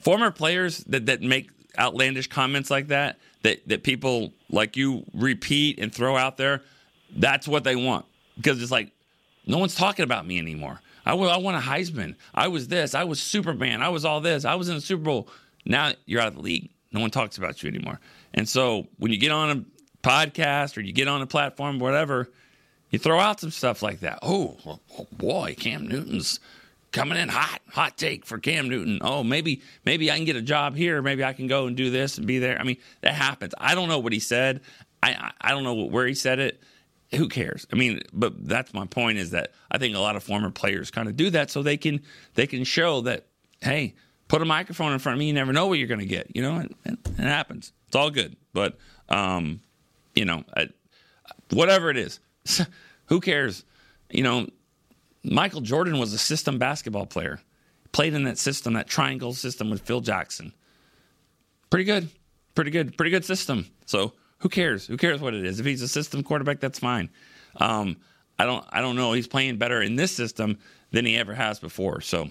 former 0.00 0.30
players 0.30 0.78
that, 0.84 1.06
that 1.06 1.22
make 1.22 1.50
outlandish 1.78 2.28
comments 2.28 2.70
like 2.70 2.88
that, 2.88 3.18
that, 3.42 3.66
that 3.68 3.82
people 3.82 4.32
like 4.50 4.76
you 4.76 5.04
repeat 5.14 5.78
and 5.78 5.94
throw 5.94 6.16
out 6.16 6.36
there, 6.36 6.62
that's 7.16 7.48
what 7.48 7.64
they 7.64 7.76
want. 7.76 8.04
Because 8.36 8.60
it's 8.60 8.70
like, 8.70 8.90
no 9.46 9.58
one's 9.58 9.74
talking 9.74 10.02
about 10.02 10.26
me 10.26 10.38
anymore. 10.38 10.80
I, 11.06 11.14
I 11.14 11.36
won 11.38 11.54
a 11.54 11.60
Heisman. 11.60 12.16
I 12.34 12.48
was 12.48 12.68
this. 12.68 12.94
I 12.94 13.04
was 13.04 13.20
Superman. 13.22 13.80
I 13.80 13.88
was 13.88 14.04
all 14.04 14.20
this. 14.20 14.44
I 14.44 14.56
was 14.56 14.68
in 14.68 14.74
the 14.74 14.80
Super 14.80 15.04
Bowl. 15.04 15.28
Now 15.66 15.92
you're 16.06 16.20
out 16.20 16.28
of 16.28 16.34
the 16.34 16.40
league. 16.40 16.70
No 16.92 17.00
one 17.00 17.10
talks 17.10 17.36
about 17.36 17.62
you 17.62 17.68
anymore. 17.68 18.00
And 18.32 18.48
so 18.48 18.86
when 18.98 19.12
you 19.12 19.18
get 19.18 19.32
on 19.32 19.50
a 19.50 20.06
podcast 20.06 20.76
or 20.76 20.80
you 20.80 20.92
get 20.92 21.08
on 21.08 21.20
a 21.20 21.26
platform, 21.26 21.78
whatever, 21.78 22.30
you 22.90 22.98
throw 22.98 23.18
out 23.18 23.40
some 23.40 23.50
stuff 23.50 23.82
like 23.82 24.00
that. 24.00 24.20
Oh, 24.22 24.56
oh 24.66 25.06
boy, 25.12 25.54
Cam 25.58 25.86
Newton's 25.88 26.40
coming 26.92 27.18
in 27.18 27.28
hot. 27.28 27.60
Hot 27.70 27.98
take 27.98 28.24
for 28.24 28.38
Cam 28.38 28.68
Newton. 28.68 29.00
Oh, 29.02 29.22
maybe 29.24 29.62
maybe 29.84 30.10
I 30.10 30.16
can 30.16 30.24
get 30.24 30.36
a 30.36 30.42
job 30.42 30.76
here. 30.76 31.02
Maybe 31.02 31.24
I 31.24 31.32
can 31.32 31.48
go 31.48 31.66
and 31.66 31.76
do 31.76 31.90
this 31.90 32.18
and 32.18 32.26
be 32.26 32.38
there. 32.38 32.58
I 32.58 32.64
mean, 32.64 32.78
that 33.02 33.14
happens. 33.14 33.54
I 33.58 33.74
don't 33.74 33.88
know 33.88 33.98
what 33.98 34.12
he 34.12 34.20
said. 34.20 34.60
I 35.02 35.10
I, 35.10 35.32
I 35.40 35.50
don't 35.50 35.64
know 35.64 35.74
where 35.74 36.06
he 36.06 36.14
said 36.14 36.38
it. 36.38 36.62
Who 37.14 37.28
cares? 37.28 37.66
I 37.72 37.76
mean, 37.76 38.00
but 38.12 38.48
that's 38.48 38.74
my 38.74 38.86
point 38.86 39.18
is 39.18 39.30
that 39.30 39.52
I 39.70 39.78
think 39.78 39.94
a 39.94 40.00
lot 40.00 40.16
of 40.16 40.24
former 40.24 40.50
players 40.50 40.90
kind 40.90 41.08
of 41.08 41.16
do 41.16 41.30
that 41.30 41.50
so 41.50 41.62
they 41.62 41.76
can 41.76 42.02
they 42.34 42.46
can 42.46 42.64
show 42.64 43.00
that 43.02 43.26
hey, 43.60 43.94
put 44.28 44.42
a 44.42 44.44
microphone 44.44 44.92
in 44.92 44.98
front 44.98 45.14
of 45.14 45.18
me. 45.20 45.26
You 45.26 45.32
never 45.32 45.52
know 45.52 45.66
what 45.66 45.78
you're 45.78 45.88
going 45.88 46.00
to 46.00 46.06
get. 46.06 46.34
You 46.34 46.42
know, 46.42 46.56
and, 46.56 46.74
and 46.84 46.98
it 47.18 47.22
happens. 47.22 47.72
It's 47.86 47.96
all 47.96 48.10
good. 48.10 48.36
But 48.52 48.76
um, 49.08 49.60
you 50.14 50.24
know, 50.24 50.44
I, 50.56 50.68
whatever 51.50 51.90
it 51.90 51.96
is, 51.96 52.20
who 53.06 53.20
cares? 53.20 53.64
You 54.10 54.22
know, 54.22 54.48
Michael 55.22 55.60
Jordan 55.60 55.98
was 55.98 56.12
a 56.12 56.18
system 56.18 56.58
basketball 56.58 57.06
player. 57.06 57.40
Played 57.92 58.14
in 58.14 58.24
that 58.24 58.38
system, 58.38 58.74
that 58.74 58.88
triangle 58.88 59.32
system 59.32 59.70
with 59.70 59.80
Phil 59.82 60.00
Jackson. 60.00 60.52
Pretty 61.70 61.84
good. 61.84 62.10
Pretty 62.54 62.70
good. 62.70 62.96
Pretty 62.96 63.10
good 63.10 63.24
system. 63.24 63.66
So 63.86 64.12
who 64.38 64.48
cares? 64.48 64.86
Who 64.86 64.96
cares 64.96 65.20
what 65.20 65.34
it 65.34 65.44
is? 65.44 65.60
If 65.60 65.66
he's 65.66 65.82
a 65.82 65.88
system 65.88 66.22
quarterback, 66.22 66.60
that's 66.60 66.78
fine. 66.78 67.08
Um, 67.56 67.96
I 68.38 68.44
don't 68.44 68.64
I 68.70 68.80
don't 68.80 68.96
know. 68.96 69.12
He's 69.12 69.26
playing 69.26 69.56
better 69.56 69.80
in 69.80 69.96
this 69.96 70.12
system 70.12 70.58
than 70.90 71.06
he 71.06 71.16
ever 71.16 71.34
has 71.34 71.58
before. 71.58 72.00
So 72.00 72.30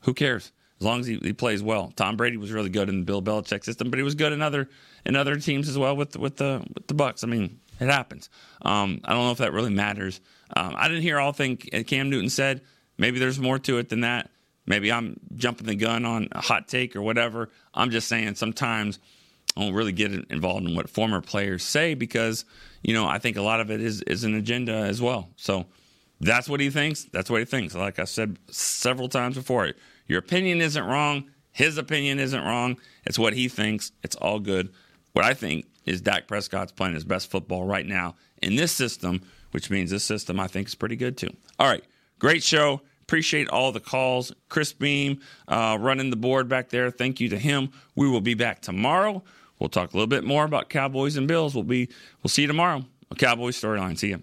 who 0.00 0.12
cares? 0.12 0.52
As 0.80 0.86
long 0.86 1.00
as 1.00 1.06
he, 1.06 1.18
he 1.18 1.34
plays 1.34 1.62
well. 1.62 1.92
Tom 1.94 2.16
Brady 2.16 2.38
was 2.38 2.52
really 2.52 2.70
good 2.70 2.88
in 2.88 3.00
the 3.00 3.04
Bill 3.04 3.20
Belichick 3.20 3.64
system, 3.64 3.90
but 3.90 3.98
he 3.98 4.02
was 4.02 4.14
good 4.14 4.32
in 4.32 4.40
other 4.40 4.68
in 5.04 5.14
other 5.14 5.36
teams 5.36 5.68
as 5.68 5.76
well 5.76 5.94
with 5.94 6.16
with 6.16 6.36
the 6.36 6.64
with 6.74 6.86
the 6.86 6.94
Bucs. 6.94 7.22
I 7.22 7.26
mean, 7.26 7.60
it 7.78 7.88
happens. 7.88 8.30
Um, 8.62 9.00
I 9.04 9.12
don't 9.12 9.24
know 9.24 9.32
if 9.32 9.38
that 9.38 9.52
really 9.52 9.72
matters. 9.72 10.20
Um, 10.56 10.74
I 10.76 10.88
didn't 10.88 11.02
hear 11.02 11.18
all 11.18 11.32
thing 11.32 11.58
Cam 11.58 12.08
Newton 12.08 12.30
said. 12.30 12.62
Maybe 12.96 13.18
there's 13.18 13.38
more 13.38 13.58
to 13.60 13.78
it 13.78 13.90
than 13.90 14.00
that. 14.00 14.30
Maybe 14.66 14.90
I'm 14.90 15.18
jumping 15.34 15.66
the 15.66 15.74
gun 15.74 16.04
on 16.04 16.28
a 16.32 16.40
hot 16.40 16.68
take 16.68 16.96
or 16.96 17.02
whatever. 17.02 17.50
I'm 17.74 17.90
just 17.90 18.08
saying 18.08 18.34
sometimes 18.36 18.98
I 19.56 19.62
don't 19.62 19.74
really 19.74 19.92
get 19.92 20.12
involved 20.30 20.66
in 20.66 20.74
what 20.74 20.88
former 20.88 21.20
players 21.20 21.62
say 21.62 21.94
because 21.94 22.44
you 22.82 22.94
know 22.94 23.06
I 23.06 23.18
think 23.18 23.36
a 23.36 23.42
lot 23.42 23.60
of 23.60 23.70
it 23.70 23.82
is 23.82 24.00
is 24.02 24.24
an 24.24 24.34
agenda 24.34 24.72
as 24.72 25.02
well. 25.02 25.28
So 25.36 25.66
that's 26.20 26.48
what 26.48 26.60
he 26.60 26.70
thinks. 26.70 27.04
That's 27.04 27.30
what 27.30 27.40
he 27.40 27.44
thinks. 27.46 27.74
Like 27.74 27.98
I 27.98 28.04
said 28.04 28.38
several 28.50 29.08
times 29.08 29.36
before, 29.36 29.72
your 30.10 30.18
opinion 30.18 30.60
isn't 30.60 30.84
wrong. 30.84 31.30
His 31.52 31.78
opinion 31.78 32.18
isn't 32.18 32.42
wrong. 32.42 32.76
It's 33.06 33.18
what 33.18 33.32
he 33.32 33.48
thinks. 33.48 33.92
It's 34.02 34.16
all 34.16 34.40
good. 34.40 34.72
What 35.12 35.24
I 35.24 35.34
think 35.34 35.66
is 35.84 36.00
Dak 36.00 36.28
Prescott's 36.28 36.72
playing 36.72 36.94
his 36.94 37.04
best 37.04 37.30
football 37.30 37.64
right 37.64 37.86
now 37.86 38.14
in 38.42 38.56
this 38.56 38.72
system, 38.72 39.22
which 39.52 39.70
means 39.70 39.90
this 39.90 40.04
system 40.04 40.38
I 40.38 40.46
think 40.46 40.68
is 40.68 40.74
pretty 40.74 40.96
good 40.96 41.16
too. 41.16 41.34
All 41.58 41.68
right, 41.68 41.84
great 42.18 42.42
show. 42.42 42.82
Appreciate 43.02 43.48
all 43.48 43.72
the 43.72 43.80
calls. 43.80 44.32
Chris 44.48 44.72
Beam 44.72 45.20
uh, 45.48 45.76
running 45.80 46.10
the 46.10 46.16
board 46.16 46.48
back 46.48 46.68
there. 46.68 46.90
Thank 46.90 47.18
you 47.18 47.28
to 47.30 47.38
him. 47.38 47.70
We 47.96 48.08
will 48.08 48.20
be 48.20 48.34
back 48.34 48.62
tomorrow. 48.62 49.24
We'll 49.58 49.68
talk 49.68 49.92
a 49.92 49.96
little 49.96 50.06
bit 50.06 50.24
more 50.24 50.44
about 50.44 50.68
Cowboys 50.68 51.16
and 51.16 51.26
Bills. 51.26 51.54
We'll 51.54 51.64
be 51.64 51.88
we'll 52.22 52.28
see 52.28 52.42
you 52.42 52.48
tomorrow. 52.48 52.84
A 53.10 53.14
Cowboys 53.16 53.60
storyline. 53.60 53.98
See 53.98 54.10
you. 54.10 54.22